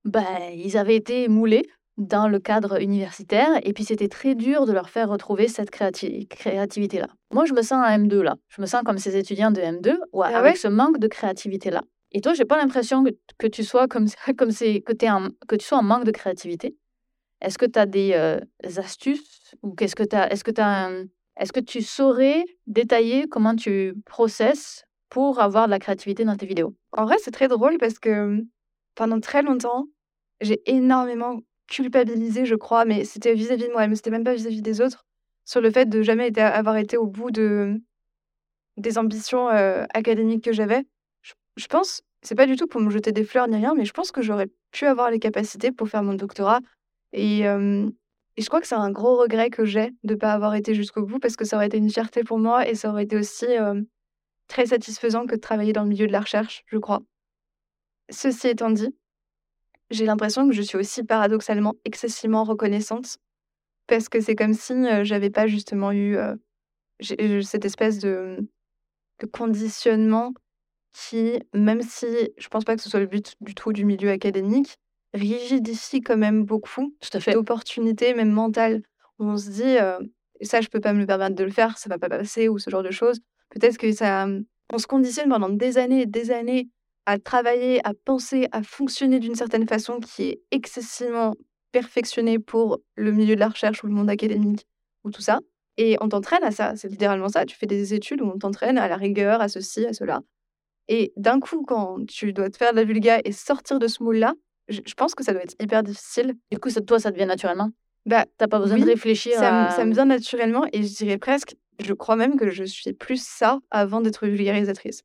ben, 0.05 0.25
ils 0.55 0.77
avaient 0.77 0.97
été 0.97 1.29
moulés 1.29 1.67
dans 1.99 2.29
le 2.29 2.39
cadre 2.39 2.81
universitaire, 2.81 3.59
et 3.63 3.73
puis 3.73 3.85
c'était 3.85 4.09
très 4.09 4.37
dur 4.37 4.67
de 4.67 4.73
leur 4.73 4.89
faire 4.89 5.09
retrouver 5.09 5.49
cette 5.49 5.71
créativité-là. 5.71 7.09
Moi, 7.33 7.45
je 7.45 7.53
me 7.53 7.63
sens 7.63 7.85
un 7.85 7.99
M2 7.99 8.21
là. 8.21 8.37
Je 8.49 8.61
me 8.61 8.67
sens 8.67 8.83
comme 8.85 8.99
ces 8.99 9.17
étudiants 9.17 9.51
de 9.51 9.61
M2, 9.61 9.97
ou 10.13 10.23
ah 10.23 10.29
avec 10.29 10.57
ce 10.57 10.69
manque 10.69 10.99
de 10.99 11.09
créativité-là. 11.09 11.83
Et 12.13 12.21
toi, 12.21 12.33
j'ai 12.33 12.45
pas 12.45 12.57
l'impression 12.57 13.05
que, 13.05 13.11
que, 13.39 13.47
tu 13.47 13.63
sois 13.65 13.87
comme, 13.87 14.07
comme 14.37 14.51
c'est, 14.51 14.81
que, 14.81 14.93
en, 15.11 15.29
que 15.47 15.57
tu 15.57 15.67
sois 15.67 15.79
en 15.79 15.83
manque 15.83 16.05
de 16.05 16.11
créativité. 16.11 16.77
Est-ce 17.41 17.59
que 17.59 17.67
tu 17.67 17.79
as 17.79 17.87
des 17.87 18.13
euh, 18.15 18.41
astuces 18.77 19.55
ou 19.63 19.75
qu'est-ce 19.75 19.95
que 19.95 20.03
est-ce 20.03 20.43
que 20.45 20.51
tu 20.51 20.61
est-ce 21.37 21.53
que 21.53 21.61
tu 21.61 21.83
saurais 21.83 22.45
détailler 22.67 23.29
comment 23.29 23.55
tu 23.55 23.95
processes 24.05 24.85
pour 25.09 25.41
avoir 25.41 25.67
de 25.67 25.71
la 25.71 25.79
créativité 25.79 26.25
dans 26.25 26.37
tes 26.37 26.47
vidéos? 26.47 26.75
En 26.93 27.05
vrai, 27.05 27.17
c'est 27.21 27.31
très 27.31 27.47
drôle 27.47 27.79
parce 27.79 28.01
que 28.01 28.45
pendant 28.97 29.21
très 29.21 29.43
longtemps, 29.43 29.87
j'ai 30.41 30.61
énormément 30.69 31.39
culpabilisé, 31.69 32.45
je 32.45 32.57
crois, 32.57 32.85
mais 32.85 33.05
c'était 33.05 33.35
vis-à-vis 33.35 33.69
de 33.69 33.73
moi, 33.73 33.87
mais 33.87 33.95
c'était 33.95 34.11
même 34.11 34.25
pas 34.25 34.35
vis-à-vis 34.35 34.63
des 34.63 34.81
autres, 34.81 35.07
sur 35.45 35.61
le 35.61 35.71
fait 35.71 35.89
de 35.89 36.03
jamais 36.03 36.37
avoir 36.39 36.77
été 36.77 36.97
au 36.97 37.07
bout 37.07 37.31
de 37.31 37.81
des 38.77 38.99
ambitions 38.99 39.49
euh, 39.49 39.85
académiques 39.93 40.45
que 40.45 40.53
j'avais 40.53 40.85
je 41.59 41.67
pense, 41.67 42.03
c'est 42.23 42.37
pas 42.37 42.47
du 42.47 42.57
tout 42.57 42.67
pour 42.67 42.81
me 42.81 42.89
jeter 42.89 43.13
des 43.13 43.25
fleurs 43.25 43.49
ni 43.49 43.57
rien, 43.57 43.75
mais 43.75 43.85
je 43.85 43.93
pense 43.93 44.13
que 44.13 44.23
j'aurais 44.23 44.49
pu 44.71 44.87
avoir 44.87 45.11
les 45.11 45.19
capacités 45.19 45.73
pour 45.73 45.89
faire 45.89 46.03
mon 46.03 46.15
doctorat. 46.15 46.61
Et, 47.13 47.43
je 47.43 48.47
crois 48.47 48.61
que 48.61 48.69
c'est 48.69 48.77
un 48.77 48.93
gros 48.93 49.17
regret 49.17 49.51
que 49.51 49.65
j'ai 49.65 49.91
de 50.05 50.15
ne 50.15 50.15
pas 50.15 50.33
avoir 50.33 50.55
été 50.55 50.73
jusqu'au 50.73 51.05
bout 51.05 51.19
parce 51.19 51.35
que 51.35 51.45
ça 51.45 51.57
aurait 51.57 51.67
été 51.67 51.77
une 51.77 51.91
fierté 51.91 52.23
pour 52.23 52.39
moi 52.39 52.69
et 52.69 52.77
ça 52.77 52.89
aurait 52.89 53.03
été 53.03 53.17
aussi 53.17 53.47
très 54.47 54.67
satisfaisant 54.67 55.27
que 55.27 55.35
de 55.35 55.41
travailler 55.41 55.73
dans 55.73 55.83
le 55.83 55.89
milieu 55.89 56.07
de 56.07 56.13
la 56.13 56.21
recherche, 56.21 56.63
je 56.67 56.79
crois. 56.79 57.01
Ceci 58.11 58.47
étant 58.47 58.71
dit, 58.71 58.95
j'ai 59.91 60.05
l'impression 60.07 60.47
que 60.47 60.55
je 60.55 60.63
suis 60.63 60.79
aussi 60.79 61.03
paradoxalement 61.03 61.75
excessivement 61.85 62.45
reconnaissante 62.45 63.19
parce 63.89 64.09
que 64.09 64.21
c'est 64.21 64.37
comme 64.37 64.55
si 64.55 64.73
j'avais 65.03 65.31
pas 65.31 65.49
justement 65.49 65.91
eu 65.91 66.17
cette 67.01 67.65
espèce 67.65 67.99
de 67.99 68.39
conditionnement 69.33 70.33
qui, 70.99 71.39
même 71.55 71.83
si 71.83 72.07
je 72.37 72.49
pense 72.49 72.65
pas 72.65 72.75
que 72.77 72.83
ce 72.83 72.91
soit 72.91 73.01
le 73.01 73.07
but 73.07 73.35
du 73.41 73.55
tout 73.55 73.73
du 73.73 73.85
milieu 73.85 74.11
académique, 74.11 74.79
rigidifie 75.15 76.01
quand 76.01 76.17
même 76.17 76.45
beaucoup 76.45 76.95
d'opportunités, 77.33 78.15
même 78.15 78.31
mentales, 78.31 78.83
on 79.19 79.37
se 79.37 79.51
dit, 79.51 79.77
ça, 80.43 80.61
je 80.61 80.69
peux 80.69 80.81
pas 80.81 80.93
me 80.93 81.01
le 81.01 81.07
permettre 81.07 81.35
de 81.35 81.45
le 81.45 81.51
faire, 81.51 81.79
ça 81.79 81.89
va 81.89 81.99
pas 81.99 82.09
passer, 82.09 82.49
ou 82.49 82.59
ce 82.59 82.71
genre 82.71 82.83
de 82.83 82.91
choses. 82.91 83.21
Peut-être 83.51 83.79
que 83.79 83.91
ça. 83.93 84.27
On 84.71 84.79
se 84.79 84.87
conditionne 84.87 85.31
pendant 85.31 85.49
des 85.49 85.79
années 85.79 86.03
et 86.03 86.07
des 86.07 86.31
années 86.31 86.69
à 87.07 87.19
travailler, 87.19 87.81
à 87.87 87.95
penser, 87.95 88.49
à 88.53 88.63
fonctionner 88.63 89.19
d'une 89.19 89.35
certaine 89.35 89.67
façon 89.67 89.99
qui 89.99 90.25
est 90.25 90.41
excessivement 90.51 91.35
perfectionnée 91.73 92.39
pour 92.39 92.81
le 92.95 93.13
milieu 93.13 93.35
de 93.35 93.41
la 93.41 93.49
recherche 93.49 93.83
ou 93.83 93.87
le 93.87 93.95
monde 93.95 94.11
académique 94.11 94.67
ou 95.05 95.11
tout 95.11 95.23
ça. 95.23 95.41
Et 95.79 95.97
on 96.03 96.09
t'entraîne 96.09 96.45
à 96.45 96.51
ça, 96.51 96.77
c'est 96.77 96.89
littéralement 96.89 97.29
ça. 97.29 97.47
Tu 97.47 97.57
fais 97.57 97.67
des 97.67 97.95
études 97.95 98.21
où 98.21 98.27
on 98.27 98.37
t'entraîne 98.37 98.77
à 98.77 98.89
la 98.89 98.97
rigueur, 98.97 99.41
à 99.41 99.49
ceci, 99.49 99.87
à 99.87 99.95
cela. 99.95 100.21
Et 100.89 101.13
d'un 101.17 101.41
coup, 101.41 101.65
quand 101.67 102.07
tu 102.07 102.33
dois 102.33 102.51
te 102.51 102.57
faire 102.57 102.73
de 102.73 102.77
la 102.77 102.85
vulga 102.85 103.21
et 103.25 103.33
sortir 103.33 103.79
de 103.79 103.87
ce 103.87 104.03
moule-là, 104.03 104.35
je, 104.69 104.81
pense 104.97 105.15
que 105.15 105.25
ça 105.25 105.33
doit 105.33 105.43
être 105.43 105.55
hyper 105.61 105.83
difficile. 105.83 106.35
Du 106.51 106.59
coup, 106.59 106.71
ça, 106.71 106.81
toi, 106.81 106.99
ça 106.99 107.11
te 107.11 107.17
vient 107.17 107.27
naturellement? 107.27 107.71
Bah, 108.07 108.25
T'as 108.39 108.49
pas 108.49 108.59
besoin 108.59 108.79
de 108.79 108.85
réfléchir 108.85 109.35
ça, 109.35 109.71
ça 109.71 109.85
me 109.85 109.93
vient 109.93 110.07
naturellement 110.07 110.65
et 110.73 110.83
je 110.83 110.95
dirais 110.95 111.19
presque, 111.19 111.57
je 111.79 111.93
crois 111.93 112.17
même 112.17 112.39
que 112.39 112.49
je 112.51 112.65
suis 112.65 112.93
plus 112.93 113.23
ça 113.23 113.59
avant 113.71 114.01
d'être 114.01 114.27
vulgarisatrice. 114.27 115.03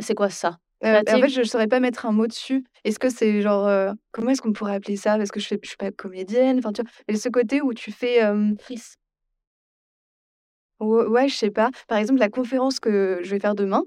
C'est 0.00 0.14
quoi 0.14 0.30
ça? 0.30 0.58
Euh, 0.84 1.02
en 1.08 1.20
fait, 1.20 1.28
je 1.28 1.40
ne 1.40 1.44
saurais 1.44 1.68
pas 1.68 1.80
mettre 1.80 2.06
un 2.06 2.12
mot 2.12 2.26
dessus. 2.26 2.64
Est-ce 2.84 2.98
que 2.98 3.08
c'est 3.08 3.40
genre. 3.40 3.66
Euh, 3.66 3.92
comment 4.12 4.30
est-ce 4.30 4.42
qu'on 4.42 4.52
pourrait 4.52 4.74
appeler 4.74 4.96
ça? 4.96 5.16
Parce 5.16 5.30
que 5.30 5.40
je 5.40 5.54
ne 5.54 5.58
suis 5.64 5.76
pas 5.76 5.90
comédienne. 5.90 6.58
Enfin, 6.58 6.72
tu 6.72 6.82
vois. 6.82 6.90
Mais 7.08 7.16
ce 7.16 7.28
côté 7.28 7.62
où 7.62 7.72
tu 7.72 7.92
fais. 7.92 8.22
Euh... 8.22 8.52
Ouais, 10.78 11.28
je 11.28 11.34
sais 11.34 11.50
pas. 11.50 11.70
Par 11.88 11.96
exemple, 11.96 12.20
la 12.20 12.28
conférence 12.28 12.78
que 12.78 13.20
je 13.22 13.30
vais 13.30 13.40
faire 13.40 13.54
demain, 13.54 13.82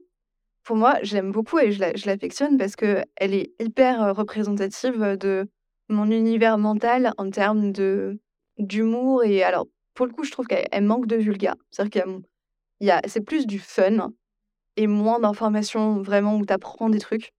pour 0.70 0.78
moi, 0.78 1.00
j'aime 1.02 1.32
beaucoup 1.32 1.58
et 1.58 1.72
je 1.72 2.06
l'affectionne 2.06 2.56
parce 2.56 2.76
qu'elle 2.76 3.08
est 3.18 3.54
hyper 3.60 4.16
représentative 4.16 5.18
de 5.20 5.50
mon 5.90 6.12
univers 6.12 6.60
mental 6.60 7.12
en 7.18 7.32
termes 7.32 7.74
d'humour. 8.60 9.24
Et 9.24 9.42
alors, 9.42 9.66
pour 9.96 10.06
le 10.06 10.12
coup, 10.12 10.24
je 10.24 10.30
trouve 10.30 10.46
qu'elle 10.46 10.84
manque 10.84 11.08
de 11.08 11.16
vulga. 11.16 11.56
C'est-à-dire 11.72 12.04
qu'il 12.04 13.02
c'est 13.08 13.22
plus 13.22 13.48
du 13.48 13.58
fun 13.58 14.12
et 14.76 14.86
moins 14.86 15.20
d'informations 15.20 16.04
vraiment 16.04 16.38
où 16.38 16.46
tu 16.46 16.54
apprends 16.54 16.92
des 16.92 17.00
trucs. 17.00 17.32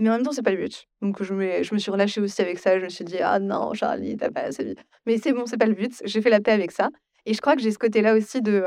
Mais 0.00 0.08
en 0.08 0.14
même 0.14 0.24
temps, 0.24 0.32
c'est 0.32 0.42
pas 0.42 0.50
le 0.50 0.56
but. 0.56 0.88
Donc, 1.02 1.22
je 1.22 1.34
me, 1.34 1.62
suis 1.62 1.90
relâchée 1.92 2.20
aussi 2.20 2.42
avec 2.42 2.58
ça. 2.58 2.80
Je 2.80 2.84
me 2.86 2.88
suis 2.88 3.04
dit, 3.04 3.18
ah 3.20 3.38
non, 3.38 3.74
Charlie, 3.74 4.16
t'as 4.16 4.32
pas 4.32 4.40
assez 4.40 4.64
vite. 4.64 4.84
Mais 5.06 5.18
c'est 5.18 5.32
bon, 5.32 5.46
c'est 5.46 5.56
pas 5.56 5.66
le 5.66 5.74
but. 5.74 6.02
J'ai 6.04 6.20
fait 6.20 6.30
la 6.30 6.40
paix 6.40 6.50
avec 6.50 6.72
ça. 6.72 6.90
Et 7.26 7.34
je 7.34 7.40
crois 7.40 7.54
que 7.54 7.62
j'ai 7.62 7.70
ce 7.70 7.78
côté-là 7.78 8.16
aussi 8.16 8.42
de. 8.42 8.64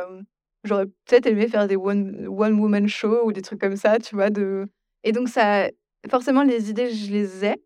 J'aurais 0.66 0.88
peut-être 1.06 1.28
aimé 1.28 1.48
faire 1.48 1.68
des 1.68 1.78
one, 1.78 2.28
one 2.28 2.60
woman 2.60 2.88
show 2.88 3.26
ou 3.26 3.32
des 3.32 3.42
trucs 3.42 3.62
comme 3.62 3.78
ça, 3.78 4.00
tu 4.00 4.16
vois. 4.16 4.30
De... 4.30 4.68
Et 5.04 5.12
donc, 5.12 5.30
ça, 5.30 5.70
forcément, 6.10 6.44
les 6.44 6.70
idées, 6.70 6.92
je 6.92 7.12
les 7.12 7.46
ai. 7.46 7.62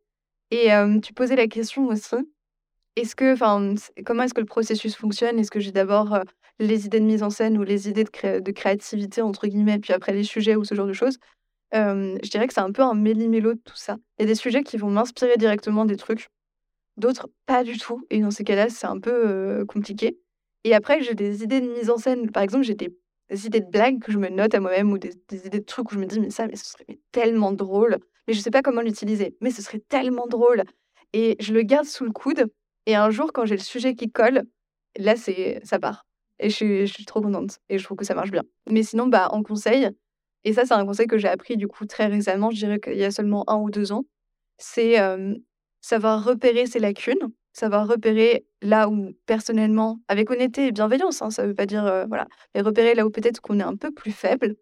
Et 0.52 0.70
tu 1.02 1.14
posais 1.14 1.36
la 1.36 1.47
question 1.47 1.88
aussi. 1.88 2.16
Est-ce 2.95 3.16
que, 3.16 3.34
enfin, 3.34 3.76
comment 4.06 4.24
est-ce 4.24 4.34
que 4.34 4.41
le 4.41 4.45
processus 4.45 4.95
fonctionne? 4.95 5.39
Est-ce 5.39 5.52
que 5.52 5.60
j'ai 5.60 5.72
d'abord 5.72 6.20
les 6.60 6.86
idées 6.86 7.00
de 7.00 7.06
mise 7.06 7.24
en 7.24 7.30
scène 7.30 7.58
ou 7.58 7.64
les 7.64 7.88
idées 7.88 8.04
de, 8.04 8.52
créativité, 8.52 9.22
entre 9.22 9.47
guillemets, 9.47 9.80
puis 9.80 9.93
après 9.93 10.12
les 10.12 10.24
sujets 10.24 10.56
ou 10.56 10.66
ce 10.66 10.76
genre 10.76 10.88
de 10.88 10.93
choses? 10.93 11.18
Je 11.72 12.30
dirais 12.30 12.47
que 12.47 12.54
c'est 12.54 12.60
un 12.60 12.72
peu 12.72 12.82
un 12.82 12.95
méli-mélo 12.95 13.54
de 13.54 13.62
tout 13.64 13.78
ça. 13.78 13.97
Il 14.18 14.24
y 14.24 14.26
a 14.26 14.28
des 14.28 14.36
sujets 14.36 14.64
qui 14.64 14.76
vont 14.78 14.89
m'inspirer 14.89 15.38
directement 15.38 15.86
des 15.86 15.95
trucs, 15.95 16.28
d'autres 16.97 17.30
pas 17.45 17.64
du 17.64 17.78
tout. 17.78 18.06
Et 18.10 18.20
dans 18.20 18.32
ces 18.32 18.43
cas-là, 18.43 18.70
c'est 18.70 18.88
un 18.88 19.00
peu 19.00 19.64
compliqué. 19.68 20.18
Et 20.64 20.74
après, 20.74 21.01
j'ai 21.01 21.16
des 21.16 21.43
idées 21.43 21.62
de 21.62 21.68
mise 21.68 21.89
en 21.89 21.97
scène. 21.97 22.32
Par 22.32 22.43
exemple, 22.43 22.64
j'ai 22.64 22.76
des, 22.76 22.95
idées 23.45 23.62
de 23.62 23.70
blagues 23.70 23.99
que 23.99 24.12
je 24.12 24.18
me 24.18 24.30
note 24.30 24.53
à 24.53 24.60
moi-même 24.60 24.91
ou 24.91 24.97
des, 24.97 25.12
idées 25.32 25.60
de 25.60 25.66
trucs 25.66 25.91
où 25.91 25.95
je 25.95 25.99
me 25.99 26.05
dis, 26.05 26.20
mais 26.20 26.30
ça, 26.30 26.47
mais 26.47 26.55
ce 26.55 26.66
serait 26.66 26.99
tellement 27.12 27.51
drôle. 27.51 27.97
Mais 28.28 28.34
je 28.34 28.39
sais 28.39 28.51
pas 28.51 28.62
comment 28.62 28.82
l'utiliser. 28.82 29.36
Mais 29.41 29.51
ce 29.51 29.62
serait 29.62 29.80
tellement 29.80 30.28
drôle. 30.28 30.64
Et 31.14 31.36
je 31.39 31.53
le 31.53 31.62
garde 31.62 31.86
sous 31.86 32.05
le 32.05 32.12
coude. 32.12 32.45
Et 32.86 32.95
un 32.95 33.10
jour, 33.10 33.32
quand 33.34 33.45
j'ai 33.45 33.55
le 33.55 33.62
sujet 33.62 33.95
qui 33.95 34.12
colle, 34.12 34.43
là, 34.97 35.16
c'est 35.16 35.62
ça 35.64 35.80
part. 35.80 36.05
Et 36.39 36.49
je 36.49 36.55
suis, 36.55 36.88
je 36.88 36.93
suis 36.93 37.05
trop 37.05 37.22
contente. 37.22 37.60
Et 37.70 37.78
je 37.78 37.84
trouve 37.84 37.97
que 37.97 38.05
ça 38.05 38.16
marche 38.16 38.32
bien. 38.32 38.43
Mais 38.70 38.84
sinon, 38.84 39.07
bah, 39.07 39.30
en 39.32 39.43
conseil, 39.43 39.89
et 40.43 40.53
ça, 40.53 40.66
c'est 40.66 40.74
un 40.74 40.86
conseil 40.86 41.07
que 41.07 41.18
j'ai 41.18 41.28
appris 41.28 41.57
du 41.57 41.68
coup 41.68 41.86
très 41.86 42.07
récemment, 42.07 42.51
je 42.51 42.57
dirais 42.57 42.80
qu'il 42.80 42.97
y 42.97 43.03
a 43.03 43.12
seulement 43.12 43.49
un 43.49 43.57
ou 43.57 43.70
deux 43.70 43.91
ans, 43.91 44.05
c'est 44.57 44.97
savoir 45.82 46.24
repérer 46.24 46.66
ses 46.66 46.80
lacunes 46.80 47.30
savoir 47.54 47.88
repérer 47.88 48.45
là 48.62 48.89
où 48.89 49.12
personnellement, 49.26 50.00
avec 50.08 50.30
honnêteté 50.30 50.68
et 50.68 50.72
bienveillance, 50.72 51.22
hein, 51.22 51.30
ça 51.30 51.45
veut 51.45 51.56
pas 51.56 51.66
dire, 51.66 52.06
voilà, 52.08 52.28
mais 52.54 52.62
repérer 52.62 52.95
là 52.95 53.06
où 53.06 53.10
peut-être 53.10 53.41
qu'on 53.41 53.60
est 53.60 53.64
un 53.64 53.76
peu 53.76 53.91
plus 53.91 54.12
faible 54.12 54.56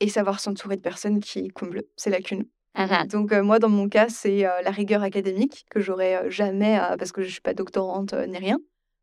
et 0.00 0.08
savoir 0.08 0.40
s'entourer 0.40 0.76
de 0.76 0.82
personnes 0.82 1.20
qui 1.20 1.48
comblent 1.48 1.82
ces 1.96 2.10
lacunes. 2.10 2.44
Mmh 2.76 3.06
Donc 3.08 3.32
moi, 3.32 3.58
dans 3.58 3.68
mon 3.68 3.88
cas, 3.88 4.08
c'est 4.08 4.42
la 4.42 4.70
rigueur 4.70 5.02
académique 5.02 5.66
que 5.70 5.80
j'aurais 5.80 6.30
jamais, 6.30 6.78
parce 6.98 7.12
que 7.12 7.22
je 7.22 7.30
suis 7.30 7.40
pas 7.40 7.54
doctorante 7.54 8.14
ni 8.14 8.38
rien, 8.38 8.58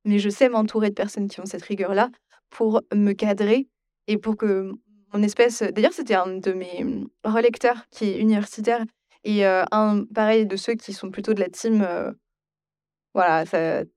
mais 0.05 0.19
je 0.19 0.29
sais 0.29 0.49
m'entourer 0.49 0.89
de 0.89 0.95
personnes 0.95 1.27
qui 1.27 1.39
ont 1.39 1.45
cette 1.45 1.63
rigueur-là 1.63 2.09
pour 2.49 2.81
me 2.93 3.13
cadrer 3.13 3.67
et 4.07 4.17
pour 4.17 4.37
que 4.37 4.71
mon 5.13 5.23
espèce 5.23 5.61
d'ailleurs, 5.61 5.93
c'était 5.93 6.15
un 6.15 6.37
de 6.37 6.51
mes, 6.51 6.83
mmh, 6.83 7.07
relecteurs 7.23 7.85
qui 7.91 8.05
est 8.05 8.19
universitaire 8.19 8.83
et 9.23 9.45
un 9.45 10.05
pareil 10.13 10.45
de 10.45 10.55
ceux 10.55 10.73
qui 10.75 10.93
sont 10.93 11.11
plutôt 11.11 11.33
de 11.33 11.39
la 11.39 11.49
team, 11.49 11.85
voilà, 13.13 13.45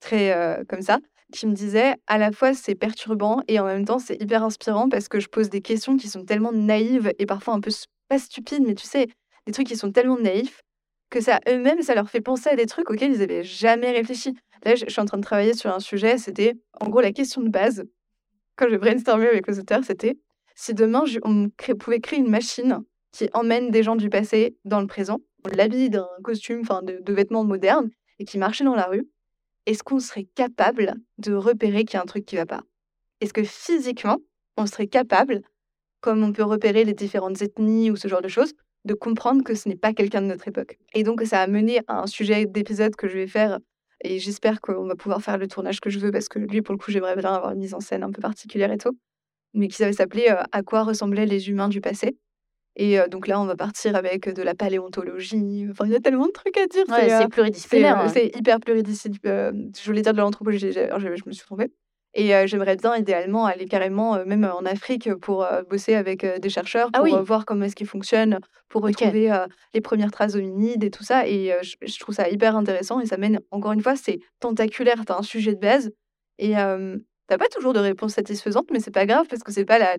très, 0.01 0.65
comme 0.69 0.83
ça, 0.83 0.99
qui 1.33 1.47
me 1.47 1.55
disait: 1.55 1.95
«À 2.07 2.19
la 2.19 2.33
fois, 2.33 2.55
c'est 2.55 2.75
perturbant 2.75 3.41
et 3.49 3.59
en 3.59 3.65
même 3.65 3.85
temps, 3.85 3.99
c'est 3.99 4.21
hyper 4.21 4.43
inspirant 4.43 4.89
parce 4.89 5.09
que 5.09 5.21
je 5.21 5.29
pose 5.29 5.49
des 5.51 5.63
questions 5.63 5.97
qui 5.97 6.09
sont 6.09 6.25
tellement 6.25 6.53
naïves 6.53 7.13
et 7.19 7.27
parfois 7.27 7.55
un 7.55 7.61
peu 7.61 7.71
pas 8.09 8.19
stupides, 8.19 8.63
mais 8.67 8.75
tu 8.75 8.87
sais, 8.87 9.07
des 9.47 9.53
trucs 9.53 9.67
qui 9.67 9.77
sont 9.77 9.93
tellement 9.93 10.19
naïfs 10.19 10.63
que 11.11 11.21
ça 11.21 11.41
eux-mêmes, 11.49 11.83
ça 11.83 11.95
leur 11.95 12.09
fait 12.11 12.21
penser 12.21 12.51
à 12.51 12.57
des 12.57 12.67
trucs 12.67 12.91
auxquels 12.91 13.13
ils 13.13 13.19
n'avaient 13.21 13.45
jamais 13.45 13.91
réfléchi». 13.93 14.35
Là, 14.65 14.77
je 14.77 14.85
suis 14.89 15.01
en 15.01 15.07
train 15.07 15.19
de 15.19 15.23
travailler 15.25 15.55
sur 15.55 15.75
un 15.75 15.81
sujet, 15.81 16.19
c'était 16.19 16.55
en 16.81 16.89
gros 16.89 17.01
la 17.01 17.13
question 17.13 17.41
de 17.43 17.49
base, 17.49 17.85
quand 18.57 18.69
je 18.71 18.77
brainstormais 18.77 19.29
avec 19.29 19.47
les 19.49 19.59
auteurs, 19.59 19.83
c'était: 19.85 20.19
si 20.55 20.75
demain 20.75 21.05
on 21.25 21.49
pouvait 21.79 22.01
créer 22.01 22.21
une 22.21 22.31
machine 22.31 22.81
qui 23.13 23.29
emmène 23.35 23.71
des 23.71 23.83
gens 23.83 23.97
du 23.97 24.09
passé 24.09 24.57
dans 24.65 24.81
le 24.81 24.87
présent, 24.87 25.19
on 25.45 25.57
l'habille 25.57 25.91
d'un 25.91 26.09
costume, 26.23 26.61
enfin 26.61 26.83
de, 26.83 27.13
vêtements 27.13 27.45
modernes, 27.45 27.91
et 28.23 28.25
qui 28.25 28.39
marchait 28.39 28.63
dans 28.63 28.77
la 28.77 28.87
rue, 28.87 29.09
est-ce 29.67 29.83
qu'on 29.83 29.99
serait 29.99 30.29
capable 30.37 30.95
de 31.19 31.35
repérer 31.35 31.85
qu'il 31.85 31.97
y 31.97 31.99
a 31.99 32.03
un 32.03 32.07
truc 32.07 32.25
qui 32.25 32.37
ne 32.37 32.41
va 32.43 32.47
pas? 32.47 32.63
Est-ce 33.21 33.33
que 33.33 33.43
physiquement, 33.43 34.19
on 34.57 34.67
serait 34.67 34.87
capable, 34.87 35.43
comme 36.01 36.23
on 36.23 36.33
peut 36.33 36.45
repérer 36.45 36.85
les 36.85 36.95
différentes 36.95 37.43
ethnies 37.43 37.91
ou 37.91 37.97
ce 37.97 38.07
genre 38.07 38.23
de 38.23 38.29
choses, 38.29 38.53
de 38.85 38.95
comprendre 38.95 39.43
que 39.43 39.57
ce 39.57 39.69
n'est 39.69 39.77
pas 39.77 39.93
quelqu'un 39.93 40.23
de 40.23 40.29
notre 40.29 40.47
époque? 40.47 40.79
Et 40.95 41.03
donc, 41.03 41.23
ça 41.23 41.43
a 41.43 41.49
mené 41.49 41.81
à 41.89 42.03
un 42.03 42.07
sujet 42.07 42.47
d'épisode 42.47 42.95
que 42.95 43.09
je 43.09 43.19
vais 43.19 43.27
faire 43.27 43.59
et 44.05 44.21
j'espère 44.21 44.61
qu'on 44.61 44.87
va 44.87 44.95
pouvoir 44.95 45.21
faire 45.21 45.39
le 45.39 45.49
tournage 45.49 45.81
que 45.81 45.91
je 45.91 45.99
veux 45.99 46.13
parce 46.13 46.29
que 46.29 46.39
lui, 46.39 46.63
pour 46.63 46.75
le 46.75 46.79
coup, 46.79 46.93
j'aimerais 46.93 47.17
bien 47.17 47.35
avoir 47.35 47.53
une 47.55 47.59
mise 47.59 47.75
en 47.75 47.81
scène 47.81 48.05
un 48.05 48.13
peu 48.13 48.23
particulière 48.23 48.71
et 48.71 48.79
tout. 48.79 48.97
Mais 49.55 49.69
qui 49.69 49.83
va 49.83 49.93
s'appeler 49.93 50.29
À 50.53 50.63
quoi 50.63 50.85
ressemblaient 50.85 51.27
les 51.27 51.51
humains 51.51 51.69
du 51.69 51.81
passé? 51.81 52.17
Et 52.77 52.99
donc 53.11 53.27
là, 53.27 53.41
on 53.41 53.45
va 53.45 53.57
partir 53.57 53.97
avec 53.97 54.33
de 54.33 54.43
la 54.43 54.55
paléontologie. 54.55 55.67
Enfin, 55.71 55.85
il 55.87 55.93
y 55.93 55.97
a 55.97 56.01
tellement 56.01 56.27
de 56.27 56.33
trucs 56.33 56.57
à 56.57 56.67
dire. 56.67 56.85
c'est 56.89 57.29
pluridisciplinaire. 57.29 57.99
Hein. 57.99 58.09
C'est 58.09 58.35
hyper 58.35 58.61
pluridisciplinaire. 58.61 59.53
je 59.53 59.85
voulais 59.85 60.03
dire 60.03 60.13
de 60.13 60.19
l'anthropologie, 60.19 60.73
je, 60.73 60.81
je, 60.99 61.09
me 61.27 61.33
suis 61.33 61.45
trompée. 61.45 61.71
Et 62.15 62.33
j'aimerais 62.47 62.77
bien, 62.77 62.97
idéalement, 62.97 63.47
aller 63.47 63.67
carrément, 63.67 64.25
même 64.25 64.45
en 64.45 64.65
Afrique, 64.65 65.15
pour 65.15 65.47
bosser 65.69 65.95
avec 65.95 66.25
des 66.25 66.49
chercheurs, 66.49 66.91
ah 66.93 67.01
pour 67.01 67.23
voir 67.23 67.45
comment 67.45 67.65
est-ce 67.65 67.77
qu'ils 67.77 67.87
fonctionnent, 67.87 68.39
pour 68.69 68.83
retrouver 68.83 69.31
les 69.75 69.81
premières 69.81 70.11
traces 70.11 70.35
hominides 70.35 70.85
et 70.85 70.91
tout 70.91 71.05
ça. 71.05 71.27
Et 71.27 71.55
je, 71.63 71.99
trouve 71.99 72.15
ça 72.15 72.29
hyper 72.29 72.57
intéressant. 72.57 73.01
Et 73.01 73.07
ça 73.07 73.19
mène, 73.19 73.41
encore 73.51 73.73
une 73.73 73.83
fois, 73.83 73.97
c'est 73.97 74.19
tentaculaire. 74.41 75.05
Tu 75.07 75.13
as 75.13 75.19
un 75.19 75.23
sujet 75.23 75.55
de 75.55 75.61
base. 75.61 75.91
Et 76.39 76.53
t'as 76.53 77.39
pas 77.39 77.49
toujours 77.49 77.75
de 77.75 77.81
réponse 77.81 78.15
satisfaisante, 78.15 78.67
mais 78.71 78.81
c'est 78.81 78.91
pas 78.91 79.07
grave 79.07 79.27
parce 79.29 79.43
que 79.43 79.53
c'est 79.53 79.65
pas 79.65 79.79
la, 79.79 79.97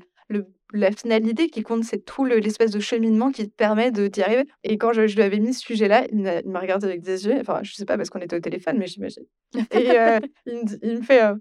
la 0.73 0.91
finalité 0.91 1.49
qui 1.49 1.61
compte, 1.61 1.83
c'est 1.83 2.03
tout 2.03 2.25
l'espèce 2.25 2.71
de 2.71 2.79
cheminement 2.79 3.31
qui 3.31 3.47
te 3.47 3.55
permet 3.55 3.91
d'y 3.91 4.21
arriver. 4.21 4.45
Et 4.63 4.77
quand 4.77 4.91
je, 4.91 5.01
lui 5.01 5.21
avais 5.21 5.39
mis 5.39 5.53
ce 5.53 5.61
sujet-là, 5.61 6.05
il 6.11 6.21
m'a 6.45 6.59
regardé 6.59 6.87
avec 6.87 7.01
des 7.01 7.27
yeux, 7.27 7.37
enfin, 7.39 7.59
je 7.61 7.73
sais 7.73 7.85
pas 7.85 7.95
parce 7.95 8.09
qu'on 8.09 8.19
était 8.19 8.35
au 8.35 8.39
téléphone, 8.39 8.77
mais 8.77 8.87
j'imagine. 8.87 9.23
Et 9.71 9.91
euh, 9.99 10.19
il, 10.47 10.97
me 10.97 11.01
fait 11.01 11.23
euh, 11.23 11.35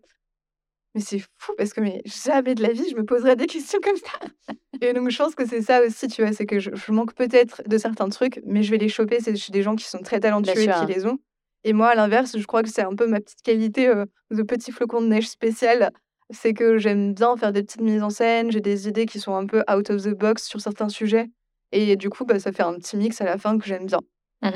Mais 0.95 1.01
c'est 1.01 1.20
fou 1.39 1.55
parce 1.57 1.72
que 1.72 1.80
mais 1.80 2.03
jamais 2.05 2.55
de 2.55 2.62
la 2.62 2.72
vie, 2.72 2.89
je 2.91 2.95
me 2.95 3.05
poserais 3.05 3.35
des 3.35 3.47
questions 3.47 3.80
comme 3.83 3.97
ça. 3.97 4.55
Et 4.83 4.93
donc, 4.93 5.11
je 5.11 5.16
pense 5.16 5.35
que 5.35 5.47
c'est 5.47 5.62
ça 5.62 5.83
aussi, 5.83 6.09
tu 6.09 6.22
vois, 6.22 6.33
c'est 6.33 6.47
que 6.47 6.59
je, 6.59 6.70
manque 6.93 7.14
peut-être 7.14 7.62
de 7.66 7.78
certains 7.78 8.11
trucs, 8.11 8.41
mais 8.45 8.62
je 8.62 8.70
vais 8.70 8.78
les 8.78 8.89
choper. 8.89 9.20
C'est 9.20 9.35
chez 9.37 9.53
des 9.53 9.62
gens 9.62 9.76
qui 9.76 9.85
sont 9.85 10.01
très 10.01 10.20
talentueux 10.20 10.61
et 10.61 10.68
qui 10.68 10.93
les 10.93 11.07
ont. 11.07 11.18
Et 11.64 11.72
moi, 11.72 11.89
à 11.89 11.95
l'inverse, 11.95 12.37
je 12.37 12.45
crois 12.45 12.62
que 12.62 12.68
c'est 12.68 12.83
un 12.83 12.95
peu 12.95 13.07
ma 13.07 13.20
petite 13.20 13.43
qualité 13.43 13.87
euh, 13.87 14.05
de 14.30 14.43
petit 14.43 14.72
flocon 14.72 15.01
de 15.01 15.07
neige 15.07 15.28
spécial 15.28 15.93
c'est 16.33 16.55
que 16.55 16.78
j'aime 16.78 17.14
bien 17.14 17.37
faire 17.37 17.53
des 17.53 17.62
petites 17.62 17.80
mises 17.80 18.03
en 18.03 18.11
scène, 18.11 18.51
j'ai 18.51 18.61
des 18.61 18.89
idées 18.89 19.07
qui 19.07 19.20
sont 19.20 19.35
un 19.35 19.47
peu 19.47 19.62
out 19.70 19.91
of 19.91 20.03
the 20.03 20.11
box 20.11 20.45
sur 20.45 20.61
certains 20.61 20.89
sujets. 20.89 21.30
Et 21.72 21.97
du 21.97 22.11
coup, 22.11 22.24
bah, 22.24 22.39
ça 22.39 22.53
fait 22.53 22.62
un 22.62 22.74
petit 22.74 22.97
mix 22.97 23.20
à 23.20 23.24
la 23.24 23.39
fin 23.39 23.59
que 23.59 23.66
j'aime 23.66 23.87
bien. 23.87 24.01
Mmh 24.43 24.51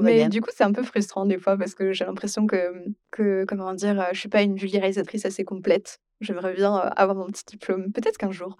Mais 0.00 0.28
du 0.28 0.40
coup, 0.40 0.50
c'est 0.54 0.64
un 0.64 0.72
peu 0.72 0.82
frustrant 0.82 1.26
des 1.26 1.38
fois 1.38 1.56
parce 1.56 1.74
que 1.74 1.92
j'ai 1.92 2.04
l'impression 2.04 2.46
que, 2.46 2.72
que, 3.10 3.44
comment 3.46 3.72
dire, 3.74 4.08
je 4.12 4.18
suis 4.18 4.28
pas 4.28 4.42
une 4.42 4.56
vulgarisatrice 4.56 5.24
assez 5.24 5.44
complète. 5.44 5.98
J'aimerais 6.20 6.54
bien 6.54 6.74
avoir 6.74 7.16
mon 7.16 7.26
petit 7.26 7.44
diplôme. 7.46 7.92
Peut-être 7.92 8.16
qu'un 8.16 8.32
jour, 8.32 8.56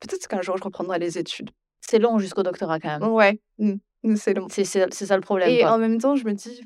peut-être 0.00 0.26
qu'un 0.26 0.42
jour, 0.42 0.56
je 0.56 0.64
reprendrai 0.64 0.98
les 0.98 1.18
études. 1.18 1.50
C'est 1.80 1.98
long 1.98 2.18
jusqu'au 2.18 2.42
doctorat 2.42 2.80
quand 2.80 2.98
même. 2.98 3.08
Ouais, 3.10 3.40
mmh, 3.58 4.16
c'est 4.16 4.34
long. 4.34 4.48
C'est 4.50 4.64
ça 4.64 5.16
le 5.16 5.22
problème. 5.22 5.48
Et 5.48 5.64
en 5.64 5.78
même 5.78 5.98
temps, 5.98 6.16
je 6.16 6.24
me 6.24 6.32
dis, 6.32 6.60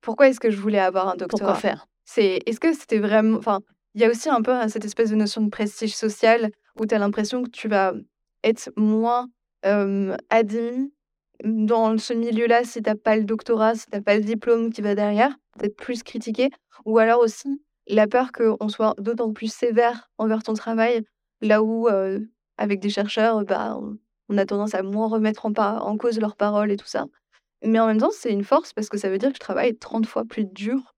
pourquoi 0.00 0.28
est-ce 0.28 0.40
que 0.40 0.50
je 0.50 0.56
voulais 0.56 0.78
avoir 0.78 1.08
un 1.08 1.16
doctorat? 1.16 1.52
Pourquoi 1.52 1.54
faire? 1.54 1.86
C'est, 2.04 2.40
est-ce 2.46 2.60
que 2.60 2.72
c'était 2.72 2.98
vraiment, 2.98 3.38
enfin, 3.38 3.60
il 3.94 4.00
y 4.00 4.04
a 4.04 4.10
aussi 4.10 4.28
un 4.28 4.42
peu 4.42 4.52
hein, 4.52 4.68
cette 4.68 4.84
espèce 4.84 5.10
de 5.10 5.16
notion 5.16 5.42
de 5.42 5.50
prestige 5.50 5.94
social 5.94 6.50
où 6.78 6.86
tu 6.86 6.94
as 6.94 6.98
l'impression 6.98 7.42
que 7.42 7.50
tu 7.50 7.68
vas 7.68 7.94
être 8.42 8.70
moins 8.76 9.28
admis 10.28 10.92
dans 11.42 11.96
ce 11.96 12.12
milieu-là 12.12 12.64
si 12.64 12.82
tu 12.82 12.90
n'as 12.90 12.96
pas 12.96 13.16
le 13.16 13.24
doctorat, 13.24 13.74
si 13.74 13.86
tu 13.86 13.96
n'as 13.96 14.02
pas 14.02 14.16
le 14.16 14.22
diplôme 14.22 14.70
qui 14.70 14.82
va 14.82 14.94
derrière, 14.94 15.34
d'être 15.58 15.76
plus 15.76 16.02
critiqué. 16.02 16.50
Ou 16.84 16.98
alors 16.98 17.20
aussi 17.20 17.62
la 17.86 18.06
peur 18.06 18.30
qu'on 18.32 18.68
soit 18.68 18.94
d'autant 18.98 19.32
plus 19.32 19.52
sévère 19.52 20.10
envers 20.18 20.42
ton 20.42 20.54
travail, 20.54 21.02
là 21.40 21.62
où 21.62 21.88
avec 22.58 22.80
des 22.80 22.90
chercheurs, 22.90 23.44
bah, 23.44 23.78
on 24.28 24.38
a 24.38 24.46
tendance 24.46 24.74
à 24.74 24.82
moins 24.82 25.08
remettre 25.08 25.46
en, 25.46 25.52
en 25.56 25.96
cause 25.96 26.18
leurs 26.18 26.36
paroles 26.36 26.70
et 26.70 26.76
tout 26.76 26.86
ça. 26.86 27.06
Mais 27.64 27.80
en 27.80 27.86
même 27.86 27.98
temps, 27.98 28.10
c'est 28.12 28.32
une 28.32 28.44
force 28.44 28.72
parce 28.72 28.88
que 28.88 28.98
ça 28.98 29.08
veut 29.08 29.18
dire 29.18 29.30
que 29.30 29.36
je 29.36 29.40
travaille 29.40 29.76
30 29.76 30.06
fois 30.06 30.24
plus 30.24 30.44
dur 30.44 30.93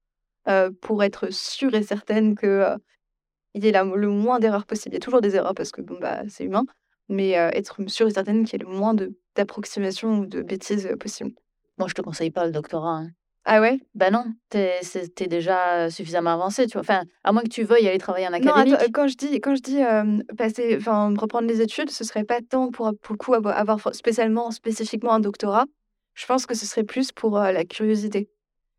pour 0.81 1.03
être 1.03 1.33
sûre 1.33 1.75
et 1.75 1.83
certaine 1.83 2.37
qu'il 2.37 2.77
il 3.55 3.65
y 3.65 3.69
ait 3.69 3.73
le 3.73 4.09
moins 4.09 4.39
d'erreurs 4.39 4.67
possible. 4.67 4.95
Il 4.95 4.99
y 4.99 5.03
a 5.03 5.05
toujours 5.05 5.21
des 5.21 5.37
erreurs 5.37 5.55
parce 5.55 5.73
que 5.73 5.81
bon, 5.81 5.97
bah, 6.01 6.23
c'est 6.29 6.45
humain, 6.45 6.65
mais 7.09 7.31
être 7.31 7.79
sûre 7.89 8.07
et 8.07 8.11
certaine 8.11 8.45
qu'il 8.45 8.61
y 8.61 8.63
ait 8.63 8.67
le 8.67 8.73
moins 8.73 8.95
d'approximations 9.35 10.21
ou 10.21 10.27
de 10.27 10.43
bêtises 10.43 10.89
possibles. 11.01 11.33
Moi, 11.79 11.89
je 11.89 11.95
te 11.95 12.03
conseille 12.03 12.31
pas 12.31 12.47
le 12.47 12.53
doctorat. 12.53 12.99
Hein. 12.99 13.11
Ah 13.49 13.61
ouais? 13.61 13.79
Bah 13.95 14.11
non, 14.11 14.25
t'es 14.51 14.81
es 14.83 15.27
déjà 15.29 15.89
suffisamment 15.89 16.31
avancé, 16.31 16.67
tu 16.67 16.73
vois. 16.73 16.81
Enfin, 16.81 17.05
à 17.23 17.31
moins 17.31 17.43
que 17.43 17.49
tu 17.49 17.63
veuilles 17.63 17.87
aller 17.87 17.99
travailler 17.99 18.27
en 18.27 18.33
académique. 18.33 18.73
Non, 18.73 18.87
quand 18.93 19.07
je 19.07 19.17
dis, 19.17 19.41
quand 19.41 19.55
je 19.55 19.63
dis 19.63 19.81
passer, 20.37 20.77
enfin, 20.77 21.15
reprendre 21.17 21.47
les 21.47 21.61
études, 21.61 21.91
ce 21.91 22.03
serait 22.03 22.25
pas 22.25 22.41
tant 22.41 22.73
pour, 22.73 22.93
pour 23.01 23.13
le 23.13 23.19
coup 23.19 23.35
avoir 23.35 23.95
spécialement, 23.95 24.51
spécifiquement 24.51 25.13
un 25.13 25.21
doctorat. 25.21 25.67
Je 26.15 26.27
pense 26.27 26.45
que 26.45 26.55
ce 26.55 26.67
serait 26.67 26.83
plus 26.83 27.13
pour 27.13 27.39
la 27.39 27.65
curiosité. 27.65 28.29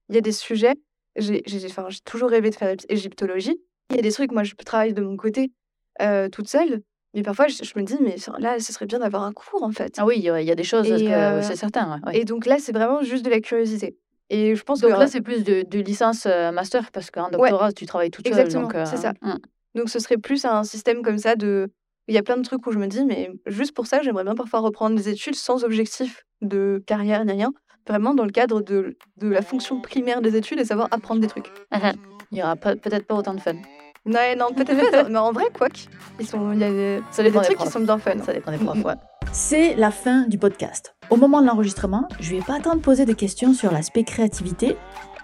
Il 0.10 0.16
y 0.16 0.18
a 0.18 0.22
des 0.22 0.34
sujets 0.34 0.76
j'ai 1.18 1.70
toujours 2.06 2.30
rêvé 2.30 2.50
de 2.50 2.56
faire 2.56 2.76
égyptologie. 2.90 3.58
Il 3.90 3.96
y 3.96 4.00
a 4.00 4.02
des 4.02 4.12
trucs, 4.12 4.32
moi, 4.32 4.44
je 4.44 4.54
peux 4.56 4.64
travailler 4.64 4.94
de 4.94 5.02
mon 5.02 5.18
côté 5.18 5.52
toute 6.32 6.48
seule. 6.48 6.82
Mais 7.14 7.24
parfois, 7.24 7.48
je, 7.48 7.64
me 7.76 7.84
dis, 7.84 7.98
mais 8.02 8.16
là, 8.38 8.60
ce 8.60 8.72
serait 8.72 8.86
bien 8.86 9.00
d'avoir 9.00 9.24
un 9.24 9.34
cours, 9.34 9.64
en 9.64 9.72
fait. 9.72 9.96
Ah 9.98 10.06
oui, 10.06 10.18
il 10.18 10.24
y, 10.24 10.52
a 10.52 10.56
des 10.56 10.64
choses, 10.64 10.88
c'est 10.88 11.56
certain. 11.56 12.00
Et 12.14 12.26
donc 12.26 12.46
là, 12.46 12.58
c'est 12.60 12.74
vraiment 12.74 13.02
juste 13.02 13.26
de 13.26 13.30
la 13.30 13.40
curiosité. 13.40 13.98
Et 14.30 14.56
je 14.56 14.64
pense 14.64 14.82
donc 14.82 14.92
que 14.92 15.00
là, 15.00 15.08
c'est 15.08 15.22
plus 15.22 15.44
de, 15.44 15.64
de 15.68 15.80
licence 15.80 16.26
master, 16.26 16.92
parce 16.92 17.12
qu'un 17.12 17.30
doctorat, 17.30 17.72
tu 17.72 17.86
travailles 17.86 18.12
toute 18.12 18.28
seule. 18.28 18.40
Exactement, 18.40 18.86
c'est 18.86 18.98
ça. 18.98 19.14
Mmh. 19.22 19.36
Donc 19.76 19.90
ce 19.90 20.00
serait 20.00 20.18
plus 20.18 20.44
un 20.46 20.64
système 20.64 21.02
comme 21.02 21.18
ça 21.18 21.36
de... 21.36 21.70
Il 22.08 22.16
y 22.16 22.18
a 22.18 22.24
plein 22.24 22.38
de 22.38 22.42
trucs 22.42 22.66
où 22.66 22.72
je 22.72 22.80
me 22.80 22.88
dis, 22.88 23.04
mais 23.06 23.32
juste 23.46 23.74
pour 23.74 23.86
ça, 23.86 24.02
j'aimerais 24.02 24.24
bien 24.24 24.36
parfois 24.36 24.62
reprendre 24.62 24.96
des 24.96 25.10
études 25.10 25.36
sans 25.36 25.64
objectif 25.64 26.26
de 26.42 26.82
carrière 26.88 27.26
ni 27.26 27.34
rien, 27.34 27.52
vraiment 27.88 28.14
dans 28.14 28.26
le 28.26 28.32
cadre 28.32 28.62
de, 28.62 28.98
de 29.18 29.28
la 29.28 29.42
fonction 29.42 29.82
primaire 29.82 30.22
des 30.22 30.36
études 30.36 30.60
et 30.60 30.66
savoir 30.66 30.88
apprendre 30.92 31.22
des 31.22 31.28
trucs. 31.28 31.48
Uh-huh. 31.74 31.94
Il 32.32 32.36
n'y 32.36 32.44
aura 32.44 32.56
peut-être 32.56 33.08
pas 33.08 33.16
autant 33.16 33.34
de 33.34 33.40
fun. 33.40 33.54
Non, 34.06 34.20
non 34.38 34.54
peut-être 34.54 34.92
pas. 34.92 35.04
Mais 35.10 35.18
en 35.18 35.32
vrai, 35.32 35.46
quoi 35.58 35.68
ils 36.20 36.28
sont, 36.28 36.54
il 36.54 36.60
y 36.60 36.64
a 36.64 36.70
des, 36.70 37.02
ça 37.12 37.24
des 37.24 37.32
trucs 37.32 37.58
qui 37.58 37.68
sont 37.68 37.82
bien 37.82 37.98
fun. 37.98 38.14
Ça 38.24 38.34
dépend 38.34 38.52
des 38.52 38.58
profs, 38.58 38.84
ouais. 38.84 38.94
C'est 39.32 39.76
la 39.76 39.92
fin 39.92 40.22
du 40.28 40.38
podcast. 40.38 40.96
Au 41.10 41.18
moment 41.18 41.42
de 41.42 41.48
l'enregistrement, 41.48 42.08
je 42.20 42.36
vais 42.36 42.42
pas 42.42 42.56
attendre 42.56 42.78
de 42.78 42.82
poser 42.82 43.06
des 43.06 43.16
questions 43.16 43.54
sur 43.54 43.72
l'aspect 43.72 44.04
créativité 44.04 44.78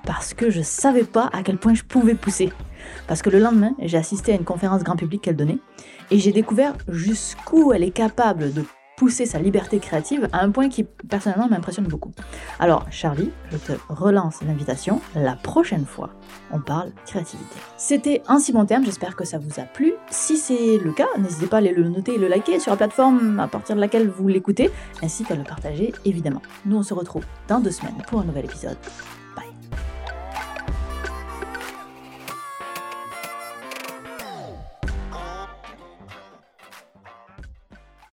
parce 0.06 0.34
que 0.34 0.50
je 0.50 0.62
savais 0.62 1.06
pas 1.06 1.30
à 1.32 1.44
quel 1.44 1.58
point 1.58 1.74
je 1.74 1.84
pouvais 1.84 2.16
pousser. 2.16 2.52
Parce 3.08 3.22
que 3.22 3.30
le 3.30 3.40
lendemain, 3.40 3.74
j'ai 3.80 3.98
assisté 3.98 4.34
à 4.34 4.36
une 4.36 4.44
conférence 4.44 4.84
grand 4.84 4.98
public 4.98 5.22
qu'elle 5.22 5.38
donnait 5.38 5.60
et 6.12 6.20
j'ai 6.20 6.34
découvert 6.34 6.74
jusqu'où 6.90 7.72
elle 7.72 7.84
est 7.84 7.92
capable 7.92 8.54
de 8.54 8.64
pousser 8.98 9.26
sa 9.26 9.40
liberté 9.40 9.80
créative 9.80 10.30
à 10.32 10.44
un 10.44 10.52
point 10.52 10.70
qui 10.70 10.84
personnellement 10.84 11.48
m'impressionne 11.48 11.88
beaucoup. 11.88 12.12
Alors 12.60 12.86
Charlie, 12.92 13.32
je 13.52 13.58
te 13.58 13.74
relance 13.90 14.42
l'invitation. 14.44 15.02
La 15.16 15.36
prochaine 15.36 15.86
fois, 15.86 16.10
on 16.52 16.60
parle 16.60 16.92
créativité. 17.06 17.56
C'était 17.78 18.22
ainsi 18.28 18.54
mon 18.54 18.66
terme, 18.66 18.86
j'espère 18.86 19.16
que 19.16 19.26
ça 19.26 19.38
vous 19.38 19.60
a 19.60 19.64
plu. 19.64 19.94
Si 20.10 20.38
c'est 20.38 20.78
le 20.78 20.92
cas, 20.92 21.08
n'hésitez 21.18 21.48
pas 21.48 21.58
à 21.58 21.60
aller 21.60 21.74
le 21.74 21.90
noter 21.90 22.16
et 22.16 22.18
le 22.18 22.28
liker 22.28 22.60
sur 22.60 22.72
la 22.72 22.78
plateforme 22.78 23.40
à 23.40 23.48
partir 23.48 23.76
de 23.76 23.82
laquelle 23.82 24.08
vous 24.10 24.28
l'écoutez, 24.28 24.70
ainsi 25.02 25.24
qu'à 25.24 25.36
le 25.36 25.44
partager 25.44 25.94
évidemment. 26.06 26.42
Nous 26.66 26.78
on 26.78 26.84
se 26.84 26.94
retrouve 26.94 27.26
dans 27.48 27.60
deux 27.60 27.72
semaines 27.72 28.02
pour 28.08 28.22
un 28.22 28.26
nouvel 28.26 28.46
épisode. 28.46 28.78